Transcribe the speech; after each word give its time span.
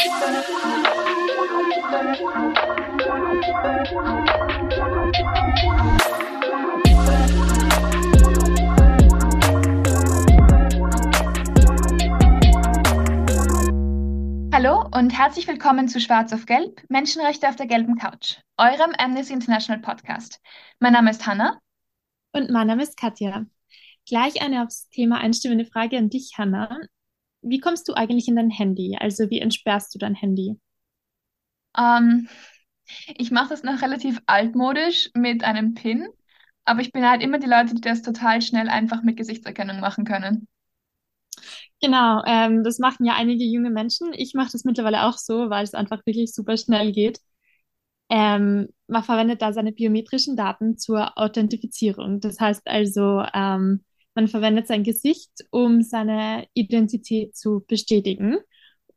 Hallo 0.00 0.08
und 14.94 15.10
herzlich 15.10 15.46
willkommen 15.46 15.86
zu 15.88 16.00
Schwarz 16.00 16.32
auf 16.32 16.46
Gelb, 16.46 16.82
Menschenrechte 16.88 17.46
auf 17.46 17.56
der 17.56 17.66
gelben 17.66 17.96
Couch, 17.98 18.38
eurem 18.56 18.92
Amnesty 18.96 19.34
International 19.34 19.82
Podcast. 19.82 20.40
Mein 20.78 20.94
Name 20.94 21.10
ist 21.10 21.26
Hanna. 21.26 21.60
Und 22.32 22.48
mein 22.48 22.68
Name 22.68 22.84
ist 22.84 22.96
Katja. 22.96 23.44
Gleich 24.08 24.40
eine 24.40 24.62
aufs 24.62 24.88
Thema 24.88 25.18
einstimmende 25.18 25.66
Frage 25.66 25.98
an 25.98 26.08
dich, 26.08 26.38
Hanna. 26.38 26.80
Wie 27.42 27.60
kommst 27.60 27.86
du 27.86 27.92
eigentlich 27.92 28.28
in 28.28 28.36
dein 28.36 28.48
Handy? 28.48 28.96
Also 28.98 29.28
wie 29.28 29.40
entsperrst 29.40 29.94
du 29.94 29.98
dein 29.98 30.14
Handy? 30.14 30.58
Ähm, 31.76 32.28
ich 33.18 33.30
mache 33.30 33.50
das 33.50 33.62
noch 33.64 33.82
relativ 33.82 34.20
altmodisch 34.26 35.10
mit 35.14 35.44
einem 35.44 35.74
PIN, 35.74 36.08
aber 36.64 36.80
ich 36.82 36.92
bin 36.92 37.08
halt 37.08 37.22
immer 37.22 37.38
die 37.38 37.46
Leute, 37.48 37.74
die 37.74 37.80
das 37.82 38.02
total 38.02 38.42
schnell 38.42 38.68
einfach 38.68 39.02
mit 39.02 39.16
Gesichtserkennung 39.16 39.80
machen 39.80 40.04
können. 40.04 40.48
Genau, 41.82 42.22
ähm, 42.26 42.62
das 42.64 42.78
machen 42.78 43.04
ja 43.06 43.14
einige 43.14 43.44
junge 43.44 43.70
Menschen. 43.70 44.12
Ich 44.14 44.34
mache 44.34 44.50
das 44.52 44.64
mittlerweile 44.64 45.04
auch 45.06 45.16
so, 45.18 45.50
weil 45.50 45.64
es 45.64 45.74
einfach 45.74 46.04
wirklich 46.06 46.32
super 46.34 46.56
schnell 46.56 46.92
geht. 46.92 47.20
Ähm, 48.10 48.68
man 48.88 49.04
verwendet 49.04 49.42
da 49.42 49.52
seine 49.52 49.72
biometrischen 49.72 50.36
Daten 50.36 50.78
zur 50.78 51.18
Authentifizierung. 51.18 52.20
Das 52.20 52.40
heißt 52.40 52.66
also, 52.68 53.24
ähm, 53.34 53.84
man 54.14 54.28
verwendet 54.28 54.66
sein 54.66 54.84
Gesicht, 54.84 55.30
um 55.50 55.82
seine 55.82 56.46
Identität 56.54 57.36
zu 57.36 57.64
bestätigen. 57.66 58.38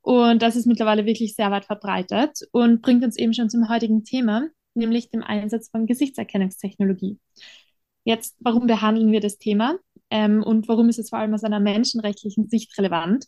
Und 0.02 0.42
das 0.42 0.56
ist 0.56 0.66
mittlerweile 0.66 1.06
wirklich 1.06 1.36
sehr 1.36 1.52
weit 1.52 1.66
verbreitet 1.66 2.40
und 2.52 2.82
bringt 2.82 3.04
uns 3.04 3.18
eben 3.18 3.34
schon 3.34 3.50
zum 3.50 3.70
heutigen 3.70 4.04
Thema, 4.04 4.50
nämlich 4.74 5.10
dem 5.10 5.24
Einsatz 5.24 5.70
von 5.70 5.86
Gesichtserkennungstechnologie. 5.86 7.20
Jetzt, 8.04 8.36
warum 8.40 8.68
behandeln 8.68 9.12
wir 9.12 9.22
das 9.22 9.38
Thema 9.38 9.78
ähm, 10.10 10.44
und 10.44 10.68
warum 10.68 10.90
ist 10.90 11.00
es 11.00 11.10
vor 11.10 11.20
allem 11.20 11.34
aus 11.34 11.46
einer 11.46 11.62
menschenrechtlichen 11.62 12.50
Sicht 12.50 12.78
relevant? 12.78 13.26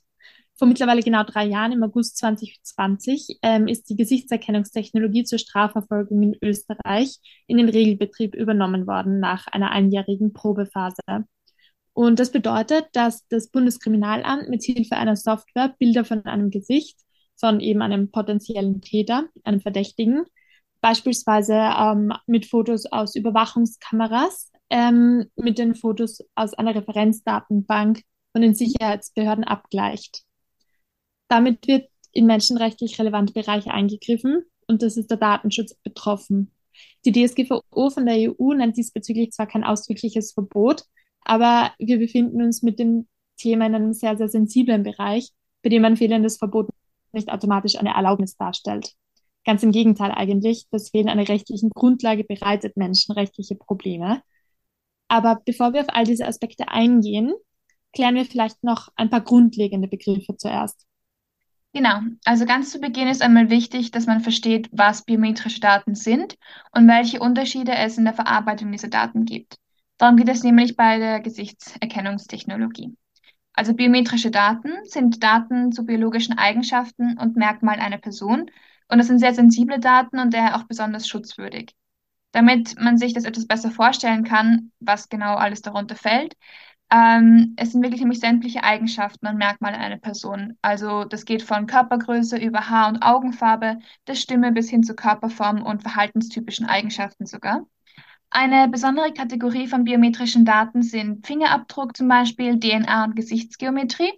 Vor 0.58 0.68
mittlerweile 0.68 1.02
genau 1.02 1.24
drei 1.24 1.46
Jahren, 1.46 1.74
im 1.74 1.84
August 1.84 2.18
2020, 2.18 3.40
ähm, 3.42 3.68
ist 3.68 3.90
die 3.90 3.96
Gesichtserkennungstechnologie 3.96 5.24
zur 5.24 5.40
Strafverfolgung 5.40 6.24
in 6.24 6.38
Österreich 6.42 7.18
in 7.48 7.58
den 7.58 7.70
Regelbetrieb 7.70 8.36
übernommen 8.36 8.88
worden 8.88 9.20
nach 9.20 9.48
einer 9.48 9.72
einjährigen 9.72 10.34
Probephase. 10.34 11.26
Und 11.96 12.20
das 12.20 12.30
bedeutet, 12.30 12.88
dass 12.92 13.26
das 13.30 13.48
Bundeskriminalamt 13.48 14.50
mit 14.50 14.64
Hilfe 14.64 14.98
einer 14.98 15.16
Software 15.16 15.74
Bilder 15.80 16.04
von 16.04 16.26
einem 16.26 16.52
Gesicht, 16.52 17.00
von 17.40 17.62
eben 17.62 17.82
einem 17.82 18.12
potenziellen 18.12 18.82
Täter, 18.82 19.30
einem 19.46 19.62
Verdächtigen, 19.62 20.26
beispielsweise 20.82 21.54
ähm, 21.54 22.12
mit 22.28 22.48
Fotos 22.48 22.86
aus 22.86 23.16
Überwachungskameras, 23.16 24.52
ähm, 24.70 25.28
mit 25.38 25.58
den 25.58 25.74
Fotos 25.74 26.20
aus 26.36 26.54
einer 26.54 26.76
Referenzdatenbank 26.76 28.02
von 28.34 28.42
den 28.42 28.56
Sicherheitsbehörden 28.56 29.46
abgleicht. 29.46 30.24
Damit 31.30 31.66
wird 31.66 31.90
in 32.12 32.26
menschenrechtlich 32.26 33.00
relevante 33.00 33.32
Bereiche 33.32 33.72
eingegriffen 33.72 34.44
und 34.68 34.82
das 34.82 34.98
ist 34.98 35.12
der 35.12 35.18
Datenschutz 35.18 35.76
betroffen. 35.76 36.52
Die 37.06 37.14
DSGVO 37.14 37.90
von 37.90 38.06
der 38.06 38.34
EU 38.38 38.54
nennt 38.54 38.76
diesbezüglich 38.76 39.32
zwar 39.32 39.48
kein 39.48 39.64
ausdrückliches 39.64 40.34
Verbot, 40.34 40.84
aber 41.26 41.74
wir 41.80 42.00
befinden 42.00 42.42
uns 42.42 42.62
mit 42.62 42.80
dem 42.80 43.08
Thema 43.38 43.66
in 43.66 43.76
einem 43.76 43.94
sehr, 43.94 44.18
sehr 44.18 44.30
sensiblen 44.30 44.84
Bereich, 44.84 45.32
bei 45.62 45.70
dem 45.70 45.84
ein 45.84 45.98
fehlendes 45.98 46.38
Verbot 46.38 46.70
nicht 47.12 47.30
automatisch 47.30 47.76
eine 47.76 47.94
Erlaubnis 47.94 48.38
darstellt. 48.38 48.94
Ganz 49.46 49.64
im 49.64 49.72
Gegenteil 49.72 50.12
eigentlich, 50.12 50.66
das 50.72 50.90
Fehlen 50.90 51.10
einer 51.10 51.28
rechtlichen 51.28 51.70
Grundlage 51.70 52.24
bereitet 52.24 52.78
menschenrechtliche 52.78 53.56
Probleme. 53.56 54.22
Aber 55.08 55.42
bevor 55.46 55.74
wir 55.74 55.82
auf 55.82 55.90
all 55.90 56.06
diese 56.06 56.26
Aspekte 56.26 56.70
eingehen, 56.70 57.34
klären 57.94 58.16
wir 58.16 58.26
vielleicht 58.26 58.64
noch 58.64 58.90
ein 58.96 59.10
paar 59.10 59.22
grundlegende 59.22 59.88
Begriffe 59.88 60.36
zuerst. 60.38 60.86
Genau, 61.74 62.00
also 62.24 62.46
ganz 62.46 62.72
zu 62.72 62.80
Beginn 62.80 63.08
ist 63.08 63.22
einmal 63.22 63.50
wichtig, 63.50 63.92
dass 63.92 64.06
man 64.06 64.22
versteht, 64.22 64.70
was 64.72 65.04
biometrische 65.04 65.60
Daten 65.60 65.94
sind 65.94 66.38
und 66.72 66.88
welche 66.88 67.20
Unterschiede 67.20 67.74
es 67.76 67.98
in 67.98 68.06
der 68.06 68.14
Verarbeitung 68.14 68.72
dieser 68.72 68.88
Daten 68.88 69.26
gibt. 69.26 69.58
Darum 69.98 70.18
geht 70.18 70.30
es 70.30 70.44
nämlich 70.44 70.76
bei 70.76 71.00
der 71.00 71.22
Gesichtserkennungstechnologie. 71.22 72.96
Also 73.54 73.74
biometrische 73.74 74.32
Daten 74.32 74.72
sind 74.84 75.24
Daten 75.24 75.72
zu 75.72 75.86
biologischen 75.86 76.38
Eigenschaften 76.38 77.18
und 77.18 77.38
Merkmalen 77.38 77.80
einer 77.80 77.98
Person 77.98 78.52
und 78.90 78.98
das 78.98 79.08
sind 79.08 79.20
sehr 79.20 79.34
sensible 79.34 79.80
Daten 79.80 80.20
und 80.20 80.34
daher 80.34 80.58
auch 80.58 80.64
besonders 80.66 81.08
schutzwürdig. 81.08 81.74
Damit 82.34 82.80
man 82.80 82.98
sich 82.98 83.14
das 83.14 83.24
etwas 83.24 83.48
besser 83.48 83.72
vorstellen 83.72 84.26
kann, 84.26 84.72
was 84.80 85.10
genau 85.10 85.36
alles 85.36 85.62
darunter 85.62 85.96
fällt, 85.96 86.36
ähm, 86.92 87.54
es 87.58 87.72
sind 87.72 87.82
wirklich 87.84 88.02
nämlich 88.02 88.20
sämtliche 88.20 88.64
Eigenschaften 88.64 89.28
und 89.28 89.38
Merkmale 89.38 89.78
einer 89.78 89.98
Person. 89.98 90.58
Also 90.62 91.06
das 91.06 91.26
geht 91.26 91.42
von 91.44 91.68
Körpergröße 91.68 92.38
über 92.38 92.70
Haar- 92.70 92.90
und 92.90 93.02
Augenfarbe, 93.02 93.80
der 94.08 94.16
Stimme 94.16 94.52
bis 94.52 94.70
hin 94.70 94.84
zu 94.84 94.96
Körperform 94.96 95.64
und 95.64 95.82
verhaltenstypischen 95.82 96.68
Eigenschaften 96.68 97.26
sogar. 97.26 97.66
Eine 98.38 98.68
besondere 98.68 99.14
Kategorie 99.14 99.66
von 99.66 99.86
biometrischen 99.86 100.44
Daten 100.44 100.84
sind 100.84 101.26
Fingerabdruck 101.26 101.96
zum 101.96 102.10
Beispiel, 102.10 102.60
DNA 102.60 103.06
und 103.06 103.16
Gesichtsgeometrie. 103.16 104.12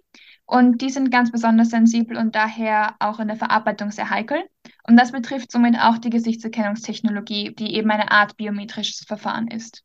Und 0.43 0.81
die 0.81 0.89
sind 0.89 1.11
ganz 1.11 1.31
besonders 1.31 1.69
sensibel 1.69 2.17
und 2.17 2.33
daher 2.33 2.95
auch 2.97 3.19
in 3.19 3.27
der 3.27 3.37
Verarbeitung 3.37 3.91
sehr 3.91 4.09
heikel. 4.09 4.43
Und 4.87 4.97
das 4.97 5.11
betrifft 5.11 5.51
somit 5.51 5.75
auch 5.79 5.99
die 5.99 6.09
Gesichtserkennungstechnologie, 6.09 7.53
die 7.53 7.75
eben 7.75 7.91
eine 7.91 8.09
Art 8.09 8.35
biometrisches 8.37 9.05
Verfahren 9.05 9.49
ist. 9.49 9.83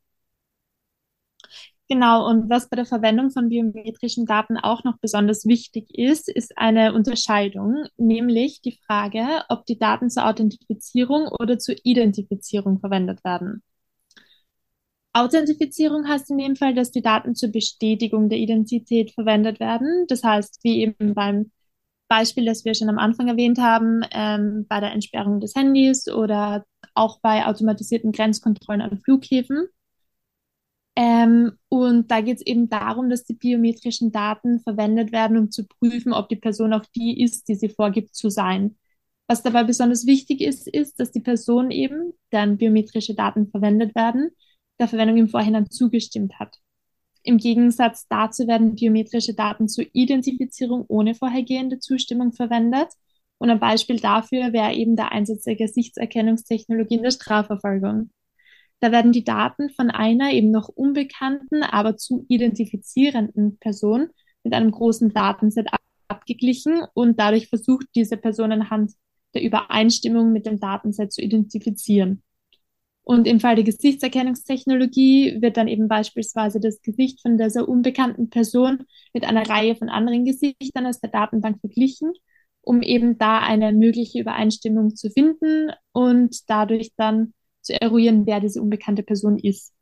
Genau, 1.87 2.27
und 2.27 2.49
was 2.49 2.69
bei 2.69 2.75
der 2.75 2.87
Verwendung 2.87 3.29
von 3.29 3.49
biometrischen 3.49 4.25
Daten 4.25 4.57
auch 4.57 4.83
noch 4.83 4.97
besonders 4.97 5.45
wichtig 5.45 5.95
ist, 5.95 6.27
ist 6.27 6.57
eine 6.57 6.95
Unterscheidung, 6.95 7.85
nämlich 7.97 8.61
die 8.61 8.79
Frage, 8.87 9.43
ob 9.49 9.67
die 9.67 9.77
Daten 9.77 10.09
zur 10.09 10.25
Authentifizierung 10.25 11.27
oder 11.27 11.59
zur 11.59 11.75
Identifizierung 11.83 12.79
verwendet 12.79 13.23
werden. 13.23 13.61
Authentifizierung 15.13 16.07
heißt 16.07 16.31
in 16.31 16.39
dem 16.39 16.55
Fall, 16.55 16.73
dass 16.73 16.91
die 16.91 17.03
Daten 17.03 17.35
zur 17.35 17.51
Bestätigung 17.51 18.29
der 18.29 18.39
Identität 18.39 19.11
verwendet 19.11 19.59
werden. 19.59 20.05
Das 20.07 20.23
heißt, 20.23 20.59
wie 20.63 20.81
eben 20.81 21.13
beim 21.13 21.51
Beispiel, 22.07 22.45
das 22.45 22.65
wir 22.65 22.73
schon 22.73 22.89
am 22.89 22.99
Anfang 22.99 23.27
erwähnt 23.27 23.59
haben, 23.59 24.01
ähm, 24.11 24.65
bei 24.67 24.79
der 24.79 24.91
Entsperrung 24.91 25.39
des 25.39 25.55
Handys 25.55 26.07
oder 26.07 26.65
auch 26.95 27.19
bei 27.21 27.45
automatisierten 27.45 28.11
Grenzkontrollen 28.11 28.81
an 28.81 28.99
Flughäfen. 28.99 29.67
Ähm, 30.95 31.53
und 31.69 32.11
da 32.11 32.21
geht 32.21 32.37
es 32.37 32.45
eben 32.45 32.69
darum, 32.69 33.09
dass 33.09 33.23
die 33.23 33.33
biometrischen 33.33 34.11
Daten 34.11 34.59
verwendet 34.59 35.11
werden, 35.11 35.37
um 35.37 35.49
zu 35.49 35.65
prüfen, 35.65 36.13
ob 36.13 36.29
die 36.29 36.35
Person 36.35 36.73
auch 36.73 36.85
die 36.95 37.21
ist, 37.21 37.47
die 37.47 37.55
sie 37.55 37.69
vorgibt 37.69 38.15
zu 38.15 38.29
sein. 38.29 38.77
Was 39.27 39.41
dabei 39.41 39.63
besonders 39.63 40.05
wichtig 40.05 40.41
ist, 40.41 40.67
ist, 40.67 40.99
dass 40.99 41.11
die 41.11 41.21
Person 41.21 41.71
eben, 41.71 42.13
deren 42.31 42.57
biometrische 42.57 43.15
Daten 43.15 43.47
verwendet 43.49 43.95
werden, 43.95 44.29
der 44.79 44.87
Verwendung 44.87 45.17
im 45.17 45.29
Vorhinein 45.29 45.69
zugestimmt 45.69 46.39
hat. 46.39 46.57
Im 47.23 47.37
Gegensatz 47.37 48.07
dazu 48.09 48.47
werden 48.47 48.75
biometrische 48.75 49.33
Daten 49.33 49.69
zur 49.69 49.85
Identifizierung 49.93 50.85
ohne 50.87 51.15
vorhergehende 51.15 51.79
Zustimmung 51.79 52.33
verwendet. 52.33 52.89
Und 53.37 53.49
ein 53.49 53.59
Beispiel 53.59 53.99
dafür 53.99 54.51
wäre 54.51 54.73
eben 54.73 54.95
der 54.95 55.11
Einsatz 55.11 55.43
der 55.43 55.55
Gesichtserkennungstechnologie 55.55 56.95
in 56.95 57.03
der 57.03 57.11
Strafverfolgung. 57.11 58.11
Da 58.81 58.91
werden 58.91 59.13
die 59.13 59.23
Daten 59.23 59.69
von 59.69 59.89
einer 59.89 60.31
eben 60.31 60.51
noch 60.51 60.67
unbekannten, 60.67 61.63
aber 61.63 61.95
zu 61.95 62.25
identifizierenden 62.27 63.57
Person 63.59 64.09
mit 64.43 64.53
einem 64.53 64.71
großen 64.71 65.13
Datenset 65.13 65.69
abgeglichen 66.09 66.83
und 66.93 67.17
dadurch 67.17 67.47
versucht 67.47 67.87
diese 67.95 68.17
Person 68.17 68.51
anhand 68.51 68.91
der 69.33 69.43
Übereinstimmung 69.43 70.33
mit 70.33 70.45
dem 70.45 70.59
Datenset 70.59 71.13
zu 71.13 71.21
identifizieren. 71.21 72.21
Und 73.03 73.27
im 73.27 73.39
Fall 73.39 73.55
der 73.55 73.65
Gesichtserkennungstechnologie 73.65 75.41
wird 75.41 75.57
dann 75.57 75.67
eben 75.67 75.87
beispielsweise 75.89 76.59
das 76.59 76.81
Gesicht 76.81 77.21
von 77.21 77.37
dieser 77.37 77.67
unbekannten 77.67 78.29
Person 78.29 78.85
mit 79.13 79.25
einer 79.25 79.47
Reihe 79.47 79.75
von 79.75 79.89
anderen 79.89 80.23
Gesichtern 80.23 80.85
aus 80.85 81.01
der 81.01 81.09
Datenbank 81.09 81.59
verglichen, 81.59 82.13
um 82.61 82.81
eben 82.81 83.17
da 83.17 83.39
eine 83.39 83.73
mögliche 83.73 84.21
Übereinstimmung 84.21 84.95
zu 84.95 85.09
finden 85.09 85.71
und 85.91 86.49
dadurch 86.49 86.91
dann 86.95 87.33
zu 87.61 87.79
eruieren, 87.79 88.25
wer 88.25 88.39
diese 88.39 88.61
unbekannte 88.61 89.03
Person 89.03 89.37
ist. 89.37 89.73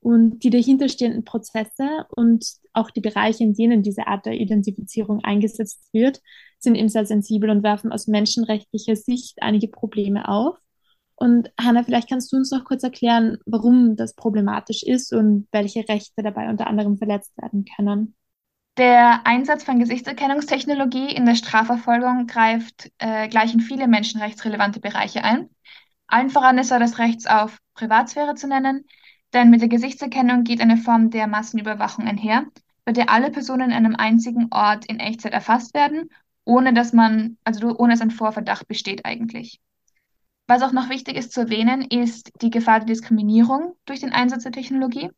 Und 0.00 0.44
die 0.44 0.50
dahinterstehenden 0.50 1.24
Prozesse 1.24 2.06
und 2.14 2.46
auch 2.72 2.90
die 2.90 3.00
Bereiche, 3.00 3.42
in 3.42 3.54
denen 3.54 3.82
diese 3.82 4.06
Art 4.06 4.24
der 4.24 4.34
Identifizierung 4.34 5.24
eingesetzt 5.24 5.88
wird, 5.92 6.22
sind 6.58 6.76
eben 6.76 6.88
sehr 6.88 7.06
sensibel 7.06 7.50
und 7.50 7.62
werfen 7.62 7.92
aus 7.92 8.06
menschenrechtlicher 8.06 8.96
Sicht 8.96 9.42
einige 9.42 9.68
Probleme 9.68 10.28
auf. 10.28 10.56
Und 11.16 11.50
Hanna, 11.58 11.82
vielleicht 11.82 12.10
kannst 12.10 12.32
du 12.32 12.36
uns 12.36 12.50
noch 12.50 12.64
kurz 12.64 12.82
erklären, 12.82 13.38
warum 13.46 13.96
das 13.96 14.14
problematisch 14.14 14.82
ist 14.82 15.12
und 15.12 15.48
welche 15.50 15.88
Rechte 15.88 16.22
dabei 16.22 16.48
unter 16.50 16.66
anderem 16.66 16.98
verletzt 16.98 17.36
werden 17.38 17.64
können. 17.64 18.14
Der 18.76 19.26
Einsatz 19.26 19.64
von 19.64 19.78
Gesichtserkennungstechnologie 19.78 21.10
in 21.10 21.24
der 21.24 21.34
Strafverfolgung 21.34 22.26
greift 22.26 22.92
äh, 22.98 23.26
gleich 23.28 23.54
in 23.54 23.60
viele 23.60 23.88
menschenrechtsrelevante 23.88 24.80
Bereiche 24.80 25.24
ein. 25.24 25.48
Allen 26.06 26.28
voran 26.28 26.58
ist 26.58 26.70
er 26.70 26.78
das 26.78 26.98
Recht 26.98 27.28
auf 27.28 27.58
Privatsphäre 27.72 28.34
zu 28.34 28.46
nennen, 28.46 28.84
denn 29.32 29.48
mit 29.48 29.62
der 29.62 29.70
Gesichtserkennung 29.70 30.44
geht 30.44 30.60
eine 30.60 30.76
Form 30.76 31.10
der 31.10 31.26
Massenüberwachung 31.26 32.06
einher, 32.06 32.44
bei 32.84 32.92
der 32.92 33.08
alle 33.08 33.30
Personen 33.30 33.72
an 33.72 33.86
einem 33.86 33.96
einzigen 33.96 34.48
Ort 34.50 34.84
in 34.84 35.00
Echtzeit 35.00 35.32
erfasst 35.32 35.72
werden, 35.72 36.10
ohne 36.44 36.74
dass 36.74 36.92
man, 36.92 37.38
also 37.44 37.76
ohne 37.78 37.94
dass 37.94 38.02
ein 38.02 38.10
Vorverdacht 38.10 38.68
besteht 38.68 39.06
eigentlich. 39.06 39.58
Was 40.46 40.62
auch 40.62 40.72
noch 40.72 40.88
wichtig 40.88 41.16
ist 41.16 41.32
zu 41.32 41.40
erwähnen, 41.40 41.82
ist 41.82 42.30
die 42.40 42.50
Gefahr 42.50 42.80
der 42.80 42.86
Diskriminierung 42.86 43.74
durch 43.84 44.00
den 44.00 44.12
Einsatz 44.12 44.44
der 44.44 44.52
Technologie 44.52 45.10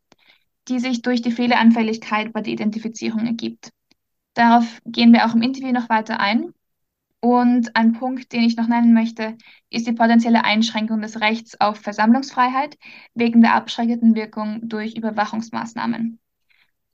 die 0.68 0.78
sich 0.78 1.02
durch 1.02 1.22
die 1.22 1.32
Fehleranfälligkeit 1.32 2.32
bei 2.32 2.42
der 2.42 2.52
Identifizierung 2.52 3.26
ergibt. 3.26 3.70
Darauf 4.34 4.80
gehen 4.84 5.12
wir 5.12 5.26
auch 5.26 5.34
im 5.34 5.42
Interview 5.42 5.72
noch 5.72 5.88
weiter 5.88 6.20
ein. 6.20 6.52
Und 7.20 7.74
ein 7.74 7.94
Punkt, 7.94 8.32
den 8.32 8.44
ich 8.44 8.56
noch 8.56 8.68
nennen 8.68 8.94
möchte, 8.94 9.36
ist 9.70 9.88
die 9.88 9.92
potenzielle 9.92 10.44
Einschränkung 10.44 11.02
des 11.02 11.20
Rechts 11.20 11.60
auf 11.60 11.78
Versammlungsfreiheit 11.78 12.78
wegen 13.14 13.40
der 13.40 13.54
abschreckenden 13.54 14.14
Wirkung 14.14 14.68
durch 14.68 14.96
Überwachungsmaßnahmen. 14.96 16.20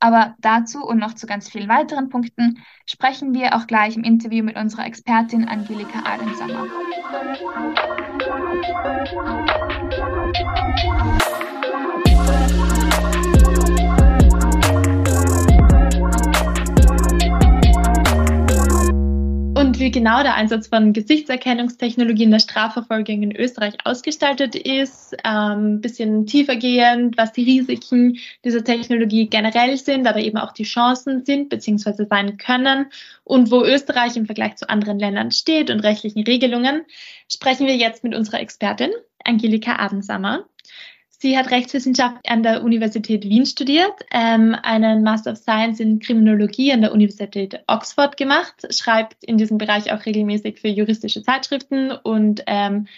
Aber 0.01 0.35
dazu 0.39 0.83
und 0.83 0.99
noch 0.99 1.15
zu 1.15 1.27
ganz 1.27 1.51
vielen 1.51 1.69
weiteren 1.69 2.09
Punkten 2.09 2.63
sprechen 2.87 3.35
wir 3.35 3.55
auch 3.55 3.67
gleich 3.67 3.97
im 3.97 4.05
Interview 4.05 4.43
mit 4.43 4.57
unserer 4.57 4.87
Expertin 4.87 5.47
Angelika 5.47 6.05
Adensammer. 6.05 6.69
Thank 8.63 9.09
you. 12.69 12.74
Und 19.75 19.81
wie 19.81 19.91
genau 19.91 20.23
der 20.23 20.37
Einsatz 20.37 20.69
von 20.69 20.93
Gesichtserkennungstechnologie 20.93 22.23
in 22.23 22.31
der 22.31 22.39
Strafverfolgung 22.39 23.25
in 23.25 23.35
Österreich 23.35 23.75
ausgestaltet 23.83 24.55
ist, 24.55 25.17
ein 25.25 25.59
ähm, 25.59 25.81
bisschen 25.81 26.27
tiefergehend, 26.27 27.19
was 27.19 27.33
die 27.33 27.43
Risiken 27.43 28.19
dieser 28.45 28.63
Technologie 28.63 29.27
generell 29.27 29.77
sind, 29.77 30.07
aber 30.07 30.21
eben 30.21 30.39
auch 30.39 30.53
die 30.53 30.63
Chancen 30.63 31.25
sind 31.25 31.49
bzw. 31.49 32.07
sein 32.09 32.37
können 32.37 32.87
und 33.25 33.51
wo 33.51 33.65
Österreich 33.65 34.17
im 34.17 34.27
Vergleich 34.27 34.55
zu 34.55 34.71
anderen 34.71 35.01
Ländern 35.01 35.33
steht 35.33 35.71
und 35.71 35.81
rechtlichen 35.81 36.23
Regelungen, 36.23 36.83
sprechen 37.29 37.67
wir 37.67 37.75
jetzt 37.75 38.05
mit 38.05 38.15
unserer 38.15 38.39
Expertin 38.39 38.93
Angelika 39.25 39.75
Adensammer. 39.81 40.45
Sie 41.25 41.39
hat 41.39 41.51
Rechtswissenschaft 41.51 42.19
an 42.29 42.43
der 42.43 42.63
Universität 42.63 43.25
Wien 43.25 43.47
studiert, 43.47 43.95
ähm, 44.11 44.55
einen 44.63 45.03
Master 45.03 45.33
of 45.33 45.39
Science 45.39 45.81
in 45.81 45.99
Kriminologie 45.99 46.71
an 46.71 46.83
der 46.83 46.93
Universität 46.93 47.65
Oxford 47.67 48.19
gemacht, 48.19 48.67
schreibt 48.69 49.25
in 49.25 49.39
diesem 49.39 49.57
Bereich 49.57 49.91
auch 49.91 50.05
regelmäßig 50.05 50.61
für 50.61 50.69
juristische 50.69 51.23
Zeitschriften 51.23 51.93
und 51.93 52.43
ähm, 52.47 52.89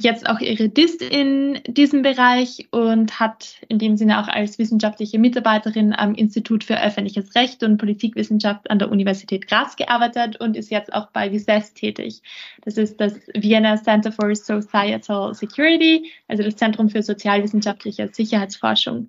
jetzt 0.00 0.28
auch 0.28 0.38
ihre 0.38 0.68
DIST 0.68 1.02
in 1.02 1.60
diesem 1.66 2.02
Bereich 2.02 2.68
und 2.70 3.18
hat 3.18 3.56
in 3.68 3.80
dem 3.80 3.96
Sinne 3.96 4.20
auch 4.20 4.28
als 4.28 4.58
wissenschaftliche 4.58 5.18
Mitarbeiterin 5.18 5.92
am 5.92 6.14
Institut 6.14 6.62
für 6.62 6.80
öffentliches 6.80 7.34
Recht 7.34 7.64
und 7.64 7.78
Politikwissenschaft 7.78 8.70
an 8.70 8.78
der 8.78 8.92
Universität 8.92 9.48
Graz 9.48 9.74
gearbeitet 9.74 10.40
und 10.40 10.56
ist 10.56 10.70
jetzt 10.70 10.92
auch 10.92 11.10
bei 11.10 11.32
VISES 11.32 11.74
tätig. 11.74 12.22
Das 12.62 12.78
ist 12.78 13.00
das 13.00 13.14
Vienna 13.34 13.76
Center 13.82 14.12
for 14.12 14.32
Societal 14.34 15.34
Security, 15.34 16.12
also 16.28 16.44
das 16.44 16.54
Zentrum 16.54 16.88
für 16.88 17.02
sozialwissenschaftliche 17.02 18.08
Sicherheitsforschung. 18.12 19.08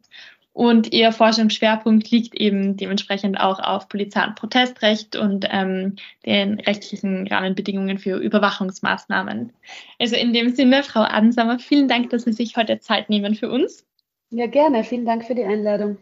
Und 0.60 0.92
ihr 0.92 1.14
Forschungsschwerpunkt 1.14 2.12
liegt 2.12 2.36
eben 2.36 2.76
dementsprechend 2.76 3.40
auch 3.40 3.60
auf 3.60 3.88
Polizei- 3.88 4.26
und 4.26 4.36
Protestrecht 4.36 5.16
und 5.16 5.48
ähm, 5.50 5.96
den 6.26 6.60
rechtlichen 6.60 7.26
Rahmenbedingungen 7.30 7.98
für 7.98 8.18
Überwachungsmaßnahmen. 8.18 9.54
Also 10.00 10.18
in 10.18 10.34
dem 10.34 10.54
Sinne, 10.54 10.84
Frau 10.84 11.00
Adensamer, 11.00 11.60
vielen 11.60 11.88
Dank, 11.88 12.10
dass 12.10 12.26
Sie 12.26 12.34
sich 12.34 12.58
heute 12.58 12.78
Zeit 12.82 13.10
nehmen 13.10 13.36
für 13.36 13.50
uns. 13.50 13.88
Ja, 14.32 14.48
gerne. 14.48 14.84
Vielen 14.84 15.06
Dank 15.06 15.24
für 15.24 15.34
die 15.34 15.46
Einladung. 15.46 15.98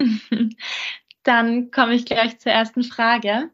Dann 1.22 1.70
komme 1.70 1.94
ich 1.94 2.04
gleich 2.04 2.36
zur 2.40 2.50
ersten 2.50 2.82
Frage. 2.82 3.50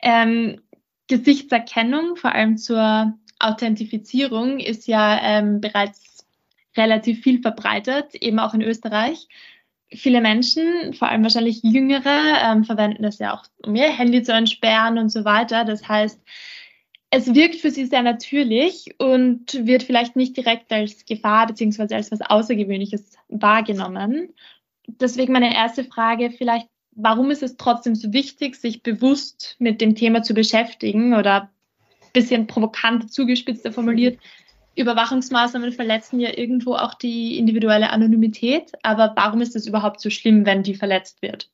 Ähm, 0.00 0.60
Gesichtserkennung, 1.08 2.14
vor 2.14 2.30
allem 2.36 2.56
zur 2.56 3.18
Authentifizierung, 3.40 4.60
ist 4.60 4.86
ja 4.86 5.18
ähm, 5.20 5.60
bereits 5.60 6.24
relativ 6.76 7.20
viel 7.20 7.42
verbreitet, 7.42 8.14
eben 8.14 8.38
auch 8.38 8.54
in 8.54 8.62
Österreich 8.62 9.26
viele 9.90 10.20
Menschen, 10.20 10.92
vor 10.94 11.08
allem 11.08 11.22
wahrscheinlich 11.22 11.62
Jüngere, 11.62 12.42
ähm, 12.44 12.64
verwenden 12.64 13.02
das 13.02 13.18
ja 13.18 13.34
auch, 13.34 13.44
um 13.64 13.74
ihr 13.74 13.90
Handy 13.90 14.22
zu 14.22 14.32
entsperren 14.32 14.98
und 14.98 15.08
so 15.10 15.24
weiter. 15.24 15.64
Das 15.64 15.88
heißt, 15.88 16.20
es 17.10 17.34
wirkt 17.34 17.56
für 17.56 17.70
sie 17.70 17.86
sehr 17.86 18.02
natürlich 18.02 18.94
und 18.98 19.66
wird 19.66 19.82
vielleicht 19.82 20.14
nicht 20.14 20.36
direkt 20.36 20.70
als 20.72 21.06
Gefahr 21.06 21.46
bzw. 21.46 21.94
als 21.94 22.12
was 22.12 22.20
Außergewöhnliches 22.20 23.16
wahrgenommen. 23.28 24.34
Deswegen 24.86 25.32
meine 25.32 25.54
erste 25.54 25.84
Frage 25.84 26.30
vielleicht, 26.30 26.68
warum 26.92 27.30
ist 27.30 27.42
es 27.42 27.56
trotzdem 27.56 27.94
so 27.94 28.12
wichtig, 28.12 28.56
sich 28.56 28.82
bewusst 28.82 29.56
mit 29.58 29.80
dem 29.80 29.94
Thema 29.94 30.22
zu 30.22 30.34
beschäftigen 30.34 31.14
oder 31.14 31.50
bisschen 32.12 32.46
provokant 32.46 33.12
zugespitzter 33.12 33.72
formuliert, 33.72 34.18
Überwachungsmaßnahmen 34.78 35.72
verletzen 35.72 36.20
ja 36.20 36.36
irgendwo 36.36 36.74
auch 36.74 36.94
die 36.94 37.38
individuelle 37.38 37.90
Anonymität. 37.90 38.72
Aber 38.82 39.12
warum 39.16 39.40
ist 39.40 39.56
es 39.56 39.66
überhaupt 39.66 40.00
so 40.00 40.10
schlimm, 40.10 40.46
wenn 40.46 40.62
die 40.62 40.74
verletzt 40.74 41.22
wird? 41.22 41.50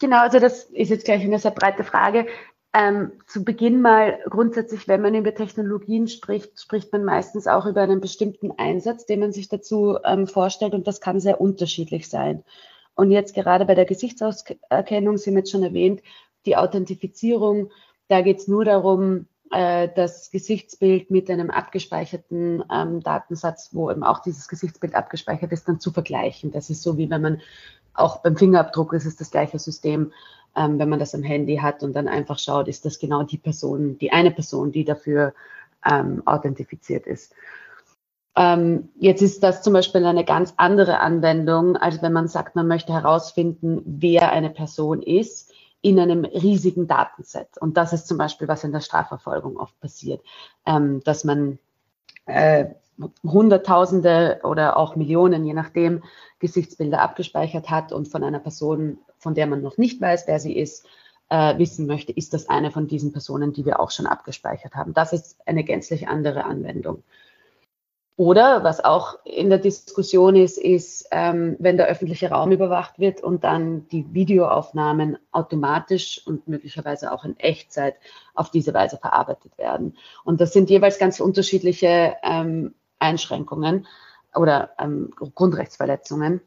Genau, 0.00 0.18
also 0.18 0.40
das 0.40 0.64
ist 0.64 0.90
jetzt 0.90 1.04
gleich 1.04 1.22
eine 1.22 1.38
sehr 1.38 1.52
breite 1.52 1.84
Frage. 1.84 2.26
Ähm, 2.74 3.12
zu 3.26 3.44
Beginn 3.44 3.82
mal 3.82 4.18
grundsätzlich, 4.28 4.88
wenn 4.88 5.02
man 5.02 5.14
über 5.14 5.34
Technologien 5.34 6.08
spricht, 6.08 6.58
spricht 6.60 6.90
man 6.90 7.04
meistens 7.04 7.46
auch 7.46 7.66
über 7.66 7.82
einen 7.82 8.00
bestimmten 8.00 8.50
Einsatz, 8.50 9.04
den 9.04 9.20
man 9.20 9.32
sich 9.32 9.48
dazu 9.48 9.98
ähm, 10.04 10.26
vorstellt 10.26 10.74
und 10.74 10.86
das 10.86 11.00
kann 11.00 11.20
sehr 11.20 11.40
unterschiedlich 11.40 12.08
sein. 12.08 12.42
Und 12.94 13.10
jetzt 13.10 13.34
gerade 13.34 13.64
bei 13.66 13.74
der 13.74 13.84
Gesichtserkennung, 13.84 15.18
Sie 15.18 15.30
haben 15.30 15.36
jetzt 15.36 15.50
schon 15.50 15.62
erwähnt, 15.62 16.02
die 16.46 16.56
Authentifizierung, 16.56 17.70
da 18.08 18.22
geht 18.22 18.38
es 18.38 18.48
nur 18.48 18.64
darum, 18.64 19.26
äh, 19.52 19.88
das 19.94 20.30
Gesichtsbild 20.30 21.10
mit 21.10 21.30
einem 21.30 21.50
abgespeicherten 21.50 22.64
ähm, 22.72 23.02
Datensatz, 23.02 23.70
wo 23.72 23.90
eben 23.90 24.02
auch 24.02 24.20
dieses 24.20 24.48
Gesichtsbild 24.48 24.94
abgespeichert 24.94 25.52
ist, 25.52 25.68
dann 25.68 25.78
zu 25.78 25.92
vergleichen. 25.92 26.52
Das 26.52 26.70
ist 26.70 26.82
so 26.82 26.96
wie 26.96 27.10
wenn 27.10 27.22
man 27.22 27.40
auch 27.94 28.22
beim 28.22 28.36
Fingerabdruck 28.36 28.94
ist 28.94 29.04
es 29.04 29.16
das 29.16 29.30
gleiche 29.30 29.58
System, 29.58 30.12
ähm, 30.56 30.78
wenn 30.78 30.88
man 30.88 30.98
das 30.98 31.14
am 31.14 31.22
Handy 31.22 31.56
hat 31.56 31.82
und 31.82 31.94
dann 31.94 32.08
einfach 32.08 32.38
schaut, 32.38 32.66
ist 32.68 32.84
das 32.86 32.98
genau 32.98 33.22
die 33.22 33.38
Person, 33.38 33.98
die 33.98 34.12
eine 34.12 34.30
Person, 34.30 34.72
die 34.72 34.84
dafür 34.84 35.34
ähm, 35.84 36.22
authentifiziert 36.24 37.06
ist. 37.06 37.34
Ähm, 38.34 38.88
jetzt 38.98 39.20
ist 39.20 39.42
das 39.42 39.60
zum 39.60 39.74
Beispiel 39.74 40.06
eine 40.06 40.24
ganz 40.24 40.54
andere 40.56 41.00
Anwendung, 41.00 41.76
als 41.76 42.00
wenn 42.00 42.14
man 42.14 42.28
sagt, 42.28 42.56
man 42.56 42.66
möchte 42.66 42.94
herausfinden, 42.94 43.82
wer 43.84 44.32
eine 44.32 44.48
Person 44.48 45.02
ist 45.02 45.52
in 45.82 45.98
einem 45.98 46.24
riesigen 46.24 46.86
Datenset. 46.86 47.58
Und 47.58 47.76
das 47.76 47.92
ist 47.92 48.06
zum 48.06 48.16
Beispiel, 48.16 48.48
was 48.48 48.64
in 48.64 48.72
der 48.72 48.80
Strafverfolgung 48.80 49.56
oft 49.58 49.78
passiert, 49.80 50.22
ähm, 50.64 51.02
dass 51.04 51.24
man 51.24 51.58
äh, 52.26 52.66
Hunderttausende 53.24 54.40
oder 54.44 54.76
auch 54.76 54.96
Millionen, 54.96 55.44
je 55.44 55.54
nachdem, 55.54 56.02
Gesichtsbilder 56.38 57.00
abgespeichert 57.00 57.68
hat 57.68 57.92
und 57.92 58.08
von 58.08 58.22
einer 58.22 58.38
Person, 58.38 58.98
von 59.18 59.34
der 59.34 59.46
man 59.46 59.62
noch 59.62 59.76
nicht 59.76 60.00
weiß, 60.00 60.26
wer 60.26 60.38
sie 60.38 60.56
ist, 60.56 60.86
äh, 61.28 61.58
wissen 61.58 61.86
möchte, 61.86 62.12
ist 62.12 62.32
das 62.32 62.48
eine 62.48 62.70
von 62.70 62.86
diesen 62.86 63.12
Personen, 63.12 63.52
die 63.52 63.64
wir 63.64 63.80
auch 63.80 63.90
schon 63.90 64.06
abgespeichert 64.06 64.74
haben. 64.74 64.94
Das 64.94 65.12
ist 65.12 65.36
eine 65.46 65.64
gänzlich 65.64 66.06
andere 66.06 66.44
Anwendung. 66.44 67.02
Oder 68.16 68.62
was 68.62 68.84
auch 68.84 69.18
in 69.24 69.48
der 69.48 69.58
Diskussion 69.58 70.36
ist, 70.36 70.58
ist, 70.58 71.08
ähm, 71.12 71.56
wenn 71.58 71.78
der 71.78 71.86
öffentliche 71.86 72.30
Raum 72.30 72.52
überwacht 72.52 72.98
wird 72.98 73.22
und 73.22 73.42
dann 73.42 73.88
die 73.88 74.12
Videoaufnahmen 74.12 75.18
automatisch 75.32 76.20
und 76.26 76.46
möglicherweise 76.46 77.12
auch 77.12 77.24
in 77.24 77.38
Echtzeit 77.38 77.96
auf 78.34 78.50
diese 78.50 78.74
Weise 78.74 78.98
verarbeitet 78.98 79.56
werden. 79.56 79.96
Und 80.24 80.42
das 80.42 80.52
sind 80.52 80.68
jeweils 80.68 80.98
ganz 80.98 81.20
unterschiedliche 81.20 82.16
ähm, 82.22 82.74
Einschränkungen 82.98 83.86
oder 84.34 84.72
ähm, 84.78 85.10
Grundrechtsverletzungen. 85.16 86.42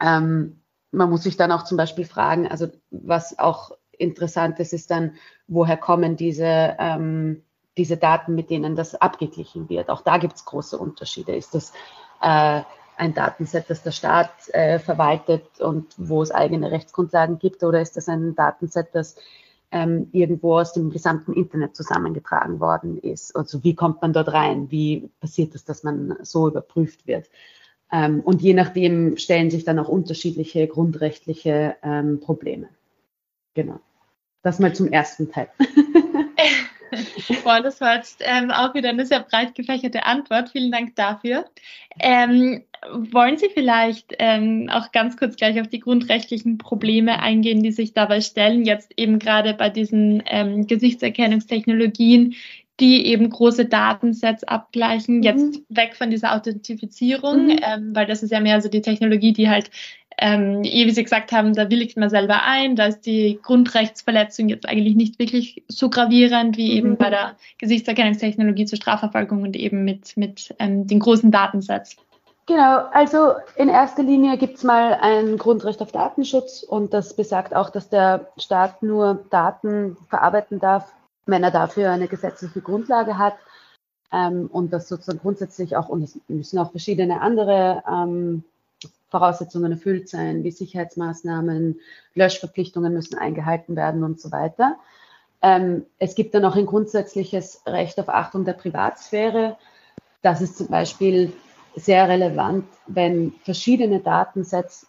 Ähm, 0.00 0.60
man 0.92 1.10
muss 1.10 1.24
sich 1.24 1.36
dann 1.36 1.50
auch 1.50 1.64
zum 1.64 1.76
Beispiel 1.76 2.04
fragen, 2.04 2.46
also 2.46 2.68
was 2.90 3.38
auch 3.40 3.72
interessant 3.90 4.60
ist, 4.60 4.72
ist 4.72 4.90
dann, 4.90 5.14
woher 5.48 5.76
kommen 5.76 6.16
diese 6.16 6.76
ähm, 6.78 7.42
diese 7.76 7.96
Daten, 7.96 8.34
mit 8.34 8.50
denen 8.50 8.76
das 8.76 8.94
abgeglichen 8.94 9.68
wird. 9.68 9.90
Auch 9.90 10.02
da 10.02 10.18
gibt 10.18 10.36
es 10.36 10.44
große 10.44 10.78
Unterschiede. 10.78 11.34
Ist 11.34 11.54
das 11.54 11.72
äh, 12.22 12.62
ein 12.96 13.14
Datenset, 13.14 13.68
das 13.68 13.82
der 13.82 13.90
Staat 13.92 14.30
äh, 14.52 14.78
verwaltet 14.78 15.60
und 15.60 15.86
wo 15.96 16.22
es 16.22 16.30
eigene 16.30 16.70
Rechtsgrundlagen 16.70 17.38
gibt, 17.38 17.62
oder 17.62 17.80
ist 17.80 17.96
das 17.96 18.08
ein 18.08 18.34
Datenset, 18.34 18.88
das 18.92 19.16
ähm, 19.70 20.08
irgendwo 20.12 20.58
aus 20.58 20.72
dem 20.72 20.90
gesamten 20.90 21.32
Internet 21.34 21.76
zusammengetragen 21.76 22.60
worden 22.60 22.98
ist? 22.98 23.36
Also 23.36 23.62
wie 23.64 23.74
kommt 23.74 24.00
man 24.00 24.12
dort 24.12 24.32
rein? 24.32 24.70
Wie 24.70 25.10
passiert 25.20 25.54
es, 25.54 25.64
dass 25.64 25.82
man 25.82 26.16
so 26.22 26.48
überprüft 26.48 27.06
wird? 27.06 27.28
Ähm, 27.92 28.20
und 28.20 28.42
je 28.42 28.54
nachdem 28.54 29.16
stellen 29.16 29.50
sich 29.50 29.64
dann 29.64 29.78
auch 29.78 29.88
unterschiedliche 29.88 30.66
grundrechtliche 30.66 31.76
ähm, 31.82 32.20
Probleme. 32.20 32.68
Genau. 33.54 33.80
Das 34.42 34.58
mal 34.58 34.74
zum 34.74 34.88
ersten 34.92 35.30
Teil. 35.30 35.48
Boah, 37.42 37.60
das 37.60 37.80
war 37.80 37.96
jetzt 37.96 38.22
ähm, 38.24 38.50
auch 38.50 38.74
wieder 38.74 38.90
eine 38.90 39.06
sehr 39.06 39.20
breit 39.20 39.54
gefächerte 39.54 40.04
Antwort. 40.04 40.50
Vielen 40.50 40.70
Dank 40.70 40.94
dafür. 40.96 41.44
Ähm, 41.98 42.62
wollen 42.90 43.38
Sie 43.38 43.48
vielleicht 43.48 44.14
ähm, 44.18 44.68
auch 44.70 44.92
ganz 44.92 45.16
kurz 45.16 45.36
gleich 45.36 45.60
auf 45.60 45.68
die 45.68 45.80
grundrechtlichen 45.80 46.58
Probleme 46.58 47.20
eingehen, 47.20 47.62
die 47.62 47.72
sich 47.72 47.94
dabei 47.94 48.20
stellen, 48.20 48.64
jetzt 48.64 48.92
eben 48.96 49.18
gerade 49.18 49.54
bei 49.54 49.70
diesen 49.70 50.22
ähm, 50.26 50.66
Gesichtserkennungstechnologien, 50.66 52.34
die 52.80 53.06
eben 53.06 53.30
große 53.30 53.66
Datensets 53.66 54.44
abgleichen, 54.44 55.18
mhm. 55.18 55.22
jetzt 55.22 55.62
weg 55.68 55.96
von 55.96 56.10
dieser 56.10 56.34
Authentifizierung, 56.34 57.46
mhm. 57.46 57.60
ähm, 57.62 57.90
weil 57.94 58.06
das 58.06 58.22
ist 58.22 58.30
ja 58.30 58.40
mehr 58.40 58.60
so 58.60 58.68
die 58.68 58.82
Technologie, 58.82 59.32
die 59.32 59.48
halt, 59.48 59.70
ähm, 60.18 60.62
wie 60.62 60.90
Sie 60.90 61.02
gesagt 61.02 61.32
haben, 61.32 61.54
da 61.54 61.70
willigt 61.70 61.96
man 61.96 62.10
selber 62.10 62.42
ein, 62.44 62.76
da 62.76 62.86
ist 62.86 63.02
die 63.02 63.38
Grundrechtsverletzung 63.42 64.48
jetzt 64.48 64.68
eigentlich 64.68 64.94
nicht 64.96 65.18
wirklich 65.18 65.62
so 65.68 65.88
gravierend 65.88 66.56
wie 66.56 66.72
eben 66.72 66.90
mhm. 66.90 66.96
bei 66.96 67.10
der 67.10 67.36
Gesichtserkennungstechnologie 67.58 68.66
zur 68.66 68.76
Strafverfolgung 68.76 69.42
und 69.42 69.56
eben 69.56 69.84
mit, 69.84 70.16
mit 70.16 70.54
ähm, 70.58 70.86
den 70.86 71.00
großen 71.00 71.30
Datensets. 71.30 71.96
Genau, 72.46 72.84
also 72.92 73.32
in 73.56 73.68
erster 73.68 74.04
Linie 74.04 74.38
gibt 74.38 74.58
es 74.58 74.62
mal 74.62 74.98
ein 75.00 75.36
Grundrecht 75.36 75.82
auf 75.82 75.90
Datenschutz 75.90 76.62
und 76.62 76.94
das 76.94 77.16
besagt 77.16 77.56
auch, 77.56 77.70
dass 77.70 77.88
der 77.88 78.28
Staat 78.36 78.84
nur 78.84 79.24
Daten 79.30 79.96
verarbeiten 80.08 80.60
darf, 80.60 80.92
wenn 81.26 81.42
er 81.42 81.50
dafür 81.50 81.90
eine 81.90 82.08
gesetzliche 82.08 82.60
Grundlage 82.60 83.18
hat 83.18 83.36
ähm, 84.12 84.46
und 84.46 84.72
das 84.72 84.88
sozusagen 84.88 85.18
grundsätzlich 85.18 85.76
auch, 85.76 85.88
und 85.88 86.02
es 86.02 86.18
müssen 86.28 86.58
auch 86.58 86.70
verschiedene 86.70 87.20
andere 87.20 87.82
ähm, 87.90 88.44
Voraussetzungen 89.08 89.72
erfüllt 89.72 90.08
sein, 90.08 90.44
wie 90.44 90.50
Sicherheitsmaßnahmen, 90.50 91.80
Löschverpflichtungen 92.14 92.92
müssen 92.92 93.18
eingehalten 93.18 93.76
werden 93.76 94.04
und 94.04 94.20
so 94.20 94.32
weiter. 94.32 94.76
Ähm, 95.42 95.86
es 95.98 96.14
gibt 96.14 96.34
dann 96.34 96.44
auch 96.44 96.56
ein 96.56 96.66
grundsätzliches 96.66 97.62
Recht 97.66 97.98
auf 98.00 98.08
Achtung 98.08 98.44
der 98.44 98.54
Privatsphäre. 98.54 99.56
Das 100.22 100.40
ist 100.40 100.56
zum 100.56 100.68
Beispiel 100.68 101.32
sehr 101.74 102.08
relevant, 102.08 102.64
wenn 102.86 103.32
verschiedene 103.44 104.00
Datensets 104.00 104.86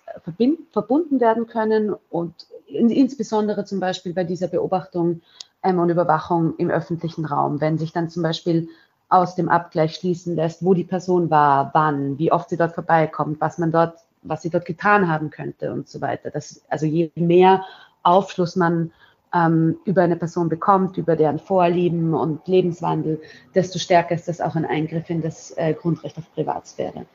verbunden 0.71 1.19
werden 1.19 1.47
können 1.47 1.93
und 2.09 2.33
insbesondere 2.67 3.65
zum 3.65 3.79
Beispiel 3.79 4.13
bei 4.13 4.23
dieser 4.23 4.47
Beobachtung 4.47 5.21
ähm, 5.67 5.79
und 5.79 5.89
Überwachung 5.89 6.55
im 6.57 6.69
öffentlichen 6.69 7.25
Raum. 7.25 7.59
Wenn 7.59 7.77
sich 7.77 7.91
dann 7.91 8.09
zum 8.09 8.23
Beispiel 8.23 8.69
aus 9.09 9.35
dem 9.35 9.49
Abgleich 9.49 9.95
schließen 9.95 10.35
lässt, 10.35 10.63
wo 10.63 10.73
die 10.73 10.83
Person 10.83 11.29
war, 11.29 11.71
wann, 11.73 12.17
wie 12.17 12.31
oft 12.31 12.49
sie 12.49 12.57
dort 12.57 12.73
vorbeikommt, 12.73 13.39
was 13.39 13.57
man 13.57 13.71
dort, 13.71 13.99
was 14.21 14.41
sie 14.41 14.49
dort 14.49 14.65
getan 14.65 15.09
haben 15.09 15.29
könnte 15.29 15.71
und 15.71 15.87
so 15.87 16.01
weiter. 16.01 16.29
Das, 16.29 16.61
also 16.69 16.85
je 16.85 17.11
mehr 17.15 17.63
Aufschluss 18.03 18.55
man 18.55 18.91
ähm, 19.33 19.77
über 19.85 20.01
eine 20.01 20.15
Person 20.15 20.49
bekommt, 20.49 20.97
über 20.97 21.15
deren 21.15 21.39
Vorlieben 21.39 22.13
und 22.13 22.47
Lebenswandel, 22.47 23.21
desto 23.55 23.79
stärker 23.79 24.15
ist 24.15 24.27
das 24.27 24.41
auch 24.41 24.55
ein 24.55 24.65
Eingriff 24.65 25.09
in 25.09 25.21
das 25.21 25.51
äh, 25.51 25.73
Grundrecht 25.73 26.17
auf 26.17 26.33
Privatsphäre. 26.33 27.05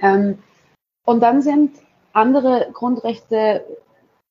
Ähm, 0.00 0.38
und 1.04 1.20
dann 1.20 1.42
sind 1.42 1.76
andere 2.12 2.68
Grundrechte 2.72 3.64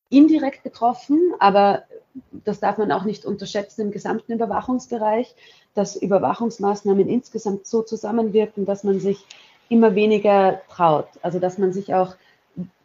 indirekt 0.10 0.64
betroffen, 0.64 1.34
aber 1.40 1.84
das 2.32 2.60
darf 2.60 2.78
man 2.78 2.92
auch 2.92 3.04
nicht 3.04 3.26
unterschätzen 3.26 3.82
im 3.82 3.92
gesamten 3.92 4.34
Überwachungsbereich, 4.34 5.36
dass 5.74 5.96
Überwachungsmaßnahmen 5.96 7.08
insgesamt 7.08 7.68
so 7.68 7.82
zusammenwirken, 7.82 8.66
dass 8.66 8.84
man 8.84 9.00
sich 9.00 9.26
immer 9.70 9.96
weniger 9.96 10.62
traut. 10.70 11.08
Also 11.22 11.40
dass 11.40 11.58
man 11.58 11.74
sich 11.74 11.94
auch 11.94 12.16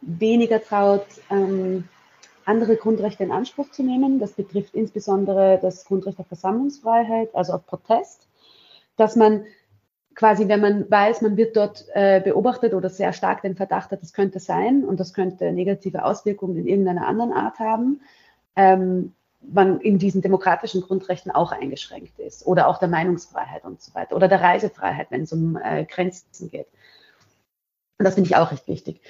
weniger 0.01 0.63
traut, 0.63 1.07
ähm, 1.31 1.85
andere 2.45 2.77
Grundrechte 2.77 3.23
in 3.23 3.31
Anspruch 3.31 3.71
zu 3.71 3.83
nehmen. 3.83 4.19
Das 4.19 4.33
betrifft 4.33 4.75
insbesondere 4.75 5.59
das 5.63 5.85
Grundrecht 5.85 6.19
auf 6.19 6.27
Versammlungsfreiheit, 6.27 7.35
also 7.35 7.55
auf 7.55 7.67
Protest, 7.67 8.29
dass 8.97 9.17
man 9.17 9.45
quasi, 10.15 10.49
wenn 10.49 10.61
man 10.61 10.91
weiß, 10.91 11.23
man 11.23 11.37
wird 11.37 11.57
dort 11.57 11.87
äh, 11.95 12.21
beobachtet 12.21 12.75
oder 12.75 12.91
sehr 12.91 13.13
stark 13.13 13.43
den 13.43 13.57
Verdacht 13.57 13.91
hat, 13.91 14.03
das 14.03 14.13
könnte 14.13 14.41
sein 14.41 14.85
und 14.85 15.01
das 15.01 15.15
könnte 15.15 15.53
negative 15.53 16.05
Auswirkungen 16.05 16.57
in 16.57 16.67
irgendeiner 16.67 17.07
anderen 17.07 17.33
Art 17.33 17.59
haben, 17.59 18.01
ähm, 18.57 19.15
man 19.43 19.81
in 19.81 19.99
diesen 19.99 20.23
demokratischen 20.23 20.83
Grundrechten 20.83 21.31
auch 21.33 21.53
eingeschränkt 21.53 22.19
ist 22.19 22.47
oder 22.47 22.69
auch 22.69 22.79
der 22.79 22.89
Meinungsfreiheit 22.89 23.65
und 23.65 23.81
so 23.83 23.95
weiter 23.95 24.17
oder 24.17 24.29
der 24.29 24.41
Reisefreiheit, 24.41 25.11
wenn 25.11 25.23
es 25.23 25.33
um 25.33 25.57
äh, 25.57 25.85
Grenzen 25.85 26.51
geht. 26.51 26.69
Und 27.99 28.05
das 28.05 28.15
finde 28.15 28.29
ich 28.29 28.37
auch 28.37 28.51
recht 28.51 28.69
wichtig. 28.69 29.01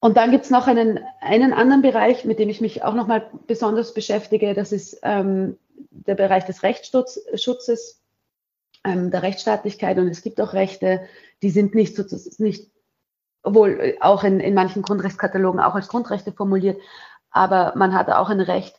Und 0.00 0.16
dann 0.16 0.32
gibt 0.32 0.44
es 0.44 0.50
noch 0.50 0.66
einen, 0.66 0.98
einen 1.20 1.52
anderen 1.52 1.82
Bereich, 1.82 2.24
mit 2.24 2.38
dem 2.38 2.48
ich 2.48 2.60
mich 2.60 2.82
auch 2.82 2.94
nochmal 2.94 3.30
besonders 3.46 3.94
beschäftige. 3.94 4.52
Das 4.52 4.72
ist 4.72 4.98
ähm, 5.02 5.58
der 5.90 6.16
Bereich 6.16 6.44
des 6.44 6.62
Rechtsschutzes 6.62 8.02
ähm, 8.84 9.10
der 9.10 9.22
Rechtsstaatlichkeit 9.22 9.98
und 9.98 10.08
es 10.08 10.22
gibt 10.22 10.40
auch 10.40 10.54
Rechte, 10.54 11.02
die 11.42 11.50
sind 11.50 11.74
nicht, 11.74 11.96
so, 11.96 12.04
nicht 12.42 12.70
obwohl 13.42 13.96
auch 14.00 14.24
in, 14.24 14.40
in 14.40 14.54
manchen 14.54 14.82
Grundrechtskatalogen 14.82 15.60
auch 15.60 15.74
als 15.74 15.88
Grundrechte 15.88 16.32
formuliert, 16.32 16.80
aber 17.30 17.72
man 17.76 17.94
hat 17.94 18.08
auch 18.10 18.28
ein 18.28 18.40
Recht, 18.40 18.78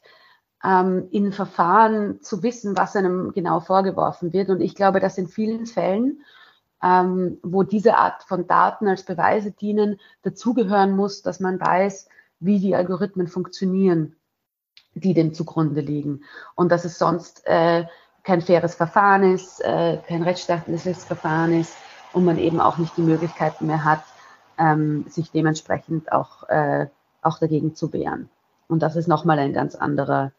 ähm, 0.64 1.08
in 1.12 1.32
Verfahren 1.32 2.22
zu 2.22 2.42
wissen, 2.44 2.78
was 2.78 2.96
einem 2.96 3.34
genau 3.34 3.60
vorgeworfen 3.60 4.34
wird. 4.34 4.50
Und 4.50 4.62
ich 4.62 4.76
glaube, 4.76 5.00
dass 5.00 5.18
in 5.18 5.28
vielen 5.28 5.66
Fällen, 5.66 6.24
ähm, 6.82 7.38
wo 7.44 7.64
diese 7.64 7.98
Art 7.98 8.24
von 8.24 8.48
Daten 8.48 8.88
als 8.88 9.04
Beweise 9.04 9.52
dienen, 9.52 10.00
dazugehören 10.24 10.96
muss, 10.96 11.22
dass 11.22 11.40
man 11.40 11.60
weiß, 11.60 12.08
wie 12.40 12.60
die 12.60 12.76
Algorithmen 12.76 13.28
funktionieren, 13.28 14.16
die 14.94 15.14
dem 15.14 15.34
zugrunde 15.34 15.82
liegen. 15.82 16.24
Und 16.56 16.72
dass 16.72 16.86
es 16.86 16.98
sonst 16.98 17.46
äh, 17.46 17.86
kein 18.24 18.42
faires 18.42 18.76
Verfahren 18.76 19.24
ist, 19.34 19.60
äh, 19.62 19.98
kein 20.08 20.24
rechtsstaatliches 20.24 21.04
Verfahren 21.04 21.60
ist 21.60 21.76
und 22.14 22.26
man 22.26 22.38
eben 22.38 22.62
auch 22.62 22.78
nicht 22.78 22.96
die 22.96 23.02
Möglichkeiten 23.02 23.68
mehr 23.68 23.84
hat, 23.84 24.04
ähm, 24.58 25.06
sich 25.10 25.32
dementsprechend 25.32 26.12
auch, 26.12 26.48
äh, 26.48 26.88
auch 27.22 27.40
dagegen 27.40 27.76
zu 27.76 27.92
wehren. 27.92 28.30
Und 28.68 28.82
das 28.82 28.96
ist 28.96 29.08
nochmal 29.08 29.40
ein 29.40 29.54
ganz 29.54 29.76
anderer 29.76 30.32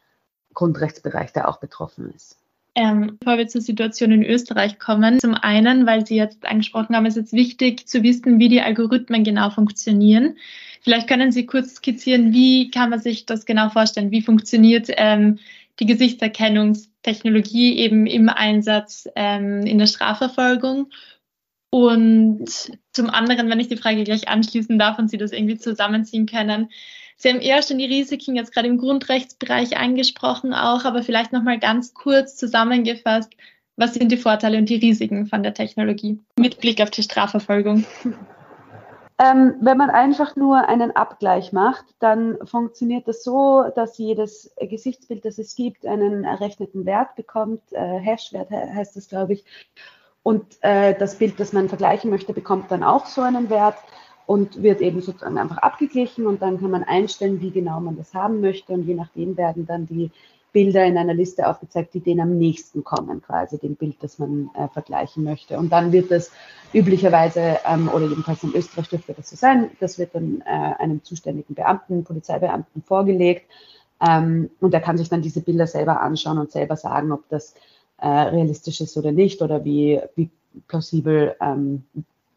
Grundrechtsbereich, 0.54 1.32
der 1.32 1.48
auch 1.48 1.58
betroffen 1.58 2.12
ist. 2.14 2.38
Ähm, 2.76 3.18
bevor 3.20 3.38
wir 3.38 3.46
zur 3.46 3.60
Situation 3.60 4.10
in 4.10 4.24
Österreich 4.24 4.80
kommen, 4.80 5.20
zum 5.20 5.34
einen, 5.34 5.86
weil 5.86 6.06
Sie 6.06 6.16
jetzt 6.16 6.44
angesprochen 6.44 6.96
haben, 6.96 7.06
ist 7.06 7.16
es 7.16 7.32
wichtig 7.32 7.86
zu 7.86 8.02
wissen, 8.02 8.40
wie 8.40 8.48
die 8.48 8.62
Algorithmen 8.62 9.22
genau 9.22 9.50
funktionieren. 9.50 10.36
Vielleicht 10.80 11.08
können 11.08 11.30
Sie 11.30 11.46
kurz 11.46 11.76
skizzieren, 11.76 12.32
wie 12.32 12.70
kann 12.70 12.90
man 12.90 13.00
sich 13.00 13.26
das 13.26 13.46
genau 13.46 13.68
vorstellen? 13.68 14.10
Wie 14.10 14.22
funktioniert 14.22 14.88
ähm, 14.96 15.38
die 15.80 15.86
Gesichtserkennungstechnologie 15.86 17.78
eben 17.78 18.06
im 18.06 18.28
Einsatz 18.28 19.08
ähm, 19.16 19.62
in 19.62 19.78
der 19.78 19.86
Strafverfolgung. 19.86 20.90
Und 21.70 22.48
zum 22.92 23.10
anderen, 23.10 23.50
wenn 23.50 23.58
ich 23.58 23.68
die 23.68 23.76
Frage 23.76 24.04
gleich 24.04 24.28
anschließen 24.28 24.78
darf 24.78 24.98
und 24.98 25.10
Sie 25.10 25.18
das 25.18 25.32
irgendwie 25.32 25.58
zusammenziehen 25.58 26.26
können, 26.26 26.70
Sie 27.16 27.28
haben 27.28 27.40
eher 27.40 27.62
schon 27.62 27.78
die 27.78 27.86
Risiken 27.86 28.36
jetzt 28.36 28.52
gerade 28.52 28.68
im 28.68 28.78
Grundrechtsbereich 28.78 29.76
angesprochen 29.76 30.52
auch, 30.52 30.84
aber 30.84 31.02
vielleicht 31.02 31.32
nochmal 31.32 31.58
ganz 31.58 31.94
kurz 31.94 32.36
zusammengefasst, 32.36 33.32
was 33.76 33.94
sind 33.94 34.12
die 34.12 34.16
Vorteile 34.16 34.58
und 34.58 34.68
die 34.68 34.76
Risiken 34.76 35.26
von 35.26 35.42
der 35.42 35.54
Technologie 35.54 36.20
mit 36.38 36.60
Blick 36.60 36.80
auf 36.80 36.90
die 36.90 37.02
Strafverfolgung? 37.02 37.84
Ähm, 39.16 39.54
wenn 39.60 39.76
man 39.76 39.90
einfach 39.90 40.34
nur 40.34 40.68
einen 40.68 40.90
Abgleich 40.96 41.52
macht, 41.52 41.84
dann 42.00 42.36
funktioniert 42.44 43.06
das 43.06 43.22
so, 43.22 43.64
dass 43.76 43.96
jedes 43.96 44.52
Gesichtsbild, 44.58 45.24
das 45.24 45.38
es 45.38 45.54
gibt, 45.54 45.86
einen 45.86 46.24
errechneten 46.24 46.84
Wert 46.84 47.14
bekommt. 47.14 47.60
Äh, 47.72 48.00
Hashwert 48.00 48.50
heißt 48.50 48.96
das, 48.96 49.08
glaube 49.08 49.34
ich. 49.34 49.44
Und 50.24 50.44
äh, 50.62 50.98
das 50.98 51.16
Bild, 51.16 51.38
das 51.38 51.52
man 51.52 51.68
vergleichen 51.68 52.10
möchte, 52.10 52.32
bekommt 52.32 52.72
dann 52.72 52.82
auch 52.82 53.06
so 53.06 53.20
einen 53.20 53.50
Wert 53.50 53.76
und 54.26 54.62
wird 54.62 54.80
eben 54.80 55.00
sozusagen 55.00 55.38
einfach 55.38 55.58
abgeglichen 55.58 56.26
und 56.26 56.42
dann 56.42 56.60
kann 56.60 56.70
man 56.70 56.84
einstellen, 56.84 57.40
wie 57.40 57.50
genau 57.50 57.80
man 57.80 57.96
das 57.96 58.14
haben 58.14 58.40
möchte 58.40 58.72
und 58.72 58.86
je 58.86 58.94
nachdem 58.94 59.36
werden 59.36 59.66
dann 59.66 59.86
die 59.86 60.10
Bilder 60.54 60.86
in 60.86 60.96
einer 60.96 61.14
Liste 61.14 61.48
aufgezeigt, 61.48 61.94
die 61.94 62.00
denen 62.00 62.20
am 62.20 62.38
nächsten 62.38 62.84
kommen, 62.84 63.20
quasi 63.20 63.58
dem 63.58 63.74
Bild, 63.74 63.96
das 64.00 64.20
man 64.20 64.50
äh, 64.54 64.68
vergleichen 64.68 65.24
möchte. 65.24 65.58
Und 65.58 65.70
dann 65.70 65.90
wird 65.90 66.12
das 66.12 66.30
üblicherweise, 66.72 67.58
ähm, 67.66 67.90
oder 67.92 68.06
jedenfalls 68.06 68.44
in 68.44 68.54
Österreich 68.54 68.88
dürfte 68.88 69.14
das 69.14 69.30
so 69.30 69.36
sein, 69.36 69.72
das 69.80 69.98
wird 69.98 70.14
dann 70.14 70.42
äh, 70.46 70.74
einem 70.78 71.02
zuständigen 71.02 71.56
Beamten, 71.56 72.04
Polizeibeamten 72.04 72.82
vorgelegt. 72.82 73.50
Ähm, 74.00 74.48
und 74.60 74.72
der 74.72 74.80
kann 74.80 74.96
sich 74.96 75.08
dann 75.08 75.22
diese 75.22 75.40
Bilder 75.40 75.66
selber 75.66 76.00
anschauen 76.00 76.38
und 76.38 76.52
selber 76.52 76.76
sagen, 76.76 77.10
ob 77.10 77.28
das 77.30 77.54
äh, 77.98 78.06
realistisch 78.06 78.80
ist 78.80 78.96
oder 78.96 79.10
nicht 79.10 79.42
oder 79.42 79.64
wie, 79.64 80.00
wie 80.14 80.30
plausibel 80.68 81.34
ähm, 81.40 81.84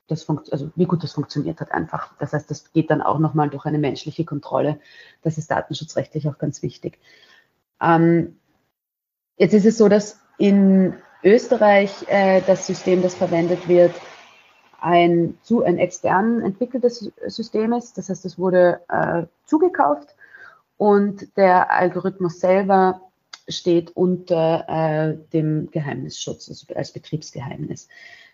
das 0.07 0.27
also 0.29 0.71
wie 0.75 0.85
gut 0.85 1.03
das 1.03 1.13
funktioniert 1.13 1.59
hat 1.59 1.71
einfach. 1.71 2.13
Das 2.19 2.33
heißt, 2.33 2.49
das 2.49 2.71
geht 2.71 2.89
dann 2.89 3.01
auch 3.01 3.19
nochmal 3.19 3.49
durch 3.49 3.65
eine 3.65 3.77
menschliche 3.77 4.25
Kontrolle. 4.25 4.79
Das 5.21 5.37
ist 5.37 5.51
datenschutzrechtlich 5.51 6.27
auch 6.27 6.37
ganz 6.37 6.61
wichtig. 6.61 6.99
Ähm, 7.81 8.39
jetzt 9.37 9.53
ist 9.53 9.65
es 9.65 9.77
so, 9.77 9.89
dass 9.89 10.19
in 10.37 10.93
Österreich 11.23 12.05
äh, 12.07 12.41
das 12.47 12.67
System, 12.67 13.01
das 13.01 13.15
verwendet 13.15 13.67
wird, 13.67 13.93
ein, 14.79 15.37
zu, 15.41 15.63
ein 15.63 15.77
extern 15.77 16.41
entwickeltes 16.41 17.11
System 17.25 17.73
ist. 17.73 17.97
Das 17.97 18.09
heißt, 18.09 18.25
es 18.25 18.37
wurde 18.37 18.81
äh, 18.89 19.23
zugekauft 19.45 20.15
und 20.77 21.35
der 21.35 21.71
Algorithmus 21.71 22.39
selber 22.39 23.01
steht 23.49 23.95
unter 23.95 24.65
äh, 24.67 25.17
dem 25.33 25.71
Geheimnisschutz, 25.71 26.49
also 26.49 26.73
als 26.75 26.91
Betriebsgeheimnis. 26.91 27.87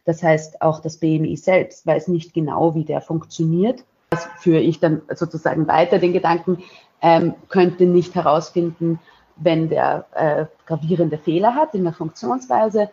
Das 0.06 0.22
heißt, 0.22 0.62
auch 0.62 0.80
das 0.80 0.98
BMI 0.98 1.36
selbst 1.38 1.86
weiß 1.86 2.10
nicht 2.10 2.34
genau, 2.34 2.76
wie 2.76 2.84
der 2.84 3.02
funktioniert. 3.02 3.84
Das 4.10 4.28
führe 4.38 4.60
ich 4.60 4.80
dann 4.80 5.02
sozusagen 5.14 5.68
weiter 5.68 6.00
den 6.00 6.14
Gedanken, 6.14 6.64
ähm, 7.02 7.36
könnte 7.50 7.86
nicht 7.86 8.16
herausfinden, 8.16 9.00
wenn 9.36 9.70
der 9.70 10.06
äh, 10.14 10.46
gravierende 10.66 11.18
Fehler 11.18 11.56
hat 11.56 11.74
in 11.74 11.84
der 11.84 11.94
Funktionsweise 11.94 12.90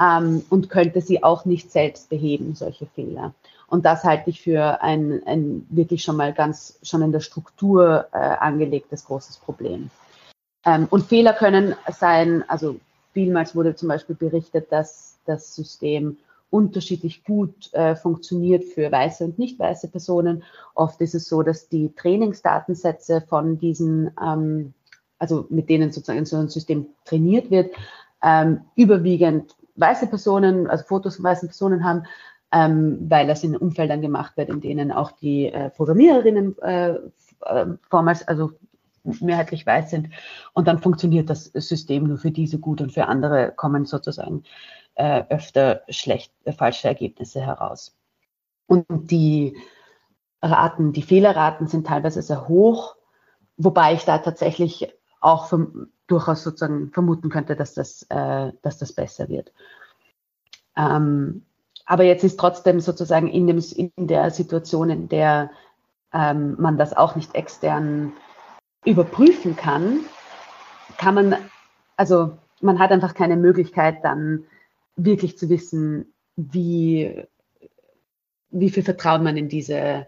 ähm, 0.00 0.44
und 0.50 0.70
könnte 0.70 1.00
sie 1.00 1.22
auch 1.22 1.44
nicht 1.44 1.70
selbst 1.70 2.08
beheben, 2.08 2.54
solche 2.54 2.86
Fehler. 2.86 3.34
Und 3.66 3.84
das 3.84 4.04
halte 4.04 4.30
ich 4.30 4.40
für 4.40 4.82
ein, 4.82 5.22
ein 5.26 5.66
wirklich 5.70 6.02
schon 6.02 6.16
mal 6.16 6.32
ganz, 6.32 6.78
schon 6.82 7.02
in 7.02 7.12
der 7.12 7.20
Struktur 7.20 8.06
äh, 8.12 8.18
angelegtes 8.18 9.06
großes 9.06 9.38
Problem. 9.38 9.90
Ähm, 10.64 10.86
und 10.90 11.06
Fehler 11.06 11.32
können 11.32 11.74
sein, 11.90 12.44
also 12.48 12.76
vielmals 13.12 13.56
wurde 13.56 13.74
zum 13.74 13.88
Beispiel 13.88 14.14
berichtet, 14.14 14.70
dass 14.70 15.18
das 15.26 15.54
System 15.54 16.18
unterschiedlich 16.54 17.24
gut 17.24 17.74
äh, 17.74 17.96
funktioniert 17.96 18.62
für 18.62 18.92
weiße 18.92 19.24
und 19.24 19.40
nicht 19.40 19.58
weiße 19.58 19.88
Personen. 19.88 20.44
Oft 20.76 21.00
ist 21.00 21.16
es 21.16 21.28
so, 21.28 21.42
dass 21.42 21.68
die 21.68 21.92
Trainingsdatensätze 21.96 23.22
von 23.22 23.58
diesen, 23.58 24.12
ähm, 24.24 24.72
also 25.18 25.46
mit 25.50 25.68
denen 25.68 25.90
sozusagen 25.90 26.24
so 26.24 26.36
ein 26.36 26.48
System 26.48 26.86
trainiert 27.04 27.50
wird, 27.50 27.74
ähm, 28.22 28.60
überwiegend 28.76 29.56
weiße 29.74 30.06
Personen, 30.06 30.68
also 30.68 30.84
Fotos 30.84 31.16
von 31.16 31.24
weißen 31.24 31.48
Personen 31.48 31.82
haben, 31.82 32.04
ähm, 32.52 32.98
weil 33.08 33.26
das 33.26 33.42
in 33.42 33.56
Umfeldern 33.56 34.00
gemacht 34.00 34.36
wird, 34.36 34.48
in 34.48 34.60
denen 34.60 34.92
auch 34.92 35.10
die 35.10 35.46
äh, 35.46 35.70
Programmiererinnen 35.70 36.56
äh, 36.58 36.90
äh, 37.46 37.66
vormals, 37.90 38.28
also 38.28 38.52
mehrheitlich 39.02 39.66
weiß 39.66 39.90
sind. 39.90 40.10
Und 40.52 40.68
dann 40.68 40.78
funktioniert 40.78 41.28
das 41.28 41.46
System 41.46 42.04
nur 42.04 42.18
für 42.18 42.30
diese 42.30 42.60
gut 42.60 42.80
und 42.80 42.92
für 42.92 43.06
andere 43.06 43.52
kommen 43.56 43.86
sozusagen 43.86 44.44
äh, 44.94 45.24
öfter 45.28 45.82
schlecht, 45.88 46.32
äh, 46.44 46.52
falsche 46.52 46.88
Ergebnisse 46.88 47.40
heraus. 47.40 47.96
Und 48.66 49.10
die 49.10 49.56
Raten, 50.42 50.92
die 50.92 51.02
Fehlerraten 51.02 51.66
sind 51.66 51.86
teilweise 51.86 52.22
sehr 52.22 52.48
hoch, 52.48 52.96
wobei 53.56 53.94
ich 53.94 54.04
da 54.04 54.18
tatsächlich 54.18 54.92
auch 55.20 55.46
vom, 55.46 55.88
durchaus 56.06 56.42
sozusagen 56.42 56.90
vermuten 56.92 57.30
könnte, 57.30 57.56
dass 57.56 57.74
das, 57.74 58.02
äh, 58.10 58.52
dass 58.62 58.78
das 58.78 58.92
besser 58.92 59.28
wird. 59.28 59.52
Ähm, 60.76 61.44
aber 61.86 62.04
jetzt 62.04 62.24
ist 62.24 62.38
trotzdem 62.38 62.80
sozusagen 62.80 63.28
in, 63.28 63.46
dem, 63.46 63.62
in 63.76 64.06
der 64.06 64.30
Situation, 64.30 64.90
in 64.90 65.08
der 65.08 65.50
ähm, 66.12 66.56
man 66.58 66.78
das 66.78 66.96
auch 66.96 67.16
nicht 67.16 67.34
extern 67.34 68.12
überprüfen 68.84 69.56
kann, 69.56 70.00
kann 70.98 71.14
man, 71.14 71.36
also 71.96 72.36
man 72.60 72.78
hat 72.78 72.92
einfach 72.92 73.14
keine 73.14 73.36
Möglichkeit 73.36 74.04
dann 74.04 74.44
wirklich 74.96 75.38
zu 75.38 75.48
wissen, 75.48 76.14
wie, 76.36 77.22
wie 78.50 78.70
viel 78.70 78.82
Vertrauen 78.82 79.22
man 79.22 79.36
in 79.36 79.48
diese, 79.48 80.06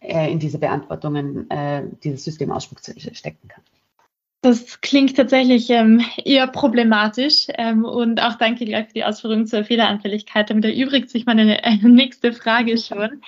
äh, 0.00 0.30
in 0.30 0.38
diese 0.38 0.58
Beantwortungen 0.58 1.50
äh, 1.50 1.84
dieses 2.02 2.24
System 2.24 2.50
ausspuckt 2.50 2.92
stecken 3.12 3.48
kann. 3.48 3.62
Das 4.42 4.80
klingt 4.80 5.16
tatsächlich 5.16 5.68
ähm, 5.68 6.02
eher 6.24 6.46
problematisch 6.46 7.48
ähm, 7.58 7.84
und 7.84 8.22
auch 8.22 8.36
danke 8.36 8.64
gleich 8.64 8.86
für 8.86 8.94
die 8.94 9.04
Ausführungen 9.04 9.46
zur 9.46 9.64
Fehleranfälligkeit. 9.64 10.48
Damit 10.48 10.64
erübrigt 10.64 11.10
sich 11.10 11.26
meine 11.26 11.62
äh, 11.62 11.76
nächste 11.82 12.32
Frage 12.32 12.78
schon. 12.78 13.20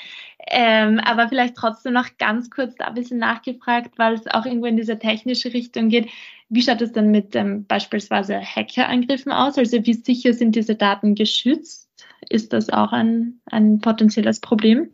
Ähm, 0.46 1.00
aber 1.00 1.28
vielleicht 1.28 1.54
trotzdem 1.54 1.92
noch 1.92 2.16
ganz 2.18 2.50
kurz 2.50 2.74
da 2.76 2.86
ein 2.86 2.94
bisschen 2.94 3.18
nachgefragt, 3.18 3.98
weil 3.98 4.14
es 4.14 4.26
auch 4.26 4.46
irgendwo 4.46 4.66
in 4.66 4.78
diese 4.78 4.98
technische 4.98 5.52
Richtung 5.52 5.90
geht. 5.90 6.08
Wie 6.54 6.60
schaut 6.60 6.82
es 6.82 6.92
denn 6.92 7.10
mit 7.10 7.34
ähm, 7.34 7.64
beispielsweise 7.64 8.38
Hackerangriffen 8.38 9.32
aus? 9.32 9.56
Also 9.56 9.78
wie 9.86 9.94
sicher 9.94 10.34
sind 10.34 10.54
diese 10.54 10.74
Daten 10.74 11.14
geschützt? 11.14 11.88
Ist 12.28 12.52
das 12.52 12.68
auch 12.68 12.92
ein, 12.92 13.40
ein 13.46 13.80
potenzielles 13.80 14.38
Problem? 14.38 14.90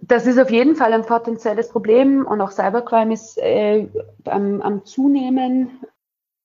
Das 0.00 0.26
ist 0.26 0.38
auf 0.38 0.50
jeden 0.50 0.74
Fall 0.74 0.94
ein 0.94 1.04
potenzielles 1.04 1.68
Problem 1.68 2.24
und 2.24 2.40
auch 2.40 2.50
Cybercrime 2.50 3.12
ist 3.12 3.36
äh, 3.36 3.88
am, 4.24 4.62
am, 4.62 4.86
Zunehmen. 4.86 5.80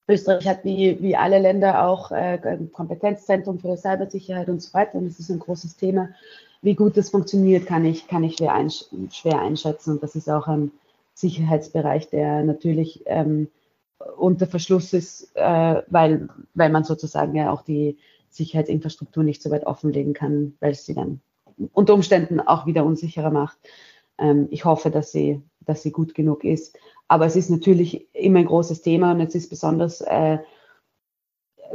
Österreich 0.09 0.49
hat 0.49 0.65
wie, 0.65 1.01
wie 1.01 1.15
alle 1.15 1.39
Länder 1.39 1.87
auch 1.87 2.11
äh, 2.11 2.39
ein 2.43 2.73
Kompetenzzentrum 2.73 3.59
für 3.59 3.77
Cybersicherheit 3.77 4.49
und 4.49 4.61
so 4.61 4.73
weiter 4.73 4.95
und 4.95 5.05
das 5.05 5.19
ist 5.19 5.29
ein 5.29 5.39
großes 5.39 5.77
Thema. 5.77 6.09
Wie 6.61 6.75
gut 6.75 6.97
das 6.97 7.09
funktioniert, 7.09 7.67
kann 7.67 7.85
ich, 7.85 8.09
kann 8.09 8.25
ich 8.25 8.35
schwer 8.35 9.39
einschätzen 9.39 9.91
und 9.91 10.03
das 10.03 10.15
ist 10.15 10.29
auch 10.29 10.47
ein 10.47 10.71
Sicherheitsbereich, 11.13 12.09
der 12.09 12.43
natürlich 12.43 13.03
ähm, 13.05 13.47
unter 14.17 14.47
Verschluss 14.47 14.93
ist, 14.93 15.31
äh, 15.35 15.81
weil, 15.87 16.29
weil 16.53 16.69
man 16.69 16.83
sozusagen 16.83 17.35
ja 17.35 17.51
auch 17.51 17.61
die 17.61 17.97
Sicherheitsinfrastruktur 18.29 19.23
nicht 19.23 19.41
so 19.41 19.51
weit 19.51 19.65
offenlegen 19.65 20.13
kann, 20.13 20.55
weil 20.59 20.73
sie 20.73 20.93
dann 20.93 21.21
unter 21.71 21.93
Umständen 21.93 22.39
auch 22.39 22.65
wieder 22.65 22.85
unsicherer 22.85 23.31
macht. 23.31 23.57
Ähm, 24.17 24.47
ich 24.51 24.65
hoffe, 24.65 24.89
dass 24.89 25.11
sie, 25.11 25.41
dass 25.61 25.83
sie 25.83 25.91
gut 25.91 26.15
genug 26.15 26.43
ist. 26.43 26.77
Aber 27.07 27.25
es 27.25 27.35
ist 27.35 27.49
natürlich 27.49 28.07
immer 28.13 28.39
ein 28.39 28.45
großes 28.45 28.81
Thema 28.81 29.11
und 29.11 29.21
es 29.21 29.35
ist 29.35 29.49
besonders, 29.49 30.01
äh, 30.01 30.39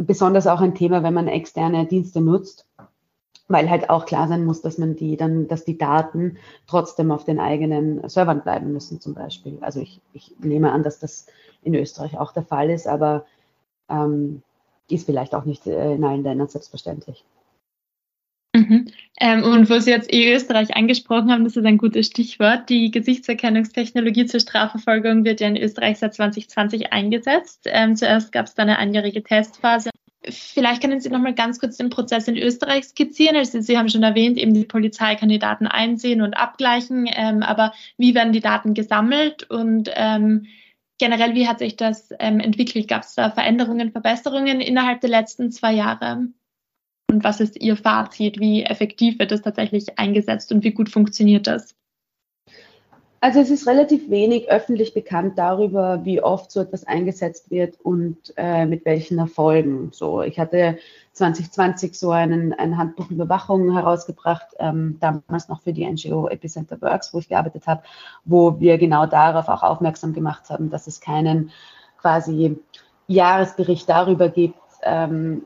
besonders 0.00 0.46
auch 0.46 0.60
ein 0.60 0.74
Thema, 0.74 1.02
wenn 1.02 1.14
man 1.14 1.28
externe 1.28 1.86
Dienste 1.86 2.20
nutzt, 2.20 2.67
weil 3.48 3.70
halt 3.70 3.90
auch 3.90 4.04
klar 4.04 4.28
sein 4.28 4.44
muss, 4.44 4.60
dass 4.60 4.78
man 4.78 4.94
die 4.94 5.16
dann, 5.16 5.48
dass 5.48 5.64
die 5.64 5.78
Daten 5.78 6.36
trotzdem 6.66 7.10
auf 7.10 7.24
den 7.24 7.40
eigenen 7.40 8.06
Servern 8.08 8.42
bleiben 8.42 8.72
müssen, 8.72 9.00
zum 9.00 9.14
Beispiel. 9.14 9.58
Also 9.62 9.80
ich, 9.80 10.00
ich 10.12 10.34
nehme 10.38 10.70
an, 10.70 10.82
dass 10.82 10.98
das 10.98 11.26
in 11.62 11.74
Österreich 11.74 12.18
auch 12.18 12.32
der 12.32 12.44
Fall 12.44 12.70
ist, 12.70 12.86
aber 12.86 13.24
ähm, 13.88 14.42
ist 14.90 15.06
vielleicht 15.06 15.34
auch 15.34 15.44
nicht 15.44 15.66
äh, 15.66 15.94
in 15.94 16.04
allen 16.04 16.22
Ländern 16.22 16.48
selbstverständlich. 16.48 17.24
Mhm. 18.54 18.86
Ähm, 19.20 19.42
und 19.44 19.68
wo 19.70 19.78
Sie 19.78 19.90
jetzt 19.90 20.12
eh 20.12 20.34
Österreich 20.34 20.74
angesprochen 20.74 21.30
haben, 21.30 21.44
das 21.44 21.56
ist 21.56 21.64
ein 21.64 21.78
gutes 21.78 22.06
Stichwort. 22.06 22.68
Die 22.68 22.90
Gesichtserkennungstechnologie 22.90 24.26
zur 24.26 24.40
Strafverfolgung 24.40 25.24
wird 25.24 25.40
ja 25.40 25.48
in 25.48 25.56
Österreich 25.56 25.98
seit 25.98 26.14
2020 26.14 26.92
eingesetzt. 26.92 27.66
Ähm, 27.66 27.96
zuerst 27.96 28.32
gab 28.32 28.46
es 28.46 28.54
da 28.54 28.62
eine 28.62 28.78
einjährige 28.78 29.22
Testphase. 29.22 29.90
Vielleicht 30.30 30.82
können 30.82 31.00
Sie 31.00 31.08
noch 31.08 31.20
mal 31.20 31.34
ganz 31.34 31.58
kurz 31.58 31.76
den 31.76 31.90
Prozess 31.90 32.28
in 32.28 32.36
Österreich 32.36 32.84
skizzieren. 32.84 33.36
Also 33.36 33.60
Sie 33.60 33.78
haben 33.78 33.88
schon 33.88 34.02
erwähnt, 34.02 34.38
eben 34.38 34.54
die 34.54 34.64
Polizei 34.64 35.14
kann 35.14 35.28
die 35.28 35.38
Daten 35.38 35.66
einsehen 35.66 36.22
und 36.22 36.34
abgleichen. 36.34 37.08
Ähm, 37.10 37.42
aber 37.42 37.72
wie 37.96 38.14
werden 38.14 38.32
die 38.32 38.40
Daten 38.40 38.74
gesammelt 38.74 39.48
und 39.50 39.90
ähm, 39.94 40.46
generell, 40.98 41.34
wie 41.34 41.48
hat 41.48 41.60
sich 41.60 41.76
das 41.76 42.10
ähm, 42.18 42.40
entwickelt? 42.40 42.88
Gab 42.88 43.02
es 43.02 43.14
da 43.14 43.30
Veränderungen, 43.30 43.92
Verbesserungen 43.92 44.60
innerhalb 44.60 45.00
der 45.00 45.10
letzten 45.10 45.50
zwei 45.50 45.72
Jahre? 45.72 46.28
Und 47.10 47.24
was 47.24 47.40
ist 47.40 47.60
Ihr 47.60 47.76
Fazit? 47.76 48.38
Wie 48.38 48.64
effektiv 48.64 49.18
wird 49.18 49.30
das 49.30 49.42
tatsächlich 49.42 49.98
eingesetzt 49.98 50.52
und 50.52 50.64
wie 50.64 50.72
gut 50.72 50.90
funktioniert 50.90 51.46
das? 51.46 51.77
Also 53.20 53.40
es 53.40 53.50
ist 53.50 53.66
relativ 53.66 54.10
wenig 54.10 54.48
öffentlich 54.48 54.94
bekannt 54.94 55.38
darüber, 55.38 56.04
wie 56.04 56.22
oft 56.22 56.52
so 56.52 56.60
etwas 56.60 56.86
eingesetzt 56.86 57.50
wird 57.50 57.80
und 57.80 58.32
äh, 58.36 58.64
mit 58.64 58.84
welchen 58.84 59.18
Erfolgen. 59.18 59.90
So, 59.92 60.22
ich 60.22 60.38
hatte 60.38 60.78
2020 61.14 61.98
so 61.98 62.12
einen, 62.12 62.52
ein 62.52 62.78
Handbuch 62.78 63.10
Überwachung 63.10 63.72
herausgebracht, 63.72 64.46
ähm, 64.60 64.98
damals 65.00 65.48
noch 65.48 65.62
für 65.62 65.72
die 65.72 65.84
NGO 65.84 66.28
Epicenter 66.28 66.80
Works, 66.80 67.12
wo 67.12 67.18
ich 67.18 67.28
gearbeitet 67.28 67.66
habe, 67.66 67.82
wo 68.24 68.60
wir 68.60 68.78
genau 68.78 69.06
darauf 69.06 69.48
auch 69.48 69.64
aufmerksam 69.64 70.12
gemacht 70.12 70.48
haben, 70.48 70.70
dass 70.70 70.86
es 70.86 71.00
keinen 71.00 71.50
quasi 72.00 72.56
Jahresbericht 73.08 73.88
darüber 73.88 74.28
gibt, 74.28 74.60
ähm, 74.82 75.42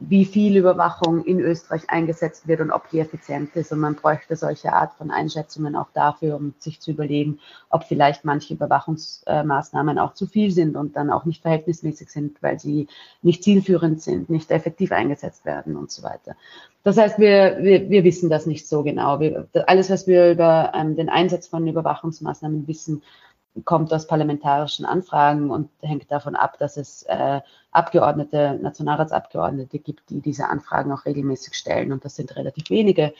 wie 0.00 0.24
viel 0.24 0.56
Überwachung 0.56 1.24
in 1.24 1.40
Österreich 1.40 1.90
eingesetzt 1.90 2.46
wird 2.46 2.60
und 2.60 2.70
ob 2.70 2.88
die 2.88 3.00
effizient 3.00 3.56
ist. 3.56 3.72
Und 3.72 3.80
man 3.80 3.96
bräuchte 3.96 4.36
solche 4.36 4.72
Art 4.72 4.94
von 4.94 5.10
Einschätzungen 5.10 5.74
auch 5.74 5.88
dafür, 5.92 6.36
um 6.36 6.54
sich 6.58 6.78
zu 6.80 6.92
überlegen, 6.92 7.40
ob 7.68 7.82
vielleicht 7.82 8.24
manche 8.24 8.54
Überwachungsmaßnahmen 8.54 9.98
auch 9.98 10.14
zu 10.14 10.26
viel 10.26 10.52
sind 10.52 10.76
und 10.76 10.94
dann 10.94 11.10
auch 11.10 11.24
nicht 11.24 11.42
verhältnismäßig 11.42 12.10
sind, 12.10 12.40
weil 12.42 12.60
sie 12.60 12.86
nicht 13.22 13.42
zielführend 13.42 14.00
sind, 14.00 14.30
nicht 14.30 14.52
effektiv 14.52 14.92
eingesetzt 14.92 15.44
werden 15.44 15.76
und 15.76 15.90
so 15.90 16.04
weiter. 16.04 16.36
Das 16.84 16.96
heißt, 16.96 17.18
wir, 17.18 17.58
wir, 17.60 17.90
wir 17.90 18.04
wissen 18.04 18.30
das 18.30 18.46
nicht 18.46 18.68
so 18.68 18.84
genau. 18.84 19.18
Wir, 19.18 19.48
alles, 19.66 19.90
was 19.90 20.06
wir 20.06 20.30
über 20.30 20.72
ähm, 20.74 20.94
den 20.94 21.08
Einsatz 21.08 21.48
von 21.48 21.66
Überwachungsmaßnahmen 21.66 22.68
wissen, 22.68 23.02
kommt 23.64 23.92
aus 23.92 24.06
parlamentarischen 24.06 24.84
Anfragen 24.84 25.50
und 25.50 25.70
hängt 25.82 26.10
davon 26.10 26.36
ab, 26.36 26.58
dass 26.58 26.76
es 26.76 27.02
äh, 27.04 27.40
Abgeordnete, 27.70 28.58
Nationalratsabgeordnete 28.62 29.78
gibt, 29.78 30.10
die 30.10 30.20
diese 30.20 30.48
Anfragen 30.48 30.92
auch 30.92 31.04
regelmäßig 31.04 31.54
stellen. 31.54 31.92
Und 31.92 32.04
das 32.04 32.16
sind 32.16 32.34
relativ 32.36 32.70
wenige. 32.70 33.14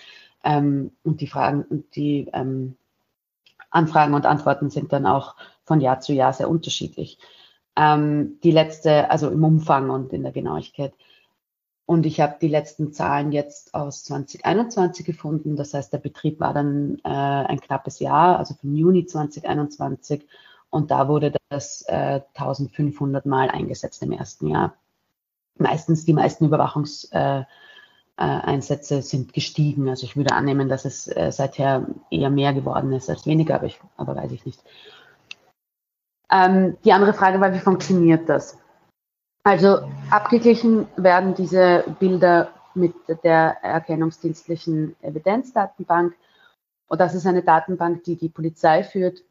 Ähm, 0.44 0.92
und 1.04 1.20
die 1.20 1.26
Fragen 1.26 1.62
und 1.62 1.94
die 1.96 2.28
ähm, 2.32 2.76
Anfragen 3.70 4.14
und 4.14 4.26
Antworten 4.26 4.70
sind 4.70 4.92
dann 4.92 5.06
auch 5.06 5.36
von 5.64 5.80
Jahr 5.80 6.00
zu 6.00 6.12
Jahr 6.12 6.32
sehr 6.32 6.48
unterschiedlich. 6.48 7.18
Ähm, 7.76 8.38
die 8.42 8.50
letzte, 8.50 9.10
also 9.10 9.30
im 9.30 9.44
Umfang 9.44 9.90
und 9.90 10.12
in 10.12 10.22
der 10.22 10.32
Genauigkeit. 10.32 10.94
Und 11.88 12.04
ich 12.04 12.20
habe 12.20 12.36
die 12.38 12.48
letzten 12.48 12.92
Zahlen 12.92 13.32
jetzt 13.32 13.72
aus 13.72 14.04
2021 14.04 15.06
gefunden. 15.06 15.56
Das 15.56 15.72
heißt, 15.72 15.90
der 15.90 15.96
Betrieb 15.96 16.38
war 16.38 16.52
dann 16.52 16.98
äh, 17.02 17.08
ein 17.08 17.62
knappes 17.62 17.98
Jahr, 17.98 18.38
also 18.38 18.52
von 18.52 18.76
Juni 18.76 19.06
2021. 19.06 20.28
Und 20.68 20.90
da 20.90 21.08
wurde 21.08 21.32
das 21.48 21.86
äh, 21.88 22.20
1500 22.34 23.24
Mal 23.24 23.48
eingesetzt 23.48 24.02
im 24.02 24.12
ersten 24.12 24.48
Jahr. 24.48 24.74
Meistens 25.56 26.04
die 26.04 26.12
meisten 26.12 26.44
Überwachungseinsätze 26.44 27.46
äh, 28.18 28.98
äh, 28.98 29.02
sind 29.02 29.32
gestiegen. 29.32 29.88
Also 29.88 30.04
ich 30.04 30.14
würde 30.14 30.34
annehmen, 30.34 30.68
dass 30.68 30.84
es 30.84 31.08
äh, 31.08 31.32
seither 31.32 31.86
eher 32.10 32.28
mehr 32.28 32.52
geworden 32.52 32.92
ist 32.92 33.08
als 33.08 33.24
weniger, 33.24 33.54
aber, 33.54 33.64
ich, 33.64 33.80
aber 33.96 34.14
weiß 34.14 34.32
ich 34.32 34.44
nicht. 34.44 34.62
Ähm, 36.30 36.76
die 36.84 36.92
andere 36.92 37.14
Frage 37.14 37.40
war, 37.40 37.54
wie 37.54 37.60
funktioniert 37.60 38.28
das? 38.28 38.57
Also 39.48 39.78
abgeglichen 40.10 40.88
werden 40.96 41.34
diese 41.34 41.82
Bilder 41.98 42.50
mit 42.74 42.92
der 43.24 43.56
erkennungsdienstlichen 43.64 44.94
Evidenzdatenbank. 45.00 46.14
Und 46.86 47.00
das 47.00 47.14
ist 47.14 47.26
eine 47.26 47.42
Datenbank, 47.42 48.04
die 48.04 48.16
die 48.16 48.28
Polizei 48.28 48.84
führt, 48.84 49.22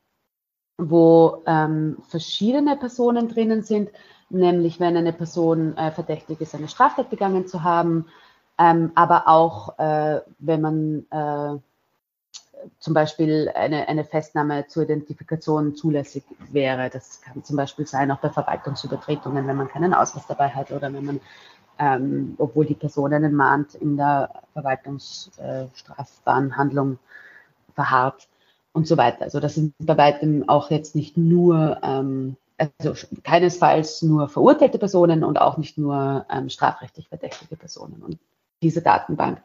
wo 0.79 1.43
ähm, 1.45 1.97
verschiedene 2.07 2.77
Personen 2.77 3.27
drinnen 3.27 3.61
sind, 3.61 3.91
nämlich 4.31 4.79
wenn 4.79 4.97
eine 4.97 5.13
Person 5.13 5.77
äh, 5.77 5.91
verdächtig 5.91 6.41
ist, 6.41 6.55
eine 6.55 6.67
Straftat 6.67 7.11
begangen 7.11 7.45
zu 7.45 7.61
haben, 7.61 8.07
ähm, 8.57 8.93
aber 8.95 9.27
auch 9.27 9.77
äh, 9.77 10.21
wenn 10.39 10.61
man 10.61 11.05
äh, 11.11 11.59
zum 12.79 12.93
Beispiel 12.93 13.51
eine, 13.53 13.87
eine 13.87 14.03
Festnahme 14.03 14.67
zur 14.67 14.83
Identifikation 14.83 15.75
zulässig 15.75 16.23
wäre. 16.51 16.89
Das 16.89 17.21
kann 17.21 17.43
zum 17.43 17.55
Beispiel 17.55 17.87
sein, 17.87 18.11
auch 18.11 18.19
bei 18.19 18.29
Verwaltungsübertretungen, 18.29 19.47
wenn 19.47 19.55
man 19.55 19.67
keinen 19.67 19.93
Ausweis 19.93 20.27
dabei 20.27 20.49
hat 20.49 20.71
oder 20.71 20.91
wenn 20.93 21.05
man, 21.05 21.19
ähm, 21.79 22.35
obwohl 22.37 22.65
die 22.65 22.75
Person 22.75 23.13
einen 23.13 23.35
mahnt, 23.35 23.75
in 23.75 23.97
der 23.97 24.43
verwaltungsstrafbaren 24.53 26.57
Handlung 26.57 26.99
verharrt 27.73 28.27
und 28.73 28.87
so 28.87 28.97
weiter. 28.97 29.23
Also 29.23 29.39
das 29.39 29.55
sind 29.55 29.73
bei 29.79 29.97
weitem 29.97 30.47
auch 30.47 30.71
jetzt 30.71 30.95
nicht 30.95 31.17
nur, 31.17 31.79
ähm, 31.83 32.37
also 32.57 32.93
keinesfalls 33.23 34.01
nur 34.01 34.29
verurteilte 34.29 34.79
Personen 34.79 35.23
und 35.23 35.39
auch 35.39 35.57
nicht 35.57 35.77
nur 35.77 36.25
ähm, 36.29 36.49
strafrechtlich 36.49 37.07
verdächtige 37.07 37.55
Personen. 37.55 38.01
Und 38.03 38.17
diese 38.61 38.81
Datenbank 38.81 39.39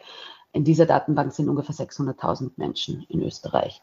in 0.53 0.65
dieser 0.65 0.87
Datenbank 0.87 1.33
sind 1.33 1.49
ungefähr 1.49 1.75
600.000 1.75 2.53
Menschen 2.57 3.05
in 3.09 3.23
Österreich. 3.23 3.83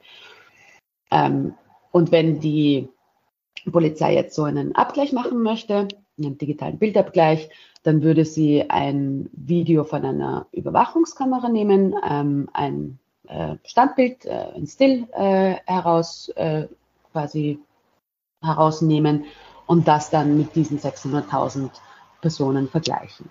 Ähm, 1.12 1.56
und 1.92 2.12
wenn 2.12 2.40
die 2.40 2.90
Polizei 3.72 4.14
jetzt 4.14 4.36
so 4.36 4.44
einen 4.44 4.76
Abgleich 4.76 5.12
machen 5.12 5.42
möchte, 5.42 5.88
einen 6.18 6.38
digitalen 6.38 6.78
Bildabgleich, 6.78 7.50
dann 7.84 8.04
würde 8.04 8.26
sie 8.26 8.70
ein 8.70 9.30
Video 9.34 9.84
von 9.84 10.06
einer 10.06 10.48
Überwachungskamera 10.52 11.50
nehmen, 11.50 11.96
ähm, 12.08 12.50
ein 12.54 13.00
äh, 13.28 13.56
Standbild, 13.64 14.26
äh, 14.26 14.52
ein 14.56 14.68
Still 14.68 15.08
äh, 15.14 15.56
heraus 15.66 16.30
äh, 16.36 16.68
quasi 17.12 17.60
herausnehmen 18.42 19.26
und 19.66 19.88
das 19.88 20.10
dann 20.10 20.38
mit 20.38 20.56
diesen 20.56 20.80
600.000 20.80 21.70
Personen 22.22 22.68
vergleichen. 22.68 23.30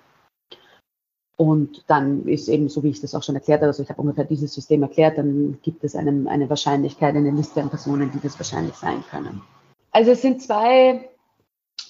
Und 1.39 1.85
dann 1.87 2.27
ist 2.27 2.49
eben, 2.49 2.69
so 2.69 2.83
wie 2.83 2.89
ich 2.89 3.01
das 3.01 3.15
auch 3.15 3.23
schon 3.23 3.37
erklärt 3.37 3.61
habe, 3.61 3.69
also 3.69 3.85
ich 3.85 3.89
habe 3.89 4.03
ungefähr 4.03 4.25
dieses 4.25 4.53
System 4.53 4.83
erklärt, 4.83 5.19
dann 5.19 5.57
gibt 5.63 5.85
es 5.85 5.95
einem, 5.95 6.27
eine 6.27 6.51
Wahrscheinlichkeit, 6.51 7.15
eine 7.15 7.31
Liste 7.31 7.63
an 7.63 7.71
Personen, 7.71 8.11
die 8.11 8.21
das 8.21 8.37
wahrscheinlich 8.41 8.75
sein 8.75 9.05
können. 9.09 9.41
Also 9.93 10.11
es 10.11 10.21
sind 10.21 10.43
zwei 10.43 11.09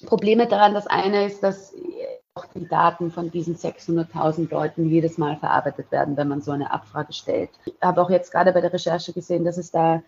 Probleme 0.04 0.46
daran. 0.46 0.74
Das 0.74 0.86
eine 0.86 1.24
ist, 1.24 1.42
dass 1.42 1.74
auch 2.34 2.44
die 2.54 2.68
Daten 2.68 3.10
von 3.10 3.30
diesen 3.30 3.56
600.000 3.56 4.50
Leuten 4.50 4.86
jedes 4.86 5.16
Mal 5.16 5.38
verarbeitet 5.38 5.90
werden, 5.90 6.18
wenn 6.18 6.28
man 6.28 6.42
so 6.42 6.52
eine 6.52 6.70
Abfrage 6.70 7.14
stellt. 7.14 7.48
Ich 7.64 7.74
habe 7.80 8.02
auch 8.02 8.10
jetzt 8.10 8.30
gerade 8.30 8.52
bei 8.52 8.60
der 8.60 8.72
Recherche 8.74 9.14
gesehen, 9.14 9.44
dass 9.46 9.56
es 9.56 9.70
da 9.70 10.02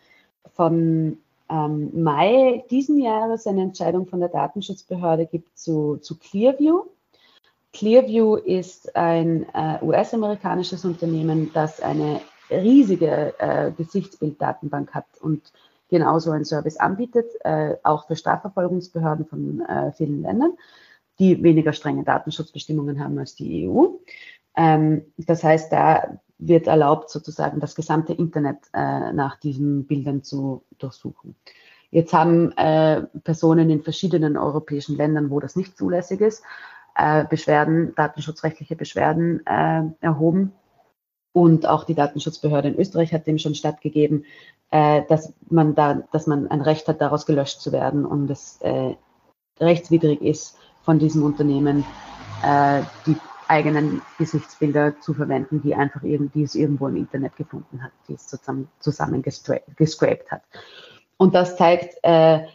von 0.55 1.17
ähm, 1.49 2.03
Mai 2.03 2.63
diesen 2.71 3.01
Jahres 3.01 3.47
eine 3.47 3.63
Entscheidung 3.63 4.07
von 4.07 4.21
der 4.21 4.29
Datenschutzbehörde 4.29 5.25
gibt 5.25 5.59
zu, 5.59 5.97
zu 5.97 6.19
Clearview. 6.19 6.83
Clearview 7.73 8.37
ist 8.37 8.97
ein 8.97 9.47
äh, 9.55 9.79
US-amerikanisches 9.83 10.85
Unternehmen, 10.85 11.51
das 11.55 11.81
eine 11.81 12.21
riesige 12.51 13.35
äh, 13.39 13.71
Gesichtsbilddatenbank 13.71 14.93
hat 14.93 15.07
und 15.21 15.53
genauso 15.89 16.31
einen 16.31 16.45
Service 16.45 16.79
anbietet, 16.79 17.27
äh, 17.45 17.77
auch 17.83 18.07
für 18.07 18.17
Strafverfolgungsbehörden 18.17 19.27
von 19.27 19.61
äh, 19.61 19.93
vielen 19.93 20.23
Ländern, 20.23 20.53
die 21.19 21.43
weniger 21.43 21.73
strenge 21.73 22.05
Datenschutzbestimmungen 22.05 23.03
haben 23.03 23.19
als 23.19 23.35
die 23.35 23.69
EU. 23.69 23.87
Ähm, 24.57 25.05
das 25.17 25.45
heißt, 25.45 25.73
da 25.73 26.19
wird 26.39 26.67
erlaubt, 26.67 27.11
sozusagen 27.11 27.61
das 27.61 27.75
gesamte 27.75 28.15
Internet 28.15 28.59
äh, 28.73 29.13
nach 29.13 29.39
diesen 29.39 29.87
Bildern 29.87 30.23
zu 30.23 30.65
durchsuchen. 30.79 31.37
Jetzt 31.91 32.13
haben 32.13 32.53
äh, 32.53 33.03
Personen 33.25 33.69
in 33.69 33.83
verschiedenen 33.83 34.37
europäischen 34.37 34.97
Ländern, 34.97 35.31
wo 35.31 35.41
das 35.41 35.57
nicht 35.57 35.77
zulässig 35.77 36.21
ist, 36.21 36.43
äh, 36.95 37.25
Beschwerden, 37.25 37.95
datenschutzrechtliche 37.95 38.77
Beschwerden 38.77 39.45
äh, 39.47 39.83
erhoben. 40.01 40.53
Und 41.33 41.67
auch 41.67 41.85
die 41.85 41.95
Datenschutzbehörde 41.95 42.69
in 42.69 42.79
Österreich 42.79 43.13
hat 43.13 43.27
dem 43.27 43.39
schon 43.39 43.55
stattgegeben, 43.55 44.25
äh, 44.71 45.03
dass 45.09 45.33
man 45.49 45.75
da, 45.75 46.03
dass 46.13 46.27
man 46.27 46.49
ein 46.49 46.61
Recht 46.61 46.89
hat, 46.89 47.01
daraus 47.01 47.27
gelöscht 47.27 47.61
zu 47.61 47.73
werden 47.73 48.05
und 48.05 48.31
es 48.31 48.59
äh, 48.63 48.95
rechtswidrig 49.61 50.21
ist, 50.23 50.57
von 50.83 50.99
diesem 50.99 51.23
Unternehmen 51.23 51.85
äh, 52.43 52.83
die 53.07 53.17
eigenen 53.49 54.01
Gesichtsbilder 54.19 55.01
zu 55.01 55.13
verwenden, 55.13 55.61
die 55.63 55.75
einfach 55.75 56.03
irgendwie 56.03 56.45
es 56.45 56.55
irgendwo 56.55 56.89
im 56.89 56.97
Internet 56.97 57.37
gefunden 57.37 57.83
hat, 57.83 57.91
die 58.09 58.15
es 58.15 58.27
zusammen, 58.29 58.69
zusammen 58.79 59.23
gescraped 59.23 60.31
hat. 60.31 60.43
Und 61.17 61.35
das 61.35 61.57
zeigt, 61.57 61.97
äh, 62.03 62.47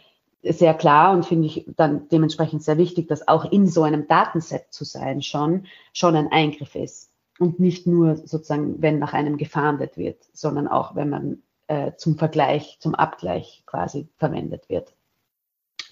sehr 0.52 0.74
klar 0.74 1.12
und 1.12 1.26
finde 1.26 1.46
ich 1.46 1.64
dann 1.76 2.08
dementsprechend 2.08 2.62
sehr 2.62 2.78
wichtig, 2.78 3.08
dass 3.08 3.28
auch 3.28 3.50
in 3.50 3.66
so 3.66 3.82
einem 3.82 4.06
Datenset 4.06 4.72
zu 4.72 4.84
sein 4.84 5.22
schon, 5.22 5.66
schon 5.92 6.16
ein 6.16 6.32
Eingriff 6.32 6.74
ist. 6.74 7.10
Und 7.38 7.60
nicht 7.60 7.86
nur 7.86 8.16
sozusagen, 8.16 8.80
wenn 8.80 8.98
nach 8.98 9.12
einem 9.12 9.36
gefahndet 9.36 9.98
wird, 9.98 10.24
sondern 10.32 10.68
auch, 10.68 10.94
wenn 10.94 11.10
man 11.10 11.42
äh, 11.66 11.92
zum 11.96 12.16
Vergleich, 12.16 12.78
zum 12.80 12.94
Abgleich 12.94 13.62
quasi 13.66 14.08
verwendet 14.16 14.68
wird. 14.68 14.94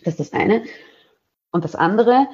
Das 0.05 0.19
ist 0.19 0.33
das 0.33 0.41
eine. 0.41 0.65
Und 1.51 1.65
das 1.65 1.75
andere 1.75 2.27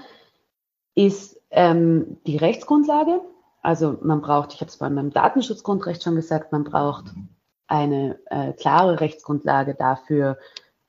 ist 0.95 1.41
ähm, 1.51 2.19
die 2.27 2.37
Rechtsgrundlage. 2.37 3.21
Also 3.63 3.99
man 4.03 4.21
braucht, 4.21 4.55
ich 4.55 4.61
habe 4.61 4.69
es 4.69 4.77
vorhin 4.77 4.97
beim 4.97 5.11
Datenschutzgrundrecht 5.11 6.03
schon 6.03 6.15
gesagt, 6.15 6.53
man 6.53 6.65
braucht 6.65 7.07
eine 7.67 8.19
äh, 8.27 8.53
klare 8.53 9.01
Rechtsgrundlage 9.01 9.75
dafür, 9.75 10.39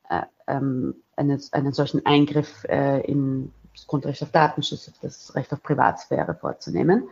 äh, 0.10 0.22
ähm, 0.48 1.01
einen, 1.22 1.42
einen 1.52 1.74
solchen 1.74 2.06
Eingriff 2.06 2.66
äh, 2.66 3.02
in 3.02 3.52
das 3.74 3.88
Grundrecht 3.88 4.22
auf 4.22 4.32
Datenschutz, 4.32 4.92
das 5.02 5.34
Recht 5.36 5.52
auf 5.54 5.64
Privatsphäre 5.64 6.36
vorzunehmen. 6.36 7.10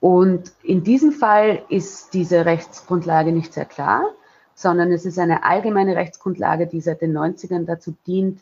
Und 0.00 0.52
in 0.62 0.82
diesem 0.82 1.12
Fall 1.12 1.62
ist 1.68 2.14
diese 2.14 2.44
Rechtsgrundlage 2.44 3.32
nicht 3.32 3.52
sehr 3.52 3.64
klar, 3.64 4.10
sondern 4.54 4.92
es 4.92 5.04
ist 5.04 5.18
eine 5.18 5.44
allgemeine 5.44 5.96
Rechtsgrundlage, 5.96 6.66
die 6.66 6.80
seit 6.80 7.00
den 7.00 7.16
90ern 7.16 7.64
dazu 7.64 7.94
dient, 8.06 8.40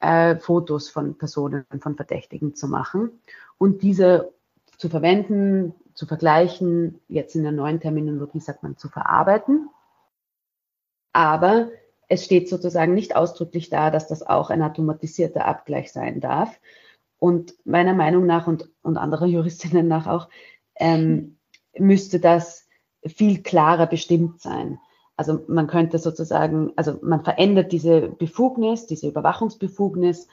äh, 0.00 0.36
Fotos 0.36 0.88
von 0.88 1.16
Personen, 1.16 1.64
von 1.80 1.96
Verdächtigen 1.96 2.54
zu 2.54 2.68
machen 2.68 3.10
und 3.58 3.82
diese 3.82 4.32
zu 4.76 4.88
verwenden, 4.88 5.74
zu 5.94 6.06
vergleichen, 6.06 7.00
jetzt 7.08 7.34
in 7.34 7.42
der 7.42 7.52
neuen 7.52 7.80
Terminologie 7.80 8.40
sagt 8.40 8.62
man 8.62 8.76
zu 8.76 8.88
verarbeiten. 8.88 9.70
Aber 11.12 11.68
es 12.08 12.24
steht 12.24 12.48
sozusagen 12.48 12.94
nicht 12.94 13.16
ausdrücklich 13.16 13.68
da, 13.68 13.90
dass 13.90 14.08
das 14.08 14.22
auch 14.22 14.50
ein 14.50 14.62
automatisierter 14.62 15.44
Abgleich 15.44 15.92
sein 15.92 16.20
darf. 16.20 16.58
Und 17.18 17.54
meiner 17.64 17.94
Meinung 17.94 18.26
nach 18.26 18.46
und, 18.46 18.70
und 18.82 18.96
anderer 18.96 19.26
Juristinnen 19.26 19.88
nach 19.88 20.06
auch, 20.06 20.28
ähm, 20.76 21.38
müsste 21.78 22.20
das 22.20 22.68
viel 23.04 23.42
klarer 23.42 23.86
bestimmt 23.86 24.40
sein. 24.40 24.78
Also 25.16 25.44
man 25.48 25.66
könnte 25.66 25.98
sozusagen, 25.98 26.72
also 26.76 26.98
man 27.02 27.24
verändert 27.24 27.72
diese 27.72 28.02
Befugnis, 28.02 28.86
diese 28.86 29.08
Überwachungsbefugnis 29.08 30.28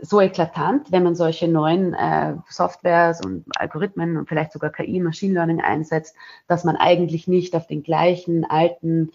so 0.00 0.20
eklatant, 0.20 0.92
wenn 0.92 1.02
man 1.02 1.14
solche 1.14 1.48
neuen 1.48 1.94
äh, 1.94 2.36
Softwares 2.48 3.20
und 3.24 3.44
Algorithmen 3.56 4.16
und 4.16 4.28
vielleicht 4.28 4.52
sogar 4.52 4.70
KI, 4.70 5.00
Machine 5.00 5.34
Learning 5.34 5.60
einsetzt, 5.60 6.16
dass 6.46 6.64
man 6.64 6.76
eigentlich 6.76 7.26
nicht 7.26 7.54
auf 7.54 7.66
den 7.66 7.82
gleichen 7.82 8.44
alten 8.44 9.10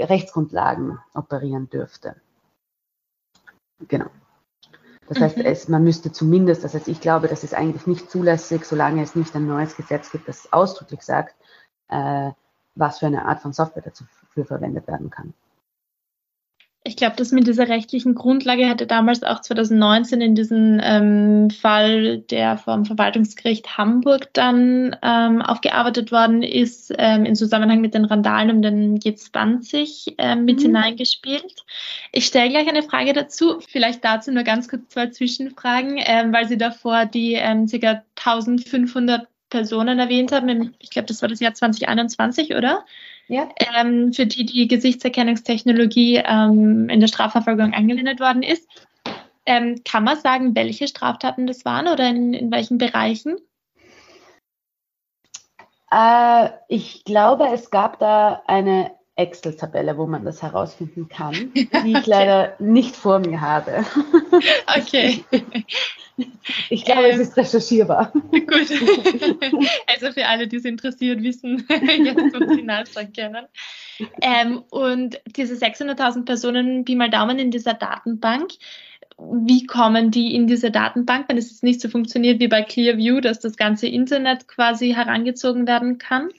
Rechtsgrundlagen 0.00 0.98
operieren 1.14 1.68
dürfte. 1.70 2.16
Genau. 3.86 4.06
Das 5.08 5.20
heißt, 5.20 5.38
mhm. 5.38 5.44
es, 5.46 5.68
man 5.68 5.84
müsste 5.84 6.12
zumindest, 6.12 6.64
das 6.64 6.74
heißt, 6.74 6.88
ich 6.88 7.00
glaube, 7.00 7.28
das 7.28 7.44
ist 7.44 7.54
eigentlich 7.54 7.86
nicht 7.86 8.10
zulässig, 8.10 8.64
solange 8.64 9.02
es 9.02 9.14
nicht 9.14 9.34
ein 9.34 9.46
neues 9.46 9.76
Gesetz 9.76 10.10
gibt, 10.10 10.28
das 10.28 10.52
ausdrücklich 10.52 11.02
sagt, 11.02 11.34
äh, 11.88 12.30
was 12.74 12.98
für 12.98 13.06
eine 13.06 13.24
Art 13.24 13.40
von 13.40 13.52
Software 13.52 13.82
dazu 13.82 14.04
verwendet 14.44 14.86
werden 14.86 15.10
kann. 15.10 15.34
Ich 16.88 16.96
glaube, 16.96 17.16
das 17.16 17.32
mit 17.32 17.46
dieser 17.46 17.68
rechtlichen 17.68 18.14
Grundlage 18.14 18.66
hatte 18.66 18.86
damals 18.86 19.22
auch 19.22 19.42
2019 19.42 20.22
in 20.22 20.34
diesem 20.34 20.80
ähm, 20.82 21.50
Fall, 21.50 22.20
der 22.20 22.56
vom 22.56 22.86
Verwaltungsgericht 22.86 23.76
Hamburg 23.76 24.32
dann 24.32 24.96
ähm, 25.02 25.42
aufgearbeitet 25.42 26.12
worden 26.12 26.42
ist, 26.42 26.90
ähm, 26.96 27.26
im 27.26 27.34
Zusammenhang 27.34 27.82
mit 27.82 27.92
den 27.92 28.06
Randalen 28.06 28.50
um 28.50 28.62
den 28.62 28.98
G20 28.98 30.14
ähm, 30.16 30.46
mit 30.46 30.60
mhm. 30.60 30.62
hineingespielt. 30.62 31.56
Ich 32.10 32.24
stelle 32.24 32.48
gleich 32.48 32.66
eine 32.66 32.82
Frage 32.82 33.12
dazu, 33.12 33.60
vielleicht 33.68 34.02
dazu 34.02 34.32
nur 34.32 34.44
ganz 34.44 34.66
kurz 34.66 34.88
zwei 34.88 35.08
Zwischenfragen, 35.08 35.98
ähm, 35.98 36.32
weil 36.32 36.48
Sie 36.48 36.56
davor 36.56 37.04
die 37.04 37.34
ähm, 37.34 37.66
ca. 37.66 38.02
1500 38.16 39.28
Personen 39.50 39.98
erwähnt 39.98 40.32
haben. 40.32 40.74
Ich 40.78 40.88
glaube, 40.88 41.06
das 41.06 41.20
war 41.20 41.28
das 41.28 41.40
Jahr 41.40 41.52
2021, 41.52 42.54
oder? 42.54 42.86
Ja. 43.28 43.48
Ähm, 43.76 44.12
für 44.12 44.26
die 44.26 44.46
die 44.46 44.66
Gesichtserkennungstechnologie 44.66 46.22
ähm, 46.24 46.88
in 46.88 47.00
der 47.00 47.08
Strafverfolgung 47.08 47.74
angewendet 47.74 48.20
worden 48.20 48.42
ist. 48.42 48.66
Ähm, 49.44 49.82
kann 49.84 50.04
man 50.04 50.18
sagen, 50.18 50.54
welche 50.54 50.88
Straftaten 50.88 51.46
das 51.46 51.64
waren 51.64 51.88
oder 51.88 52.08
in, 52.08 52.34
in 52.34 52.50
welchen 52.50 52.78
Bereichen? 52.78 53.36
Äh, 55.90 56.50
ich 56.68 57.04
glaube, 57.04 57.48
es 57.52 57.70
gab 57.70 57.98
da 57.98 58.42
eine 58.46 58.97
Excel-Tabelle, 59.18 59.98
wo 59.98 60.06
man 60.06 60.24
das 60.24 60.42
herausfinden 60.42 61.08
kann, 61.08 61.52
die 61.54 61.92
ich 61.92 62.06
leider 62.06 62.54
nicht 62.58 62.96
vor 62.96 63.18
mir 63.18 63.40
habe. 63.40 63.84
Okay. 64.78 65.24
Ich 66.68 66.84
glaube, 66.84 67.04
ähm, 67.04 67.20
es 67.20 67.28
ist 67.28 67.36
recherchierbar. 67.36 68.12
Gut. 68.12 68.42
Also 69.86 70.12
für 70.12 70.26
alle, 70.26 70.48
die 70.48 70.56
es 70.56 70.64
interessiert, 70.64 71.22
wissen 71.22 71.64
jetzt, 71.68 72.34
was 72.34 72.56
sie 72.56 72.62
nachschauen 72.62 73.12
können. 73.12 73.46
Ähm, 74.20 74.64
und 74.70 75.20
diese 75.36 75.54
600.000 75.54 76.24
Personen, 76.24 76.84
Pi 76.84 76.96
mal 76.96 77.08
Daumen 77.08 77.38
in 77.38 77.52
dieser 77.52 77.74
Datenbank, 77.74 78.50
wie 79.18 79.66
kommen 79.66 80.10
die 80.10 80.34
in 80.34 80.46
diese 80.46 80.70
Datenbank, 80.70 81.28
wenn 81.28 81.38
es 81.38 81.50
jetzt 81.50 81.62
nicht 81.62 81.80
so 81.80 81.88
funktioniert 81.88 82.40
wie 82.40 82.48
bei 82.48 82.62
Clearview, 82.62 83.20
dass 83.20 83.40
das 83.40 83.56
ganze 83.56 83.88
Internet 83.88 84.46
quasi 84.48 84.94
herangezogen 84.94 85.66
werden 85.66 85.98
kann? 85.98 86.30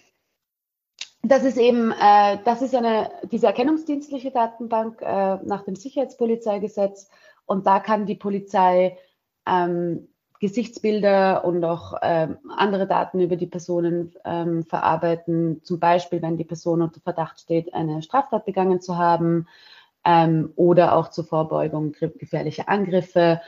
Das 1.21 1.43
ist 1.43 1.57
eben, 1.57 1.91
äh, 1.91 2.37
das 2.45 2.61
ist 2.61 2.73
eine, 2.73 3.11
diese 3.31 3.47
erkennungsdienstliche 3.47 4.31
Datenbank 4.31 5.01
äh, 5.01 5.37
nach 5.43 5.63
dem 5.65 5.75
Sicherheitspolizeigesetz 5.75 7.09
und 7.45 7.67
da 7.67 7.79
kann 7.79 8.05
die 8.05 8.15
Polizei 8.15 8.97
ähm, 9.45 10.07
Gesichtsbilder 10.39 11.43
und 11.43 11.65
auch 11.65 11.95
ähm, 12.01 12.37
andere 12.55 12.87
Daten 12.87 13.19
über 13.19 13.35
die 13.35 13.47
Personen 13.47 14.13
ähm, 14.23 14.63
verarbeiten. 14.63 15.61
Zum 15.63 15.79
Beispiel, 15.79 16.21
wenn 16.21 16.37
die 16.37 16.45
Person 16.45 16.81
unter 16.81 17.01
Verdacht 17.01 17.41
steht, 17.41 17.73
eine 17.73 18.01
Straftat 18.01 18.45
begangen 18.45 18.79
zu 18.79 18.97
haben 18.97 19.47
ähm, 20.05 20.53
oder 20.55 20.95
auch 20.95 21.09
zur 21.09 21.25
Vorbeugung 21.25 21.91
gefährlicher 21.91 22.69
Angriffe 22.69 23.41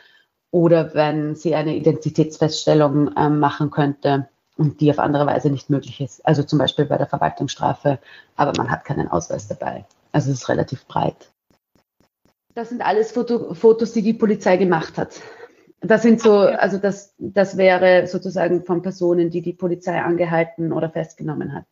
oder 0.52 0.94
wenn 0.94 1.36
sie 1.36 1.56
eine 1.56 1.78
Identitätsfeststellung 1.78 3.12
ähm, 3.16 3.40
machen 3.40 3.72
könnte 3.72 4.28
und 4.62 4.80
die 4.80 4.92
auf 4.92 5.00
andere 5.00 5.26
Weise 5.26 5.50
nicht 5.50 5.72
möglich 5.72 6.00
ist. 6.02 6.24
Also 6.24 6.44
zum 6.44 6.60
Beispiel 6.60 6.86
bei 6.86 6.98
der 6.98 7.08
Verwaltungsstrafe, 7.08 7.98
aber 8.36 8.54
man 8.56 8.70
hat 8.70 8.86
keinen 8.86 9.08
Ausweis 9.08 9.48
dabei. 9.48 9.86
Also 10.12 10.30
es 10.30 10.42
ist 10.42 10.50
relativ 10.50 10.86
breit. 10.86 11.32
Das 12.54 12.70
sind 12.70 12.86
alles 12.86 13.12
Foto 13.12 13.56
Fotos, 13.56 13.92
die 13.94 14.04
die 14.04 14.14
Polizei 14.14 14.58
gemacht 14.58 15.00
hat. 15.00 15.20
Das 15.80 16.04
sind 16.04 16.22
so, 16.22 16.42
also 16.42 16.78
das, 16.78 17.16
das 17.18 17.58
wäre 17.58 18.06
sozusagen 18.06 18.64
von 18.64 18.84
Personen, 18.84 19.32
die 19.32 19.42
die 19.42 19.54
Polizei 19.54 20.00
angehalten 20.00 20.72
oder 20.72 20.92
festgenommen 20.92 21.56
hat. 21.56 21.66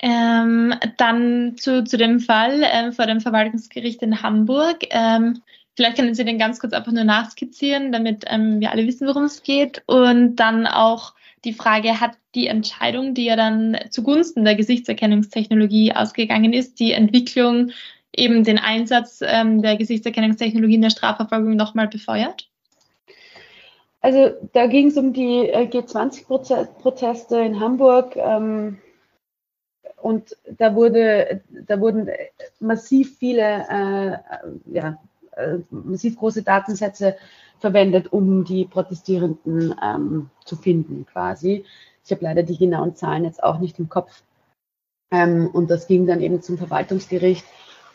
Ähm, 0.00 0.74
dann 0.98 1.56
zu, 1.56 1.82
zu 1.82 1.96
dem 1.96 2.20
Fall 2.20 2.60
ähm, 2.62 2.92
vor 2.92 3.06
dem 3.06 3.22
Verwaltungsgericht 3.22 4.02
in 4.02 4.22
Hamburg. 4.22 4.84
Ähm, 4.90 5.40
vielleicht 5.78 5.96
können 5.96 6.12
Sie 6.12 6.24
den 6.24 6.38
ganz 6.38 6.58
kurz 6.58 6.72
einfach 6.72 6.90
nur 6.90 7.04
nachskizzieren, 7.04 7.92
damit 7.92 8.24
ähm, 8.26 8.58
wir 8.58 8.72
alle 8.72 8.84
wissen, 8.84 9.06
worum 9.06 9.24
es 9.24 9.44
geht. 9.44 9.80
Und 9.86 10.34
dann 10.34 10.66
auch 10.66 11.14
die 11.44 11.52
Frage, 11.52 12.00
hat 12.00 12.18
die 12.34 12.48
Entscheidung, 12.48 13.14
die 13.14 13.26
ja 13.26 13.36
dann 13.36 13.78
zugunsten 13.90 14.44
der 14.44 14.56
Gesichtserkennungstechnologie 14.56 15.92
ausgegangen 15.92 16.52
ist, 16.52 16.80
die 16.80 16.90
Entwicklung, 16.90 17.70
eben 18.12 18.42
den 18.42 18.58
Einsatz 18.58 19.20
ähm, 19.24 19.62
der 19.62 19.76
Gesichtserkennungstechnologie 19.76 20.74
in 20.74 20.82
der 20.82 20.90
Strafverfolgung 20.90 21.54
nochmal 21.54 21.86
befeuert? 21.86 22.48
Also 24.00 24.30
da 24.52 24.66
ging 24.66 24.88
es 24.88 24.96
um 24.96 25.12
die 25.12 25.48
äh, 25.48 25.68
G20-Proteste 25.68 27.38
in 27.38 27.60
Hamburg 27.60 28.16
ähm, 28.16 28.78
und 30.02 30.36
da, 30.58 30.74
wurde, 30.74 31.40
da 31.68 31.78
wurden 31.78 32.10
massiv 32.58 33.16
viele, 33.16 33.42
äh, 33.42 34.18
ja, 34.74 34.98
äh, 35.38 35.58
massiv 35.70 36.16
große 36.16 36.42
Datensätze 36.42 37.16
verwendet, 37.58 38.12
um 38.12 38.44
die 38.44 38.64
Protestierenden 38.64 39.74
ähm, 39.82 40.30
zu 40.44 40.56
finden 40.56 41.06
quasi. 41.06 41.64
Ich 42.04 42.10
habe 42.10 42.24
leider 42.24 42.42
die 42.42 42.56
genauen 42.56 42.94
Zahlen 42.94 43.24
jetzt 43.24 43.42
auch 43.42 43.58
nicht 43.58 43.78
im 43.78 43.88
Kopf. 43.88 44.22
Ähm, 45.10 45.48
und 45.52 45.70
das 45.70 45.86
ging 45.86 46.06
dann 46.06 46.20
eben 46.20 46.42
zum 46.42 46.58
Verwaltungsgericht. 46.58 47.44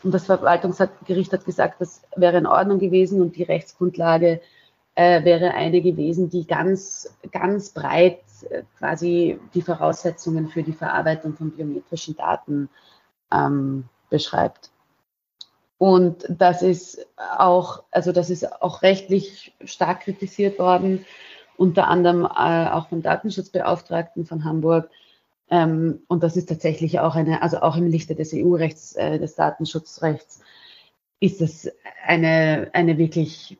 Und 0.02 0.12
das 0.12 0.26
Verwaltungsgericht 0.26 1.32
hat 1.32 1.44
gesagt, 1.44 1.80
das 1.80 2.02
wäre 2.14 2.38
in 2.38 2.46
Ordnung 2.46 2.78
gewesen 2.78 3.20
und 3.22 3.36
die 3.36 3.42
Rechtsgrundlage 3.42 4.40
äh, 4.94 5.24
wäre 5.24 5.54
eine 5.54 5.80
gewesen, 5.80 6.28
die 6.30 6.46
ganz, 6.46 7.16
ganz 7.32 7.70
breit 7.70 8.20
äh, 8.50 8.62
quasi 8.78 9.40
die 9.54 9.62
Voraussetzungen 9.62 10.48
für 10.48 10.62
die 10.62 10.72
Verarbeitung 10.72 11.34
von 11.34 11.50
biometrischen 11.50 12.16
Daten 12.16 12.68
ähm, 13.32 13.84
beschreibt. 14.10 14.70
Und 15.84 16.24
das 16.30 16.62
ist 16.62 17.06
auch, 17.36 17.82
also 17.90 18.12
das 18.12 18.30
ist 18.30 18.62
auch 18.62 18.80
rechtlich 18.80 19.52
stark 19.66 20.00
kritisiert 20.00 20.58
worden, 20.58 21.04
unter 21.58 21.88
anderem 21.88 22.24
äh, 22.24 22.70
auch 22.70 22.88
vom 22.88 23.02
Datenschutzbeauftragten 23.02 24.24
von 24.24 24.44
Hamburg. 24.46 24.88
Ähm, 25.50 26.00
und 26.08 26.22
das 26.22 26.38
ist 26.38 26.48
tatsächlich 26.48 27.00
auch 27.00 27.16
eine, 27.16 27.42
also 27.42 27.60
auch 27.60 27.76
im 27.76 27.88
Lichte 27.88 28.14
des 28.14 28.32
EU-Rechts, 28.32 28.96
äh, 28.96 29.18
des 29.18 29.34
Datenschutzrechts, 29.34 30.40
ist 31.20 31.42
das 31.42 31.70
eine, 32.06 32.70
eine 32.72 32.96
wirklich 32.96 33.58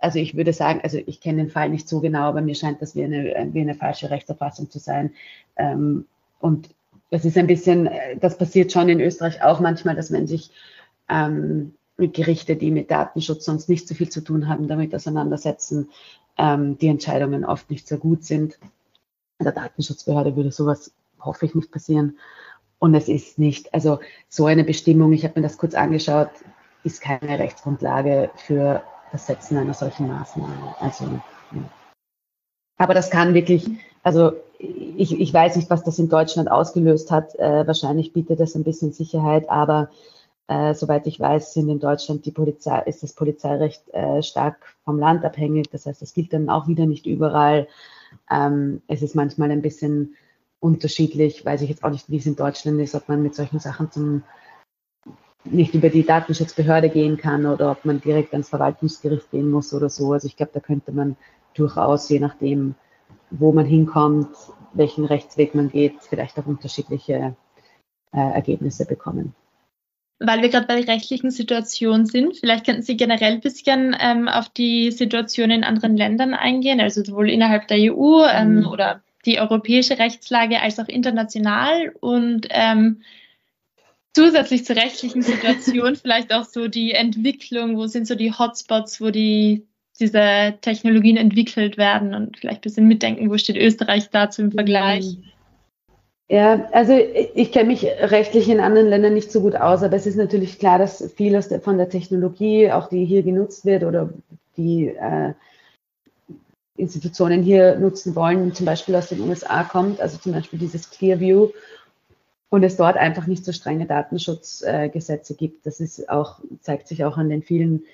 also 0.00 0.18
ich 0.18 0.36
würde 0.36 0.52
sagen, 0.52 0.80
also 0.82 0.98
ich 1.06 1.20
kenne 1.20 1.44
den 1.44 1.50
Fall 1.50 1.68
nicht 1.68 1.88
so 1.88 2.00
genau, 2.00 2.22
aber 2.22 2.40
mir 2.40 2.56
scheint 2.56 2.82
das 2.82 2.96
wie 2.96 3.04
eine, 3.04 3.50
wie 3.52 3.60
eine 3.60 3.76
falsche 3.76 4.10
Rechtserfassung 4.10 4.68
zu 4.68 4.80
sein. 4.80 5.12
Ähm, 5.56 6.06
und 6.40 6.70
das 7.12 7.24
ist 7.24 7.38
ein 7.38 7.46
bisschen, 7.46 7.88
das 8.18 8.36
passiert 8.36 8.72
schon 8.72 8.88
in 8.88 9.00
Österreich 9.00 9.44
auch 9.44 9.60
manchmal, 9.60 9.94
dass 9.94 10.10
wenn 10.10 10.26
sich 10.26 10.50
ähm, 11.08 11.74
Gerichte, 11.98 12.56
die 12.56 12.70
mit 12.70 12.90
Datenschutz 12.90 13.44
sonst 13.44 13.68
nicht 13.68 13.88
so 13.88 13.94
viel 13.94 14.08
zu 14.08 14.22
tun 14.22 14.48
haben, 14.48 14.68
damit 14.68 14.94
auseinandersetzen, 14.94 15.90
ähm, 16.36 16.76
die 16.78 16.88
Entscheidungen 16.88 17.44
oft 17.44 17.70
nicht 17.70 17.88
so 17.88 17.96
gut 17.96 18.24
sind. 18.24 18.58
In 19.38 19.44
der 19.44 19.52
Datenschutzbehörde 19.52 20.36
würde 20.36 20.52
sowas, 20.52 20.92
hoffe 21.20 21.46
ich, 21.46 21.54
nicht 21.54 21.70
passieren. 21.70 22.18
Und 22.78 22.94
es 22.94 23.08
ist 23.08 23.38
nicht, 23.38 23.72
also 23.72 24.00
so 24.28 24.46
eine 24.46 24.64
Bestimmung, 24.64 25.12
ich 25.12 25.24
habe 25.24 25.40
mir 25.40 25.46
das 25.46 25.56
kurz 25.56 25.74
angeschaut, 25.74 26.30
ist 26.84 27.00
keine 27.00 27.38
Rechtsgrundlage 27.38 28.30
für 28.36 28.82
das 29.12 29.26
Setzen 29.26 29.56
einer 29.56 29.74
solchen 29.74 30.08
Maßnahme. 30.08 30.74
Also, 30.80 31.04
ja. 31.04 31.70
Aber 32.76 32.92
das 32.92 33.10
kann 33.10 33.32
wirklich, 33.32 33.70
also 34.02 34.32
ich, 34.58 35.18
ich 35.18 35.32
weiß 35.32 35.56
nicht, 35.56 35.70
was 35.70 35.84
das 35.84 35.98
in 35.98 36.08
Deutschland 36.10 36.50
ausgelöst 36.50 37.10
hat. 37.10 37.34
Äh, 37.36 37.66
wahrscheinlich 37.66 38.12
bietet 38.12 38.40
das 38.40 38.54
ein 38.54 38.64
bisschen 38.64 38.92
Sicherheit, 38.92 39.48
aber 39.48 39.90
äh, 40.48 40.74
soweit 40.74 41.06
ich 41.06 41.18
weiß, 41.18 41.54
sind 41.54 41.68
in 41.68 41.80
Deutschland 41.80 42.24
die 42.24 42.30
Polizei, 42.30 42.82
ist 42.86 43.02
das 43.02 43.14
Polizeirecht 43.14 43.82
äh, 43.92 44.22
stark 44.22 44.76
vom 44.84 44.98
Land 44.98 45.24
abhängig. 45.24 45.70
Das 45.70 45.86
heißt, 45.86 46.02
es 46.02 46.14
gilt 46.14 46.32
dann 46.32 46.48
auch 46.48 46.68
wieder 46.68 46.86
nicht 46.86 47.06
überall. 47.06 47.66
Ähm, 48.30 48.82
es 48.86 49.02
ist 49.02 49.14
manchmal 49.14 49.50
ein 49.50 49.62
bisschen 49.62 50.14
unterschiedlich, 50.60 51.44
weiß 51.44 51.62
ich 51.62 51.70
jetzt 51.70 51.84
auch 51.84 51.90
nicht, 51.90 52.10
wie 52.10 52.16
es 52.18 52.26
in 52.26 52.36
Deutschland 52.36 52.80
ist, 52.80 52.94
ob 52.94 53.08
man 53.08 53.22
mit 53.22 53.34
solchen 53.34 53.58
Sachen 53.58 53.90
zum 53.90 54.22
nicht 55.44 55.74
über 55.74 55.90
die 55.90 56.04
Datenschutzbehörde 56.04 56.90
gehen 56.90 57.16
kann 57.16 57.46
oder 57.46 57.70
ob 57.70 57.84
man 57.84 58.00
direkt 58.00 58.32
ans 58.32 58.48
Verwaltungsgericht 58.48 59.30
gehen 59.30 59.50
muss 59.50 59.72
oder 59.72 59.88
so. 59.88 60.12
Also 60.12 60.26
ich 60.26 60.36
glaube, 60.36 60.52
da 60.54 60.60
könnte 60.60 60.90
man 60.90 61.16
durchaus, 61.54 62.08
je 62.08 62.18
nachdem, 62.18 62.74
wo 63.30 63.52
man 63.52 63.64
hinkommt, 63.64 64.28
welchen 64.72 65.04
Rechtsweg 65.04 65.54
man 65.54 65.70
geht, 65.70 66.02
vielleicht 66.02 66.38
auch 66.38 66.46
unterschiedliche 66.46 67.36
äh, 68.12 68.32
Ergebnisse 68.32 68.86
bekommen. 68.86 69.34
Weil 70.18 70.40
wir 70.40 70.48
gerade 70.48 70.66
bei 70.66 70.80
der 70.80 70.94
rechtlichen 70.94 71.30
Situation 71.30 72.06
sind, 72.06 72.38
vielleicht 72.38 72.64
könnten 72.64 72.82
Sie 72.82 72.96
generell 72.96 73.34
ein 73.34 73.40
bisschen 73.40 73.94
ähm, 74.00 74.28
auf 74.28 74.48
die 74.48 74.90
Situation 74.90 75.50
in 75.50 75.62
anderen 75.62 75.96
Ländern 75.96 76.32
eingehen, 76.32 76.80
also 76.80 77.04
sowohl 77.04 77.28
innerhalb 77.28 77.68
der 77.68 77.92
EU 77.92 78.24
ähm, 78.24 78.60
mhm. 78.60 78.66
oder 78.66 79.02
die 79.26 79.38
europäische 79.38 79.98
Rechtslage 79.98 80.62
als 80.62 80.78
auch 80.78 80.88
international 80.88 81.92
und 82.00 82.46
ähm, 82.50 83.02
zusätzlich 84.14 84.64
zur 84.64 84.76
rechtlichen 84.76 85.20
Situation 85.20 85.96
vielleicht 86.02 86.32
auch 86.32 86.44
so 86.44 86.68
die 86.68 86.92
Entwicklung, 86.92 87.76
wo 87.76 87.86
sind 87.86 88.06
so 88.06 88.14
die 88.14 88.32
Hotspots, 88.32 89.00
wo 89.00 89.10
die 89.10 89.66
diese 90.00 90.54
Technologien 90.60 91.16
entwickelt 91.16 91.76
werden 91.76 92.14
und 92.14 92.38
vielleicht 92.38 92.58
ein 92.58 92.62
bisschen 92.62 92.88
mitdenken, 92.88 93.30
wo 93.30 93.38
steht 93.38 93.56
Österreich 93.56 94.08
dazu 94.10 94.42
im 94.42 94.52
Vergleich? 94.52 95.16
Ja, 96.28 96.68
also 96.72 96.92
ich 96.92 97.52
kenne 97.52 97.68
mich 97.68 97.84
rechtlich 97.84 98.48
in 98.48 98.58
anderen 98.58 98.88
Ländern 98.88 99.14
nicht 99.14 99.30
so 99.30 99.40
gut 99.40 99.54
aus, 99.54 99.84
aber 99.84 99.94
es 99.94 100.06
ist 100.06 100.16
natürlich 100.16 100.58
klar, 100.58 100.78
dass 100.78 101.12
viel 101.12 101.40
der, 101.40 101.60
von 101.60 101.78
der 101.78 101.88
Technologie, 101.88 102.72
auch 102.72 102.88
die 102.88 103.04
hier 103.04 103.22
genutzt 103.22 103.64
wird 103.64 103.84
oder 103.84 104.12
die 104.56 104.88
äh, 104.88 105.34
Institutionen 106.76 107.42
hier 107.42 107.78
nutzen 107.78 108.16
wollen, 108.16 108.52
zum 108.54 108.66
Beispiel 108.66 108.96
aus 108.96 109.08
den 109.08 109.20
USA 109.20 109.62
kommt, 109.62 110.00
also 110.00 110.18
zum 110.18 110.32
Beispiel 110.32 110.58
dieses 110.58 110.90
Clearview 110.90 111.50
und 112.48 112.64
es 112.64 112.76
dort 112.76 112.96
einfach 112.96 113.28
nicht 113.28 113.44
so 113.44 113.52
strenge 113.52 113.86
Datenschutzgesetze 113.86 115.32
äh, 115.32 115.36
gibt. 115.36 115.64
Das 115.64 115.78
ist 115.78 116.08
auch, 116.08 116.40
zeigt 116.60 116.88
sich 116.88 117.04
auch 117.04 117.16
an 117.18 117.28
den 117.28 117.42
vielen 117.42 117.84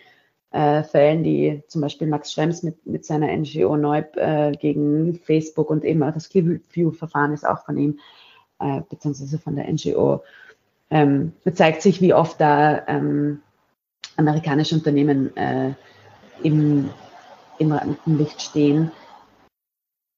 äh, 0.53 0.83
Fällen, 0.85 1.23
die 1.23 1.63
zum 1.69 1.83
Beispiel 1.83 2.07
Max 2.07 2.33
Schrems 2.33 2.63
mit, 2.63 2.87
mit 2.87 3.05
seiner 3.05 3.35
NGO 3.37 3.77
Neub 3.77 4.17
äh, 4.17 4.53
gegen 4.53 5.17
Facebook 5.17 5.69
und 5.69 5.85
eben 5.85 6.03
auch 6.03 6.15
das 6.15 6.31
Clearview-Verfahren 6.31 7.35
ist 7.35 7.47
auch 7.47 7.65
von 7.67 7.77
ihm 7.77 7.99
äh, 8.63 8.83
beziehungsweise 8.89 9.39
von 9.39 9.57
der 9.57 9.71
NGO, 9.71 10.23
ähm, 10.91 11.33
zeigt 11.55 11.83
sich, 11.83 12.01
wie 12.01 12.15
oft 12.15 12.41
da 12.41 12.87
ähm, 12.87 13.41
amerikanische 14.17 14.75
Unternehmen 14.75 15.37
äh, 15.37 15.73
im, 16.43 16.91
im 17.59 17.73
Rampenlicht 17.73 18.43
stehen. 18.43 18.91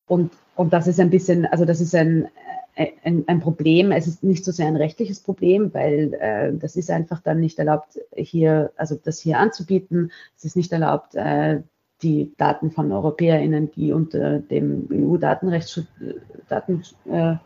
Und, 0.09 0.33
und 0.57 0.73
das 0.73 0.87
ist 0.87 1.01
ein 1.01 1.11
bisschen, 1.11 1.47
also 1.47 1.65
das 1.65 1.81
ist 1.81 1.95
ein, 1.95 2.29
ein, 2.77 3.25
ein 3.27 3.41
Problem. 3.41 3.93
Es 3.93 4.07
ist 4.07 4.23
nicht 4.25 4.45
so 4.45 4.53
sehr 4.53 4.67
ein 4.67 4.77
rechtliches 4.77 5.21
Problem, 5.21 5.73
weil 5.73 6.15
äh, 6.15 6.53
das 6.55 6.77
ist 6.77 6.91
einfach 6.91 7.21
dann 7.21 7.41
nicht 7.41 7.59
erlaubt, 7.59 8.01
hier, 8.17 8.73
also 8.77 8.97
das 9.03 9.21
hier 9.21 9.39
anzubieten. 9.39 10.11
Es 10.37 10.45
ist 10.45 10.57
nicht 10.57 10.73
erlaubt, 10.73 11.15
äh, 11.15 11.63
die 12.03 12.35
Daten 12.37 12.71
von 12.71 12.91
EuropäerInnen, 12.91 13.71
die 13.71 13.93
unter 13.93 14.41
dem 14.41 14.89
EU-Datenrechtsschutz, 14.91 15.87
Daten, 16.49 16.83
äh, 17.11 17.37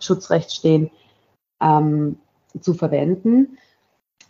Schutzrecht 0.00 0.52
stehen, 0.52 0.90
ähm, 1.60 2.16
zu 2.60 2.74
verwenden. 2.74 3.58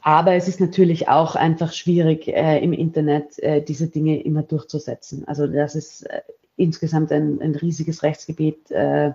Aber 0.01 0.35
es 0.35 0.49
ist 0.49 0.61
natürlich 0.61 1.09
auch 1.09 1.35
einfach 1.35 1.73
schwierig, 1.73 2.29
äh, 2.29 2.63
im 2.63 2.73
Internet 2.73 3.39
äh, 3.41 3.63
diese 3.63 3.89
Dinge 3.89 4.23
immer 4.23 4.43
durchzusetzen. 4.43 5.27
Also 5.27 5.47
das 5.47 5.75
ist 5.75 6.03
äh, 6.03 6.23
insgesamt 6.57 7.13
ein, 7.13 7.41
ein, 7.41 7.55
riesiges 7.55 8.03
Rechtsgebiet 8.03 8.71
äh, 8.71 9.13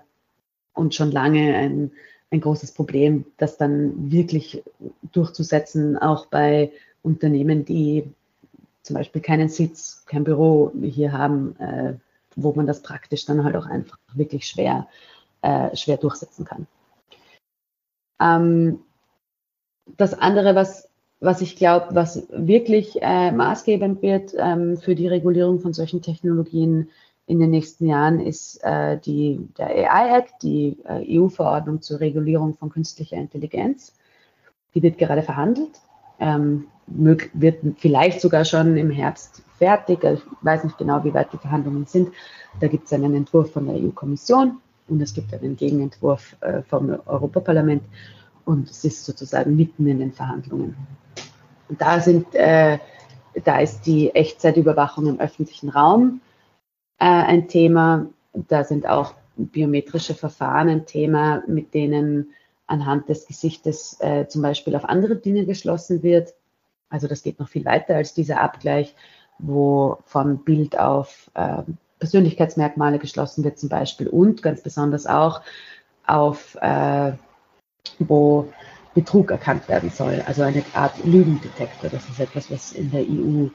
und 0.74 0.94
schon 0.94 1.10
lange 1.10 1.54
ein, 1.56 1.90
ein 2.30 2.40
großes 2.40 2.72
Problem, 2.72 3.24
das 3.38 3.56
dann 3.56 4.10
wirklich 4.10 4.62
durchzusetzen, 5.12 5.96
auch 5.96 6.26
bei 6.26 6.70
Unternehmen, 7.02 7.64
die 7.64 8.04
zum 8.82 8.94
Beispiel 8.94 9.22
keinen 9.22 9.48
Sitz, 9.48 10.04
kein 10.06 10.24
Büro 10.24 10.72
hier 10.82 11.12
haben, 11.12 11.56
äh, 11.58 11.94
wo 12.36 12.52
man 12.52 12.66
das 12.66 12.82
praktisch 12.82 13.24
dann 13.24 13.44
halt 13.44 13.56
auch 13.56 13.66
einfach 13.66 13.98
wirklich 14.12 14.46
schwer 14.46 14.86
äh, 14.88 15.13
schwer 15.74 15.96
durchsetzen 15.96 16.44
kann. 16.44 16.66
Ähm, 18.20 18.80
das 19.96 20.14
andere, 20.14 20.54
was, 20.54 20.88
was 21.20 21.40
ich 21.40 21.56
glaube, 21.56 21.88
was 21.90 22.26
wirklich 22.30 22.98
äh, 23.02 23.32
maßgebend 23.32 24.02
wird 24.02 24.34
ähm, 24.36 24.76
für 24.76 24.94
die 24.94 25.08
Regulierung 25.08 25.60
von 25.60 25.72
solchen 25.72 26.02
Technologien 26.02 26.88
in 27.26 27.40
den 27.40 27.50
nächsten 27.50 27.86
Jahren, 27.86 28.20
ist 28.20 28.62
äh, 28.64 28.98
die, 28.98 29.48
der 29.56 29.68
AI-Act, 29.68 30.42
die 30.42 30.78
äh, 30.84 31.18
EU-Verordnung 31.18 31.80
zur 31.80 32.00
Regulierung 32.00 32.54
von 32.54 32.70
künstlicher 32.70 33.16
Intelligenz. 33.16 33.94
Die 34.74 34.82
wird 34.82 34.98
gerade 34.98 35.22
verhandelt, 35.22 35.80
ähm, 36.18 36.66
wird 36.86 37.60
vielleicht 37.78 38.20
sogar 38.20 38.44
schon 38.44 38.76
im 38.76 38.90
Herbst 38.90 39.42
fertig. 39.56 40.04
Ich 40.04 40.20
weiß 40.42 40.64
nicht 40.64 40.76
genau, 40.76 41.02
wie 41.04 41.14
weit 41.14 41.32
die 41.32 41.38
Verhandlungen 41.38 41.86
sind. 41.86 42.10
Da 42.60 42.68
gibt 42.68 42.86
es 42.86 42.92
einen 42.92 43.14
Entwurf 43.14 43.52
von 43.52 43.66
der 43.66 43.76
EU-Kommission 43.76 44.58
und 44.88 45.00
es 45.00 45.14
gibt 45.14 45.32
einen 45.32 45.56
Gegenentwurf 45.56 46.36
äh, 46.40 46.62
vom 46.62 46.90
Europaparlament 47.06 47.82
und 48.44 48.70
es 48.70 48.84
ist 48.84 49.04
sozusagen 49.04 49.56
mitten 49.56 49.86
in 49.86 49.98
den 49.98 50.12
Verhandlungen. 50.12 50.76
Und 51.68 51.80
da 51.80 52.00
sind, 52.00 52.34
äh, 52.34 52.78
da 53.44 53.58
ist 53.58 53.82
die 53.86 54.14
Echtzeitüberwachung 54.14 55.06
im 55.06 55.20
öffentlichen 55.20 55.70
Raum 55.70 56.20
äh, 56.98 57.06
ein 57.06 57.48
Thema. 57.48 58.06
Da 58.32 58.64
sind 58.64 58.86
auch 58.86 59.14
biometrische 59.36 60.14
Verfahren 60.14 60.68
ein 60.68 60.86
Thema, 60.86 61.42
mit 61.46 61.74
denen 61.74 62.32
anhand 62.66 63.08
des 63.08 63.26
Gesichtes 63.26 63.96
äh, 64.00 64.26
zum 64.28 64.42
Beispiel 64.42 64.76
auf 64.76 64.84
andere 64.84 65.16
Dinge 65.16 65.46
geschlossen 65.46 66.02
wird. 66.02 66.34
Also 66.88 67.08
das 67.08 67.22
geht 67.22 67.38
noch 67.38 67.48
viel 67.48 67.64
weiter 67.64 67.96
als 67.96 68.14
dieser 68.14 68.40
Abgleich, 68.40 68.94
wo 69.38 69.98
von 70.04 70.44
Bild 70.44 70.78
auf 70.78 71.30
äh, 71.34 71.62
Persönlichkeitsmerkmale 71.98 72.98
geschlossen 72.98 73.44
wird 73.44 73.58
zum 73.58 73.68
Beispiel 73.68 74.08
und 74.08 74.42
ganz 74.42 74.62
besonders 74.62 75.06
auch 75.06 75.42
auf, 76.06 76.56
äh, 76.60 77.12
wo 77.98 78.52
Betrug 78.94 79.30
erkannt 79.30 79.68
werden 79.68 79.90
soll, 79.90 80.22
also 80.26 80.42
eine 80.42 80.62
Art 80.74 81.04
Lügendetektor. 81.04 81.90
Das 81.90 82.08
ist 82.08 82.20
etwas, 82.20 82.50
was 82.50 82.72
in 82.72 82.90
der 82.90 83.02
EU 83.02 83.48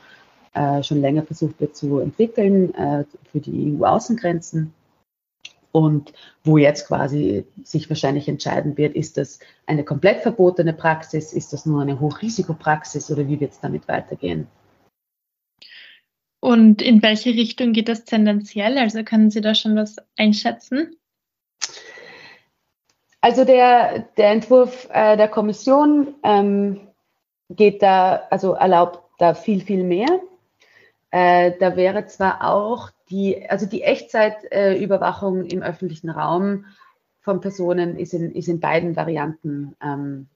äh, 0.54 0.84
schon 0.84 1.02
länger 1.02 1.23
versucht 1.23 1.60
wird 1.62 1.75
zu 1.75 1.99
entwickeln 1.99 2.73
äh, 2.75 3.06
für 3.32 3.39
die 3.39 3.78
EU-Außengrenzen. 3.80 4.73
Und 5.71 6.13
wo 6.43 6.58
jetzt 6.58 6.88
quasi 6.88 7.45
sich 7.63 7.89
wahrscheinlich 7.89 8.28
entscheiden 8.28 8.75
wird, 8.75 8.95
ist 8.95 9.17
das 9.17 9.39
eine 9.67 9.84
komplett 9.84 10.21
verbotene 10.21 10.73
Praxis, 10.73 11.32
ist 11.32 11.54
das 11.54 11.67
nur 11.67 11.82
eine 11.82 11.99
Hochrisikopraxis 11.99 13.12
oder 13.12 13.28
wie 13.28 13.39
wird 13.39 13.52
es 13.52 13.60
damit 13.60 13.88
weitergehen? 13.88 14.47
Und 16.39 16.82
in 16.82 17.02
welche 17.02 17.32
Richtung 17.32 17.73
geht 17.73 17.89
das 17.89 18.06
tendenziell? 18.06 18.78
Also 18.78 19.04
können 19.04 19.30
Sie 19.30 19.41
da 19.41 19.56
schon 19.56 19.75
was 19.75 19.97
einschätzen? 20.17 20.95
Also 23.21 23.43
der, 23.43 24.08
der 24.17 24.32
Entwurf 24.32 24.88
äh, 24.93 25.17
der 25.17 25.28
Kommission 25.28 26.15
ähm, 26.23 26.80
geht 27.49 27.82
da, 27.82 28.23
also 28.30 28.54
erlaubt 28.54 29.04
da 29.17 29.34
viel, 29.34 29.62
viel 29.62 29.84
mehr. 29.84 30.08
Äh, 31.12 31.54
da 31.60 31.75
wäre 31.75 32.06
zwar 32.06 32.47
auch 32.47 32.91
die, 33.10 33.49
also 33.49 33.65
die 33.65 33.82
Echtzeitüberwachung 33.82 35.45
äh, 35.45 35.54
im 35.54 35.62
öffentlichen 35.62 36.10
Raum 36.10 36.65
von 37.19 37.41
Personen 37.41 37.97
ist 37.97 38.13
in, 38.13 38.32
ist 38.32 38.47
in 38.47 38.62
beiden 38.62 38.95
Varianten 38.95 39.75
ähm, 39.84 40.28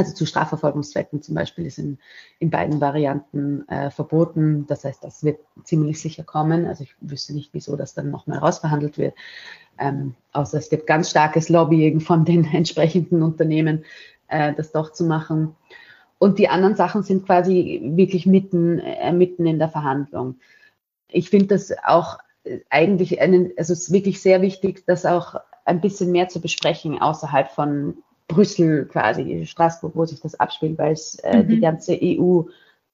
also 0.00 0.14
zu 0.14 0.26
Strafverfolgungszwecken 0.26 1.22
zum 1.22 1.34
Beispiel 1.34 1.66
ist 1.66 1.78
in, 1.78 1.98
in 2.38 2.50
beiden 2.50 2.80
Varianten 2.80 3.68
äh, 3.68 3.90
verboten. 3.90 4.66
Das 4.66 4.84
heißt, 4.84 5.04
das 5.04 5.22
wird 5.24 5.40
ziemlich 5.64 6.00
sicher 6.00 6.24
kommen. 6.24 6.66
Also 6.66 6.84
ich 6.84 6.94
wüsste 7.00 7.34
nicht, 7.34 7.50
wieso 7.52 7.76
das 7.76 7.94
dann 7.94 8.10
nochmal 8.10 8.38
rausverhandelt 8.38 8.98
wird. 8.98 9.14
Ähm, 9.78 10.14
außer 10.32 10.58
es 10.58 10.70
gibt 10.70 10.86
ganz 10.86 11.10
starkes 11.10 11.48
Lobbying 11.48 12.00
von 12.00 12.24
den 12.24 12.44
entsprechenden 12.52 13.22
Unternehmen, 13.22 13.84
äh, 14.28 14.54
das 14.54 14.72
doch 14.72 14.92
zu 14.92 15.04
machen. 15.04 15.54
Und 16.18 16.38
die 16.38 16.48
anderen 16.48 16.76
Sachen 16.76 17.02
sind 17.02 17.26
quasi 17.26 17.80
wirklich 17.94 18.26
mitten, 18.26 18.78
äh, 18.78 19.12
mitten 19.12 19.46
in 19.46 19.58
der 19.58 19.68
Verhandlung. 19.68 20.38
Ich 21.08 21.30
finde 21.30 21.46
das 21.46 21.72
auch 21.84 22.18
äh, 22.44 22.60
eigentlich 22.70 23.20
einen, 23.20 23.52
also 23.56 23.72
es 23.72 23.80
ist 23.80 23.92
wirklich 23.92 24.20
sehr 24.20 24.42
wichtig, 24.42 24.84
das 24.86 25.06
auch 25.06 25.36
ein 25.64 25.80
bisschen 25.80 26.10
mehr 26.10 26.28
zu 26.28 26.40
besprechen 26.40 27.00
außerhalb 27.00 27.50
von 27.50 28.02
Brüssel 28.30 28.86
quasi, 28.86 29.44
Straßburg, 29.44 29.96
wo 29.96 30.06
sich 30.06 30.20
das 30.20 30.38
abspielt, 30.38 30.78
weil 30.78 30.92
es 30.92 31.16
äh, 31.16 31.42
mhm. 31.42 31.48
die 31.48 31.60
ganze 31.60 31.98
EU, 32.00 32.42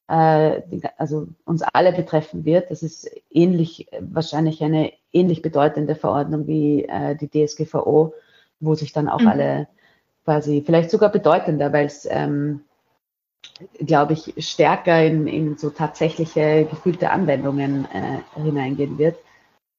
äh, 0.09 0.63
die, 0.71 0.83
also 0.97 1.29
uns 1.45 1.63
alle 1.63 1.93
betreffen 1.93 2.45
wird. 2.45 2.71
Das 2.71 2.83
ist 2.83 3.11
ähnlich, 3.31 3.89
wahrscheinlich 4.01 4.63
eine 4.63 4.93
ähnlich 5.13 5.43
bedeutende 5.43 5.95
Verordnung 5.95 6.47
wie 6.47 6.85
äh, 6.85 7.17
die 7.17 7.29
DSGVO, 7.29 8.15
wo 8.61 8.75
sich 8.75 8.93
dann 8.93 9.09
auch 9.09 9.21
mhm. 9.21 9.29
alle 9.29 9.69
quasi, 10.25 10.63
vielleicht 10.65 10.91
sogar 10.91 11.11
bedeutender, 11.11 11.73
weil 11.73 11.87
es, 11.87 12.09
ähm, 12.11 12.63
glaube 13.79 14.15
ich, 14.15 14.35
stärker 14.39 15.05
in, 15.05 15.27
in 15.27 15.57
so 15.57 15.71
tatsächliche 15.71 16.67
gefühlte 16.69 17.11
Anwendungen 17.11 17.87
äh, 17.93 18.41
hineingehen 18.41 18.99
wird, 18.99 19.17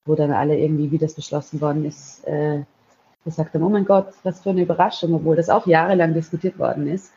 wo 0.05 0.15
dann 0.15 0.31
alle 0.31 0.57
irgendwie, 0.57 0.91
wie 0.91 0.97
das 0.97 1.15
beschlossen 1.15 1.61
worden 1.61 1.85
ist, 1.85 2.25
äh, 2.25 2.63
gesagt 3.27 3.53
haben, 3.53 3.63
oh 3.63 3.69
mein 3.69 3.85
Gott, 3.85 4.13
was 4.23 4.41
für 4.41 4.51
eine 4.51 4.61
Überraschung, 4.63 5.13
obwohl 5.13 5.35
das 5.35 5.49
auch 5.49 5.67
jahrelang 5.67 6.13
diskutiert 6.13 6.57
worden 6.57 6.87
ist 6.87 7.11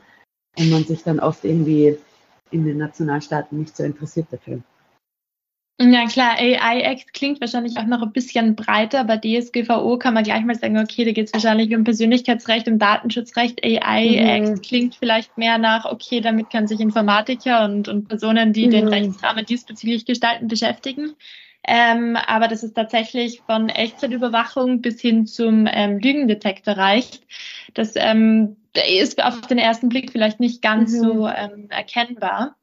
und 0.59 0.71
man 0.71 0.85
sich 0.85 1.03
dann 1.03 1.21
oft 1.21 1.45
irgendwie 1.45 1.97
in 2.51 2.65
den 2.65 2.79
Nationalstaaten 2.79 3.59
nicht 3.59 3.77
so 3.77 3.85
interessiert 3.85 4.27
dafür. 4.31 4.61
Ja 5.83 6.07
klar, 6.07 6.37
AI 6.39 6.83
Act 6.83 7.15
klingt 7.15 7.41
wahrscheinlich 7.41 7.79
auch 7.79 7.87
noch 7.87 8.03
ein 8.03 8.13
bisschen 8.13 8.55
breiter. 8.55 9.05
Bei 9.05 9.17
DSGVO 9.17 9.97
kann 9.97 10.13
man 10.13 10.25
gleich 10.25 10.45
mal 10.45 10.55
sagen, 10.55 10.77
okay, 10.79 11.07
da 11.07 11.13
geht 11.13 11.29
es 11.29 11.33
wahrscheinlich 11.33 11.75
um 11.75 11.85
Persönlichkeitsrecht, 11.85 12.69
um 12.69 12.79
Datenschutzrecht. 12.79 13.65
AI 13.65 14.11
mhm. 14.11 14.27
Act 14.27 14.63
klingt 14.63 14.97
vielleicht 14.97 15.39
mehr 15.39 15.57
nach, 15.57 15.87
okay, 15.87 16.21
damit 16.21 16.51
kann 16.51 16.67
sich 16.67 16.81
Informatiker 16.81 17.65
und, 17.65 17.89
und 17.89 18.09
Personen, 18.09 18.53
die 18.53 18.67
mhm. 18.67 18.73
den 18.73 18.89
Rechtsrahmen 18.89 19.47
diesbezüglich 19.47 20.05
gestalten, 20.05 20.49
beschäftigen. 20.49 21.15
Ähm, 21.67 22.17
aber 22.27 22.49
das 22.49 22.63
ist 22.63 22.75
tatsächlich 22.75 23.43
von 23.43 23.69
Echtzeitüberwachung 23.69 24.81
bis 24.81 25.01
hin 25.01 25.27
zum 25.27 25.69
ähm, 25.71 25.99
Lügendetektor 25.99 26.75
reicht. 26.75 27.23
Das 27.75 27.93
ähm, 27.97 28.57
ist 28.99 29.23
auf 29.23 29.41
den 29.43 29.59
ersten 29.59 29.89
Blick 29.89 30.11
vielleicht 30.11 30.41
nicht 30.41 30.63
ganz 30.63 30.93
mhm. 30.93 30.99
so 30.99 31.29
ähm, 31.29 31.67
erkennbar. 31.69 32.57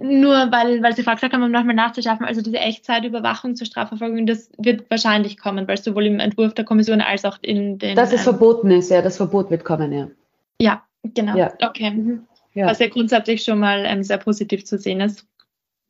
nur 0.00 0.50
weil, 0.50 0.82
weil 0.82 0.96
Sie 0.96 1.02
vorgeschlagen 1.02 1.34
haben, 1.34 1.42
um 1.42 1.50
nochmal 1.50 1.74
nachzuschaffen, 1.74 2.26
also 2.26 2.40
diese 2.40 2.58
Echtzeitüberwachung 2.58 3.54
zur 3.54 3.66
Strafverfolgung, 3.66 4.26
das 4.26 4.50
wird 4.58 4.90
wahrscheinlich 4.90 5.38
kommen, 5.38 5.68
weil 5.68 5.76
sowohl 5.76 6.06
im 6.06 6.20
Entwurf 6.20 6.54
der 6.54 6.64
Kommission 6.64 7.00
als 7.00 7.24
auch 7.24 7.38
in 7.42 7.78
den. 7.78 7.96
Dass 7.96 8.12
es 8.12 8.26
ähm, 8.26 8.34
verboten 8.34 8.70
ist, 8.70 8.90
ja, 8.90 9.02
das 9.02 9.18
Verbot 9.18 9.50
wird 9.50 9.64
kommen, 9.64 9.92
ja. 9.92 10.08
Ja, 10.60 10.82
genau. 11.04 11.36
Ja. 11.36 11.52
Okay. 11.62 11.90
Mhm. 11.90 12.26
Ja. 12.54 12.66
Was 12.66 12.80
ja 12.80 12.88
grundsätzlich 12.88 13.44
schon 13.44 13.60
mal 13.60 13.84
ähm, 13.86 14.02
sehr 14.02 14.18
positiv 14.18 14.64
zu 14.64 14.78
sehen 14.78 15.00
ist. 15.00 15.26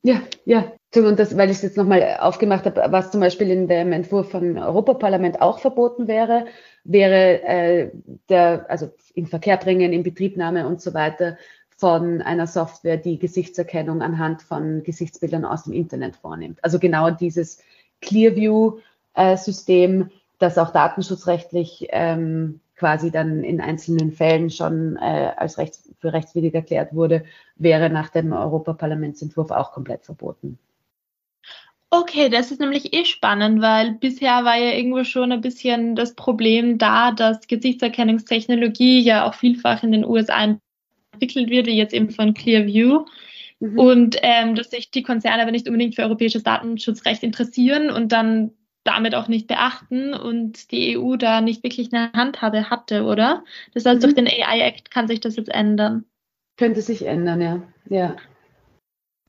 Ja, 0.03 0.21
ja. 0.45 0.71
Und 0.95 1.19
das, 1.19 1.37
weil 1.37 1.49
ich 1.49 1.57
es 1.57 1.61
jetzt 1.61 1.77
nochmal 1.77 2.17
aufgemacht 2.19 2.65
habe, 2.65 2.83
was 2.89 3.11
zum 3.11 3.21
Beispiel 3.21 3.49
in 3.49 3.67
dem 3.67 3.93
Entwurf 3.93 4.31
vom 4.31 4.57
Europaparlament 4.57 5.41
auch 5.41 5.59
verboten 5.59 6.07
wäre, 6.07 6.45
wäre 6.83 7.41
äh, 7.43 7.91
der, 8.27 8.65
also 8.69 8.91
in 9.13 9.27
Verkehr 9.27 9.57
bringen, 9.57 9.93
in 9.93 10.03
Betriebnahme 10.03 10.67
und 10.67 10.81
so 10.81 10.93
weiter 10.93 11.37
von 11.77 12.21
einer 12.21 12.47
Software, 12.47 12.97
die 12.97 13.19
Gesichtserkennung 13.19 14.01
anhand 14.01 14.41
von 14.41 14.83
Gesichtsbildern 14.83 15.45
aus 15.45 15.63
dem 15.63 15.73
Internet 15.73 16.15
vornimmt. 16.15 16.59
Also 16.63 16.77
genau 16.77 17.11
dieses 17.11 17.59
Clearview-System, 18.01 20.01
äh, 20.01 20.05
das 20.39 20.57
auch 20.57 20.71
datenschutzrechtlich 20.71 21.87
ähm, 21.91 22.59
quasi 22.75 23.11
dann 23.11 23.43
in 23.43 23.61
einzelnen 23.61 24.11
Fällen 24.11 24.49
schon 24.49 24.97
äh, 24.97 25.31
als 25.37 25.59
rechts, 25.59 25.90
für 26.01 26.11
rechtswidrig 26.11 26.53
erklärt 26.53 26.93
wurde, 26.93 27.23
wäre 27.55 27.89
nach 27.89 28.09
dem 28.09 28.33
Europaparlamentsentwurf 28.33 29.51
auch 29.51 29.71
komplett 29.71 30.03
verboten. 30.03 30.57
Okay, 31.93 32.29
das 32.29 32.51
ist 32.51 32.61
nämlich 32.61 32.93
eh 32.93 33.03
spannend, 33.03 33.61
weil 33.61 33.91
bisher 33.91 34.45
war 34.45 34.57
ja 34.57 34.71
irgendwo 34.71 35.03
schon 35.03 35.31
ein 35.33 35.41
bisschen 35.41 35.95
das 35.95 36.15
Problem 36.15 36.77
da, 36.77 37.11
dass 37.11 37.47
Gesichtserkennungstechnologie 37.47 39.01
ja 39.01 39.27
auch 39.27 39.33
vielfach 39.33 39.83
in 39.83 39.91
den 39.91 40.05
USA 40.05 40.57
entwickelt 41.11 41.49
wird, 41.49 41.67
wie 41.67 41.75
jetzt 41.75 41.93
eben 41.93 42.09
von 42.09 42.33
Clearview. 42.33 43.05
Mhm. 43.59 43.77
Und 43.77 44.17
ähm, 44.21 44.55
dass 44.55 44.71
sich 44.71 44.89
die 44.89 45.03
Konzerne 45.03 45.41
aber 45.41 45.51
nicht 45.51 45.67
unbedingt 45.67 45.95
für 45.95 46.03
europäisches 46.03 46.43
Datenschutzrecht 46.43 47.23
interessieren 47.23 47.91
und 47.91 48.13
dann 48.13 48.51
damit 48.83 49.15
auch 49.15 49.27
nicht 49.27 49.47
beachten 49.47 50.13
und 50.13 50.71
die 50.71 50.97
EU 50.97 51.15
da 51.15 51.41
nicht 51.41 51.63
wirklich 51.63 51.93
eine 51.93 52.11
Handhabe 52.13 52.69
hatte, 52.69 53.03
oder? 53.03 53.43
Das 53.73 53.85
heißt, 53.85 53.97
mhm. 53.97 54.01
durch 54.01 54.15
den 54.15 54.27
AI 54.27 54.61
Act 54.61 54.91
kann 54.91 55.07
sich 55.07 55.19
das 55.19 55.35
jetzt 55.35 55.53
ändern. 55.53 56.05
Könnte 56.57 56.81
sich 56.81 57.05
ändern, 57.05 57.41
ja. 57.41 57.61
ja. 57.89 58.15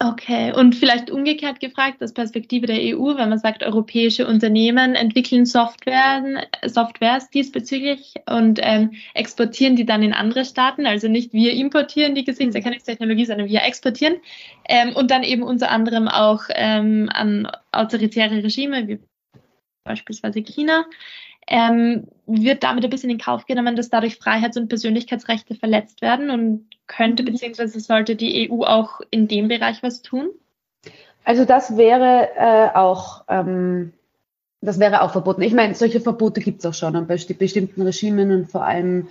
Okay, 0.04 0.52
und 0.52 0.74
vielleicht 0.74 1.12
umgekehrt 1.12 1.60
gefragt, 1.60 2.02
aus 2.02 2.12
Perspektive 2.12 2.66
der 2.66 2.80
EU, 2.80 3.16
wenn 3.16 3.28
man 3.28 3.38
sagt, 3.38 3.62
europäische 3.62 4.26
Unternehmen 4.26 4.96
entwickeln 4.96 5.46
Software, 5.46 6.42
Softwares 6.66 7.30
diesbezüglich 7.30 8.14
und 8.28 8.58
ähm, 8.60 8.94
exportieren 9.14 9.76
die 9.76 9.86
dann 9.86 10.02
in 10.02 10.12
andere 10.12 10.44
Staaten, 10.44 10.86
also 10.86 11.06
nicht 11.06 11.32
wir 11.32 11.52
importieren 11.52 12.16
die 12.16 12.24
Gesichtserkennungstechnologie, 12.24 13.26
sondern 13.26 13.46
wir 13.46 13.62
exportieren 13.62 14.16
ähm, 14.68 14.96
und 14.96 15.12
dann 15.12 15.22
eben 15.22 15.44
unter 15.44 15.70
anderem 15.70 16.08
auch 16.08 16.42
ähm, 16.52 17.08
an 17.12 17.46
autoritäre 17.70 18.42
Regime 18.42 18.88
wie 18.88 18.98
beispielsweise 19.84 20.42
China, 20.42 20.84
ähm, 21.48 22.06
wird 22.26 22.62
damit 22.62 22.84
ein 22.84 22.90
bisschen 22.90 23.10
in 23.10 23.18
Kauf 23.18 23.46
genommen, 23.46 23.76
dass 23.76 23.90
dadurch 23.90 24.16
Freiheits- 24.16 24.56
und 24.56 24.68
Persönlichkeitsrechte 24.68 25.54
verletzt 25.54 26.02
werden 26.02 26.30
und 26.30 26.68
könnte 26.86 27.22
bzw. 27.24 27.66
sollte 27.78 28.16
die 28.16 28.50
EU 28.50 28.62
auch 28.62 29.00
in 29.10 29.28
dem 29.28 29.48
Bereich 29.48 29.82
was 29.82 30.02
tun? 30.02 30.30
Also 31.24 31.44
das 31.44 31.76
wäre 31.76 32.30
äh, 32.36 32.76
auch 32.76 33.24
ähm, 33.28 33.92
das 34.60 34.78
wäre 34.78 35.02
auch 35.02 35.10
verboten. 35.10 35.42
Ich 35.42 35.52
meine, 35.52 35.74
solche 35.74 36.00
Verbote 36.00 36.40
gibt 36.40 36.60
es 36.60 36.66
auch 36.66 36.74
schon 36.74 36.94
und 36.96 37.08
bei 37.08 37.16
bestimmten 37.16 37.82
Regimen 37.82 38.30
und 38.30 38.50
vor 38.50 38.64
allem 38.64 39.08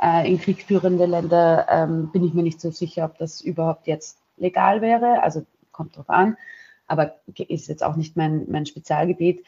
äh, 0.00 0.30
in 0.30 0.40
kriegführende 0.40 1.04
Länder 1.04 1.66
ähm, 1.70 2.10
bin 2.10 2.24
ich 2.24 2.32
mir 2.32 2.42
nicht 2.42 2.60
so 2.60 2.70
sicher, 2.70 3.04
ob 3.04 3.18
das 3.18 3.42
überhaupt 3.42 3.86
jetzt 3.86 4.18
legal 4.38 4.80
wäre. 4.80 5.22
Also 5.22 5.44
kommt 5.72 5.96
drauf 5.96 6.08
an, 6.08 6.38
aber 6.86 7.16
ist 7.36 7.68
jetzt 7.68 7.84
auch 7.84 7.96
nicht 7.96 8.16
mein, 8.16 8.46
mein 8.48 8.64
Spezialgebiet. 8.64 9.44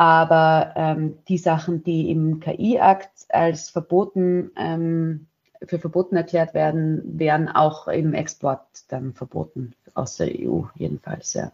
Aber 0.00 0.72
ähm, 0.76 1.18
die 1.28 1.36
Sachen, 1.36 1.84
die 1.84 2.10
im 2.10 2.40
KI-Akt 2.40 3.26
als 3.28 3.68
verboten, 3.68 4.50
ähm, 4.56 5.26
für 5.62 5.78
verboten 5.78 6.16
erklärt 6.16 6.54
werden, 6.54 7.02
wären 7.18 7.50
auch 7.50 7.86
im 7.86 8.14
Export 8.14 8.62
dann 8.88 9.12
verboten, 9.12 9.74
aus 9.92 10.16
der 10.16 10.28
EU 10.28 10.62
jedenfalls, 10.74 11.34
ja. 11.34 11.52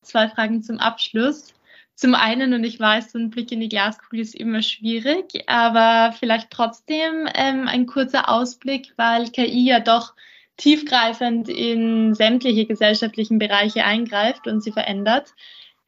Zwei 0.00 0.26
Fragen 0.30 0.62
zum 0.62 0.78
Abschluss. 0.78 1.52
Zum 1.94 2.14
einen, 2.14 2.54
und 2.54 2.64
ich 2.64 2.80
weiß, 2.80 3.12
so 3.12 3.18
ein 3.18 3.28
Blick 3.28 3.52
in 3.52 3.60
die 3.60 3.68
Glaskugel 3.68 4.20
ist 4.20 4.36
immer 4.36 4.62
schwierig, 4.62 5.44
aber 5.46 6.14
vielleicht 6.18 6.50
trotzdem 6.50 7.28
ähm, 7.34 7.68
ein 7.68 7.84
kurzer 7.84 8.30
Ausblick, 8.30 8.94
weil 8.96 9.28
KI 9.28 9.66
ja 9.66 9.80
doch 9.80 10.14
tiefgreifend 10.56 11.50
in 11.50 12.14
sämtliche 12.14 12.64
gesellschaftlichen 12.64 13.38
Bereiche 13.38 13.84
eingreift 13.84 14.46
und 14.46 14.62
sie 14.62 14.72
verändert. 14.72 15.34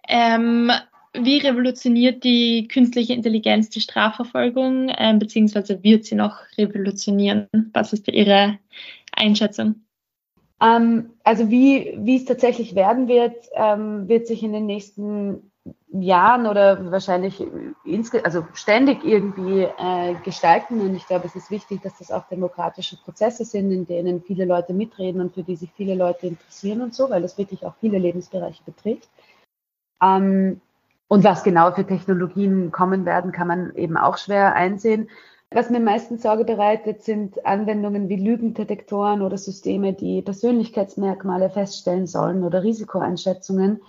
Ähm, 0.07 0.70
wie 1.15 1.39
revolutioniert 1.39 2.25
die 2.25 2.69
künstliche 2.69 3.12
Intelligenz 3.12 3.71
die 3.71 3.81
Strafverfolgung, 3.81 4.89
äh, 4.89 5.15
beziehungsweise 5.19 5.83
wird 5.83 6.05
sie 6.05 6.17
noch 6.17 6.39
revolutionieren? 6.59 7.49
Was 7.73 7.93
ist 7.93 8.09
Ihre 8.09 8.59
Einschätzung? 9.12 9.85
Ähm, 10.61 11.11
also 11.25 11.51
wie, 11.51 11.95
wie 11.99 12.17
es 12.17 12.25
tatsächlich 12.25 12.75
werden 12.75 13.09
wird, 13.09 13.37
ähm, 13.55 14.09
wird 14.09 14.27
sich 14.27 14.43
in 14.43 14.53
den 14.53 14.67
nächsten 14.67 15.51
Jahren 15.93 16.47
oder 16.47 16.91
wahrscheinlich 16.91 17.43
also 18.23 18.47
ständig 18.53 19.05
irgendwie 19.05 19.62
äh, 19.62 20.15
gestalten. 20.25 20.81
Und 20.81 20.95
ich 20.95 21.07
glaube, 21.07 21.27
es 21.27 21.37
ist 21.37 21.51
wichtig, 21.51 21.81
dass 21.83 21.99
das 21.99 22.11
auch 22.11 22.29
demokratische 22.29 22.97
Prozesse 22.97 23.45
sind, 23.45 23.71
in 23.71 23.87
denen 23.87 24.23
viele 24.23 24.45
Leute 24.45 24.75
mitreden 24.75 25.21
und 25.21 25.35
für 25.35 25.43
die 25.43 25.57
sich 25.57 25.71
viele 25.77 25.95
Leute 25.95 26.27
interessieren 26.27 26.83
und 26.83 26.95
so, 26.95 27.09
weil 27.09 27.23
das 27.23 27.39
wirklich 27.39 27.65
auch 27.65 27.75
viele 27.81 27.99
Lebensbereiche 27.99 28.62
betrifft. 28.65 29.09
Ähm, 30.03 30.61
und 31.09 31.24
was 31.24 31.42
genau 31.44 31.72
für 31.72 31.86
Technologien 31.86 32.72
kommen 32.72 33.05
werden, 33.05 33.32
kann 33.32 33.48
man 33.48 33.74
eben 33.74 33.96
auch 33.96 34.16
schwer 34.16 34.55
einsehen. 34.55 35.09
Was 35.50 35.70
mir 35.70 35.78
meistens 35.78 36.22
Sorge 36.22 36.44
bereitet, 36.44 37.02
sind 37.02 37.46
Anwendungen 37.46 38.09
wie 38.09 38.16
Lügendetektoren 38.16 39.22
oder 39.22 39.38
Systeme, 39.38 39.92
die 39.92 40.22
Persönlichkeitsmerkmale 40.22 41.50
feststellen 41.50 42.07
sollen 42.07 42.42
oder 42.42 42.64
Risikoeinschätzungen, 42.64 43.80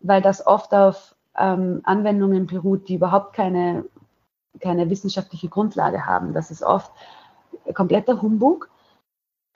weil 0.00 0.22
das 0.22 0.46
oft 0.46 0.72
auf 0.74 1.16
ähm, 1.36 1.80
Anwendungen 1.82 2.46
beruht, 2.46 2.88
die 2.88 2.94
überhaupt 2.94 3.32
keine, 3.32 3.84
keine 4.60 4.90
wissenschaftliche 4.90 5.48
Grundlage 5.48 6.06
haben. 6.06 6.34
Das 6.34 6.52
ist 6.52 6.62
oft 6.62 6.92
kompletter 7.74 8.22
Humbug. 8.22 8.70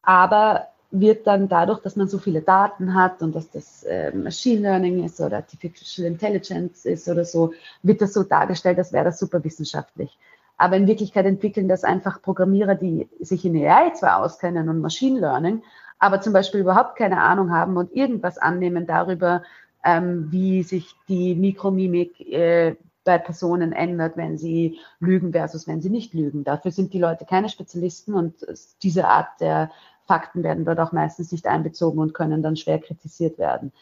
Aber 0.02 0.71
wird 0.92 1.26
dann 1.26 1.48
dadurch, 1.48 1.80
dass 1.80 1.96
man 1.96 2.06
so 2.06 2.18
viele 2.18 2.42
Daten 2.42 2.94
hat 2.94 3.22
und 3.22 3.34
dass 3.34 3.50
das 3.50 3.82
äh, 3.84 4.14
Machine 4.14 4.60
Learning 4.60 5.04
ist 5.04 5.20
oder 5.20 5.38
Artificial 5.38 6.06
Intelligence 6.06 6.84
ist 6.84 7.08
oder 7.08 7.24
so, 7.24 7.52
wird 7.82 8.02
das 8.02 8.12
so 8.12 8.22
dargestellt, 8.22 8.78
als 8.78 8.92
wäre 8.92 9.06
das 9.06 9.18
super 9.18 9.42
wissenschaftlich. 9.42 10.18
Aber 10.58 10.76
in 10.76 10.86
Wirklichkeit 10.86 11.24
entwickeln 11.24 11.66
das 11.66 11.82
einfach 11.82 12.20
Programmierer, 12.20 12.74
die 12.74 13.08
sich 13.20 13.44
in 13.44 13.56
AI 13.56 13.90
zwar 13.94 14.18
auskennen 14.22 14.68
und 14.68 14.80
Machine 14.80 15.18
Learning, 15.18 15.62
aber 15.98 16.20
zum 16.20 16.34
Beispiel 16.34 16.60
überhaupt 16.60 16.96
keine 16.96 17.20
Ahnung 17.20 17.50
haben 17.50 17.76
und 17.78 17.94
irgendwas 17.96 18.36
annehmen 18.36 18.86
darüber, 18.86 19.42
ähm, 19.84 20.30
wie 20.30 20.62
sich 20.62 20.94
die 21.08 21.34
Mikromimik 21.34 22.20
äh, 22.20 22.76
bei 23.04 23.18
Personen 23.18 23.72
ändert, 23.72 24.16
wenn 24.16 24.38
sie 24.38 24.78
lügen 25.00 25.32
versus 25.32 25.66
wenn 25.66 25.80
sie 25.80 25.90
nicht 25.90 26.14
lügen. 26.14 26.44
Dafür 26.44 26.70
sind 26.70 26.92
die 26.92 27.00
Leute 27.00 27.24
keine 27.24 27.48
Spezialisten 27.48 28.14
und 28.14 28.34
diese 28.82 29.08
Art 29.08 29.40
der 29.40 29.70
Fakten 30.06 30.42
werden 30.42 30.64
dort 30.64 30.80
auch 30.80 30.92
meistens 30.92 31.32
nicht 31.32 31.46
einbezogen 31.46 31.98
und 31.98 32.14
können 32.14 32.42
dann 32.42 32.56
schwer 32.56 32.78
kritisiert 32.78 33.38
werden. 33.38 33.72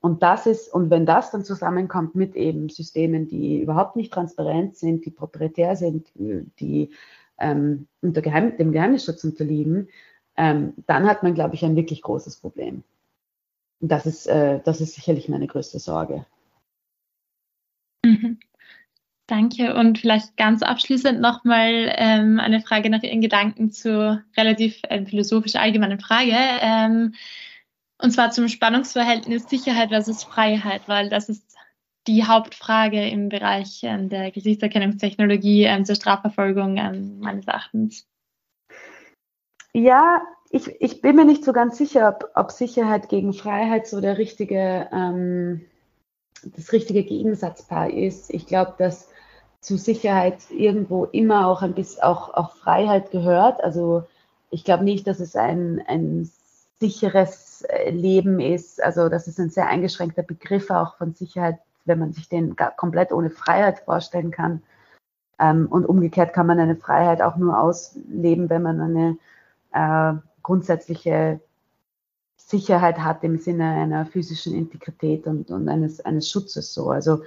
Und 0.00 0.22
das 0.22 0.46
ist, 0.46 0.72
und 0.72 0.90
wenn 0.90 1.06
das 1.06 1.30
dann 1.30 1.44
zusammenkommt 1.44 2.16
mit 2.16 2.34
eben 2.34 2.68
Systemen, 2.68 3.28
die 3.28 3.60
überhaupt 3.60 3.94
nicht 3.94 4.12
transparent 4.12 4.76
sind, 4.76 5.06
die 5.06 5.10
proprietär 5.10 5.76
sind, 5.76 6.08
die 6.14 6.90
ähm, 7.38 7.86
unter 8.00 8.20
Geheim 8.20 8.56
dem 8.56 8.72
Geheimnisschutz 8.72 9.22
unterliegen, 9.22 9.88
ähm, 10.36 10.74
dann 10.86 11.06
hat 11.06 11.22
man, 11.22 11.34
glaube 11.34 11.54
ich, 11.54 11.64
ein 11.64 11.76
wirklich 11.76 12.02
großes 12.02 12.36
Problem. 12.36 12.82
Und 13.80 13.92
das 13.92 14.06
ist, 14.06 14.26
äh, 14.26 14.60
das 14.64 14.80
ist 14.80 14.94
sicherlich 14.94 15.28
meine 15.28 15.46
größte 15.46 15.78
Sorge. 15.78 16.26
Mhm. 18.04 18.38
Danke. 19.26 19.74
Und 19.74 19.98
vielleicht 19.98 20.36
ganz 20.36 20.62
abschließend 20.62 21.20
nochmal 21.20 21.92
ähm, 21.96 22.40
eine 22.40 22.60
Frage 22.60 22.90
nach 22.90 23.02
Ihren 23.02 23.20
Gedanken 23.20 23.70
zur 23.70 24.22
relativ 24.36 24.80
äh, 24.88 25.04
philosophisch 25.04 25.56
allgemeinen 25.56 26.00
Frage. 26.00 26.34
Ähm, 26.60 27.14
und 27.98 28.10
zwar 28.10 28.32
zum 28.32 28.48
Spannungsverhältnis 28.48 29.48
Sicherheit 29.48 29.90
versus 29.90 30.24
Freiheit, 30.24 30.82
weil 30.86 31.08
das 31.08 31.28
ist 31.28 31.56
die 32.08 32.24
Hauptfrage 32.24 33.08
im 33.08 33.28
Bereich 33.28 33.80
ähm, 33.84 34.08
der 34.08 34.32
Gesichtserkennungstechnologie 34.32 35.64
ähm, 35.64 35.84
zur 35.84 35.94
Strafverfolgung 35.94 36.76
ähm, 36.76 37.20
meines 37.20 37.46
Erachtens. 37.46 38.08
Ja, 39.72 40.22
ich, 40.50 40.68
ich 40.80 41.00
bin 41.00 41.16
mir 41.16 41.24
nicht 41.24 41.44
so 41.44 41.52
ganz 41.52 41.78
sicher, 41.78 42.08
ob, 42.08 42.30
ob 42.34 42.50
Sicherheit 42.50 43.08
gegen 43.08 43.32
Freiheit 43.32 43.86
so 43.86 44.00
der 44.00 44.18
richtige, 44.18 44.88
ähm, 44.92 45.64
das 46.42 46.72
richtige 46.72 47.04
Gegensatzpaar 47.04 47.90
ist. 47.90 48.30
Ich 48.34 48.46
glaube, 48.46 48.74
dass 48.78 49.11
zu 49.62 49.78
Sicherheit 49.78 50.50
irgendwo 50.50 51.04
immer 51.06 51.46
auch 51.46 51.62
ein 51.62 51.74
bisschen 51.74 52.02
auch, 52.02 52.34
auch 52.34 52.56
Freiheit 52.56 53.12
gehört. 53.12 53.62
Also 53.62 54.04
ich 54.50 54.64
glaube 54.64 54.84
nicht, 54.84 55.06
dass 55.06 55.20
es 55.20 55.36
ein, 55.36 55.82
ein 55.86 56.28
sicheres 56.80 57.62
äh, 57.62 57.90
Leben 57.90 58.40
ist. 58.40 58.82
Also 58.82 59.08
das 59.08 59.28
ist 59.28 59.38
ein 59.38 59.50
sehr 59.50 59.68
eingeschränkter 59.68 60.24
Begriff 60.24 60.68
auch 60.70 60.96
von 60.96 61.14
Sicherheit, 61.14 61.58
wenn 61.84 62.00
man 62.00 62.12
sich 62.12 62.28
den 62.28 62.56
komplett 62.76 63.12
ohne 63.12 63.30
Freiheit 63.30 63.78
vorstellen 63.78 64.32
kann. 64.32 64.62
Ähm, 65.38 65.68
und 65.70 65.86
umgekehrt 65.86 66.32
kann 66.34 66.48
man 66.48 66.58
eine 66.58 66.76
Freiheit 66.76 67.22
auch 67.22 67.36
nur 67.36 67.58
ausleben, 67.60 68.50
wenn 68.50 68.62
man 68.62 68.80
eine 68.80 69.16
äh, 69.72 70.18
grundsätzliche 70.42 71.40
Sicherheit 72.36 72.98
hat 72.98 73.22
im 73.22 73.38
Sinne 73.38 73.64
einer 73.64 74.06
physischen 74.06 74.54
Integrität 74.56 75.28
und, 75.28 75.52
und 75.52 75.68
eines, 75.68 76.00
eines 76.00 76.28
Schutzes 76.28 76.74
so. 76.74 76.90
Also, 76.90 77.22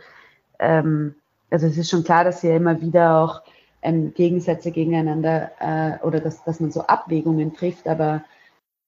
ähm, 0.59 1.15
also 1.49 1.67
es 1.67 1.77
ist 1.77 1.89
schon 1.89 2.03
klar, 2.03 2.23
dass 2.23 2.41
hier 2.41 2.55
immer 2.55 2.81
wieder 2.81 3.19
auch 3.19 3.41
ähm, 3.81 4.13
Gegensätze 4.13 4.71
gegeneinander 4.71 5.51
äh, 5.59 6.03
oder 6.05 6.19
dass, 6.19 6.43
dass 6.43 6.59
man 6.59 6.71
so 6.71 6.81
Abwägungen 6.81 7.53
trifft, 7.53 7.87
aber 7.87 8.23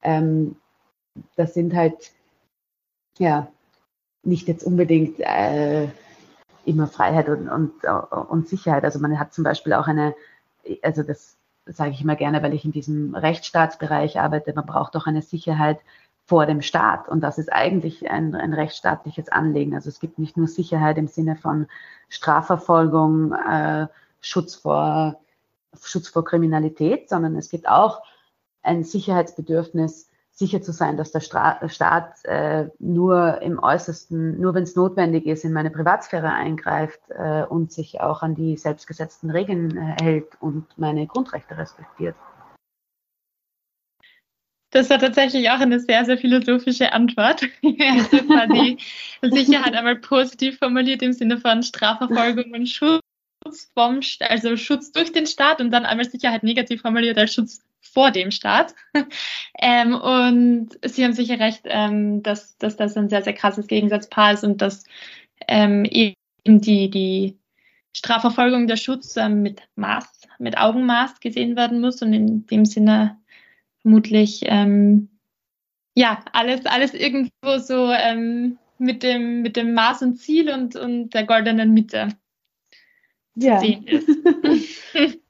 ähm, 0.02 0.56
das 1.36 1.54
sind 1.54 1.76
halt 1.76 2.12
ja 3.18 3.48
nicht 4.24 4.48
jetzt 4.48 4.64
unbedingt 4.64 5.20
äh, 5.20 5.88
immer 6.66 6.88
Freiheit 6.88 7.30
und, 7.30 7.48
und, 7.48 7.84
und 7.84 8.48
Sicherheit. 8.48 8.84
Also 8.84 9.00
man 9.00 9.18
hat 9.20 9.34
zum 9.34 9.44
Beispiel 9.44 9.74
auch 9.74 9.88
eine, 9.88 10.14
also 10.82 11.02
das 11.04 11.38
sage 11.66 11.92
ich 11.92 12.02
immer 12.02 12.16
gerne, 12.16 12.44
weil 12.44 12.54
ich 12.54 12.66
in 12.66 12.72
diesem 12.72 13.16
Rechtsstaatsbereich 13.16 14.20
arbeite, 14.20 14.54
man 14.54 14.66
braucht 14.66 14.96
auch 14.96 15.06
eine 15.06 15.22
Sicherheit 15.22 15.80
vor 16.28 16.46
dem 16.46 16.62
Staat. 16.62 17.08
Und 17.08 17.22
das 17.22 17.38
ist 17.38 17.52
eigentlich 17.52 18.12
ein, 18.12 18.36
ein 18.36 18.54
rechtsstaatliches 18.54 19.30
Anliegen. 19.30 19.74
Also 19.74 19.90
es 19.90 20.02
gibt 20.02 20.20
nicht 20.20 20.36
nur 20.36 20.48
Sicherheit 20.48 20.98
im 20.98 21.08
Sinne 21.08 21.38
von 21.38 21.68
Strafverfolgung, 22.10 23.32
äh, 23.32 23.88
Schutz, 24.20 24.56
vor, 24.56 25.20
Schutz 25.82 26.10
vor 26.10 26.26
Kriminalität, 26.26 27.08
sondern 27.08 27.38
es 27.38 27.50
gibt 27.50 27.68
auch 27.70 28.02
ein 28.62 28.84
Sicherheitsbedürfnis, 28.84 30.10
sicher 30.32 30.62
zu 30.62 30.74
sein, 30.74 30.98
dass 30.98 31.12
der 31.12 31.22
Stra 31.22 31.68
Staat 31.70 32.24
äh, 32.26 32.70
nur 32.78 33.42
im 33.42 33.58
äußersten, 33.58 34.40
nur 34.40 34.54
wenn 34.54 34.64
es 34.64 34.76
notwendig 34.76 35.26
ist, 35.26 35.46
in 35.46 35.54
meine 35.54 35.72
Privatsphäre 35.72 36.30
eingreift 36.30 37.00
äh, 37.10 37.44
und 37.44 37.72
sich 37.72 38.02
auch 38.02 38.22
an 38.22 38.36
die 38.36 38.58
selbstgesetzten 38.58 39.32
Regeln 39.32 39.78
äh, 39.78 39.96
hält 40.04 40.28
und 40.42 40.66
meine 40.78 41.08
Grundrechte 41.08 41.58
respektiert. 41.58 42.16
Das 44.72 44.90
war 44.90 45.00
tatsächlich 45.00 45.50
auch 45.50 45.60
eine 45.60 45.80
sehr, 45.80 46.04
sehr 46.06 46.18
philosophische 46.18 46.92
Antwort. 46.92 47.44
also 47.64 48.18
quasi 48.18 48.78
Sicherheit 49.22 49.74
einmal 49.74 49.96
positiv 49.96 50.58
formuliert 50.60 51.02
im 51.02 51.14
Sinne 51.14 51.38
von 51.38 51.64
Strafverfolgung 51.64 52.54
und 52.54 52.68
Schutz 52.68 53.02
vom, 53.74 54.02
also 54.20 54.58
Schutz 54.58 54.92
durch 54.92 55.14
den 55.14 55.26
Staat 55.26 55.62
und 55.62 55.72
dann 55.72 55.86
einmal 55.86 56.10
Sicherheit 56.10 56.44
negativ 56.44 56.82
formuliert 56.82 57.18
als 57.18 57.34
Schutz 57.34 57.64
vor 57.80 58.12
dem 58.12 58.32
Staat. 58.32 58.76
ähm, 59.60 59.96
und 59.96 60.78
Sie 60.84 61.04
haben 61.04 61.14
sicher 61.14 61.40
recht, 61.40 61.62
ähm, 61.66 62.22
dass, 62.24 62.58
dass 62.58 62.76
das 62.76 62.98
ein 62.98 63.10
sehr, 63.10 63.24
sehr 63.24 63.34
krasses 63.34 63.68
Gegensatzpaar 63.68 64.34
ist 64.34 64.44
und 64.44 64.62
dass 64.62 64.84
ähm, 65.48 65.86
eben 65.86 66.16
die, 66.46 66.90
die 66.90 67.38
Strafverfolgung 67.94 68.68
der 68.68 68.78
Schutz 68.78 69.16
ähm, 69.16 69.42
mit 69.42 69.62
Maß, 69.76 70.28
mit 70.40 70.58
Augenmaß 70.58 71.20
gesehen 71.20 71.56
werden 71.56 71.80
muss 71.80 72.02
und 72.02 72.14
in 72.14 72.46
dem 72.48 72.66
Sinne 72.66 73.18
vermutlich 73.82 74.42
ähm, 74.44 75.10
ja 75.96 76.24
alles, 76.34 76.66
alles 76.66 76.94
irgendwo 76.94 77.58
so 77.58 77.92
ähm, 77.92 78.58
mit, 78.78 79.04
dem, 79.04 79.42
mit 79.42 79.56
dem 79.56 79.74
Maß 79.74 80.02
und 80.04 80.16
Ziel 80.16 80.52
und, 80.52 80.76
und 80.76 81.12
der 81.12 81.26
goldenen 81.26 81.74
Mitte 81.74 82.10
ja. 83.36 83.60
zu 83.60 83.66
sehen 83.66 83.88
ist. 83.88 84.08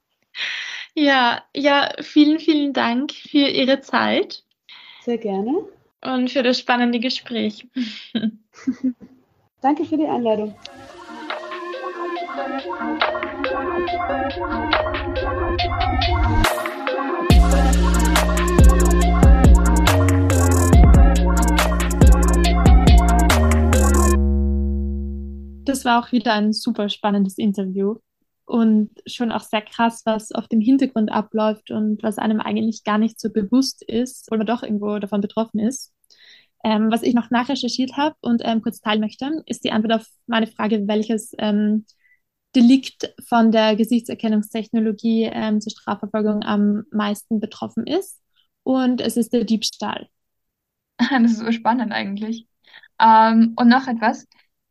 Ja, 0.98 1.44
ja, 1.54 1.90
vielen, 2.00 2.40
vielen 2.40 2.72
Dank 2.72 3.12
für 3.12 3.46
Ihre 3.46 3.80
Zeit. 3.80 4.42
Sehr 5.02 5.18
gerne. 5.18 5.64
Und 6.04 6.28
für 6.30 6.42
das 6.42 6.58
spannende 6.58 6.98
Gespräch. 6.98 7.68
Danke 9.60 9.84
für 9.84 9.96
die 9.96 10.06
Einladung. 10.06 10.56
Das 25.68 25.84
war 25.84 26.02
auch 26.02 26.12
wieder 26.12 26.32
ein 26.32 26.52
super 26.54 26.88
spannendes 26.88 27.36
Interview 27.36 27.96
und 28.46 28.90
schon 29.06 29.30
auch 29.30 29.42
sehr 29.42 29.60
krass, 29.60 30.02
was 30.06 30.32
auf 30.32 30.48
dem 30.48 30.60
Hintergrund 30.60 31.12
abläuft 31.12 31.70
und 31.70 32.02
was 32.02 32.16
einem 32.16 32.40
eigentlich 32.40 32.84
gar 32.84 32.96
nicht 32.96 33.20
so 33.20 33.30
bewusst 33.30 33.82
ist, 33.82 34.26
obwohl 34.28 34.38
man 34.38 34.46
doch 34.46 34.62
irgendwo 34.62 34.98
davon 34.98 35.20
betroffen 35.20 35.60
ist. 35.60 35.92
Ähm, 36.64 36.90
was 36.90 37.02
ich 37.02 37.12
noch 37.14 37.30
nachrecherchiert 37.30 37.98
habe 37.98 38.16
und 38.22 38.40
ähm, 38.44 38.62
kurz 38.62 38.80
teilen 38.80 39.00
möchte, 39.02 39.42
ist 39.44 39.62
die 39.62 39.70
Antwort 39.70 40.00
auf 40.00 40.06
meine 40.26 40.46
Frage, 40.46 40.88
welches 40.88 41.32
ähm, 41.38 41.84
Delikt 42.56 43.14
von 43.28 43.52
der 43.52 43.76
Gesichtserkennungstechnologie 43.76 45.24
ähm, 45.24 45.60
zur 45.60 45.70
Strafverfolgung 45.72 46.42
am 46.44 46.84
meisten 46.90 47.40
betroffen 47.40 47.86
ist. 47.86 48.22
Und 48.62 49.02
es 49.02 49.18
ist 49.18 49.34
der 49.34 49.44
Diebstahl. 49.44 50.08
Das 51.10 51.32
ist 51.32 51.38
so 51.38 51.52
spannend 51.52 51.92
eigentlich. 51.92 52.48
Ähm, 53.00 53.52
und 53.56 53.68
noch 53.68 53.86
etwas. 53.86 54.26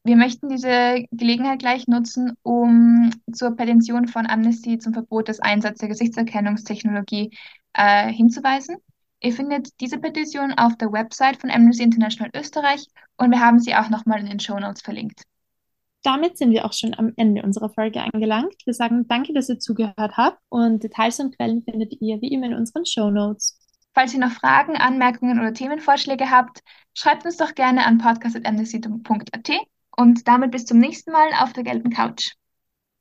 Wir 0.08 0.16
möchten 0.16 0.48
diese 0.48 1.04
Gelegenheit 1.12 1.60
gleich 1.60 1.86
nutzen, 1.90 2.32
um 2.42 3.10
zur 3.30 3.58
Petition 3.58 4.08
von 4.08 4.26
Amnesty 4.26 4.80
zum 4.80 4.94
Verbot 4.94 5.28
des 5.28 5.42
Einsatzes 5.42 5.80
der 5.80 5.90
Gesichtserkennungstechnologie 5.90 7.38
äh, 7.74 8.14
hinzuweisen. 8.14 8.78
Ihr 9.20 9.34
findet 9.34 9.68
diese 9.82 9.98
Petition 9.98 10.54
auf 10.54 10.78
der 10.78 10.94
Website 10.94 11.42
von 11.42 11.52
Amnesty 11.52 11.84
International 11.84 12.32
Österreich 12.34 12.88
und 13.18 13.32
wir 13.32 13.42
haben 13.42 13.60
sie 13.60 13.76
auch 13.76 13.90
nochmal 13.90 14.22
in 14.22 14.28
den 14.28 14.40
Show 14.40 14.58
Notes 14.58 14.82
verlinkt. 14.82 15.24
Damit 16.04 16.38
sind 16.38 16.52
wir 16.52 16.64
auch 16.64 16.72
schon 16.72 16.98
am 16.98 17.12
Ende 17.18 17.44
unserer 17.44 17.70
Folge 17.70 18.02
angelangt. 18.02 18.56
Wir 18.64 18.74
sagen 18.74 19.10
danke, 19.10 19.34
dass 19.34 19.50
ihr 19.50 19.60
zugehört 19.60 20.16
habt 20.16 20.40
und 20.48 20.84
Details 20.84 21.20
und 21.20 21.36
Quellen 21.36 21.64
findet 21.64 22.00
ihr 22.00 22.22
wie 22.22 22.32
immer 22.32 22.46
in 22.46 22.54
unseren 22.54 22.86
Show 22.86 23.12
Notes. 23.12 23.60
Falls 23.94 24.14
ihr 24.14 24.22
noch 24.22 24.32
Fragen, 24.32 24.78
Anmerkungen 24.78 25.38
oder 25.38 25.54
Themenvorschläge 25.54 26.32
habt, 26.32 26.62
schreibt 26.94 27.26
uns 27.26 27.36
doch 27.36 27.56
gerne 27.56 27.86
an 27.86 27.98
podcast.amnesty.at 27.98 29.68
und 29.98 30.28
damit 30.28 30.52
bis 30.52 30.66
zum 30.66 30.80
nächsten 30.80 31.12
Mal 31.12 31.30
auf 31.42 31.54
der 31.54 31.64
gelben 31.64 31.90
Couch. 31.90 32.34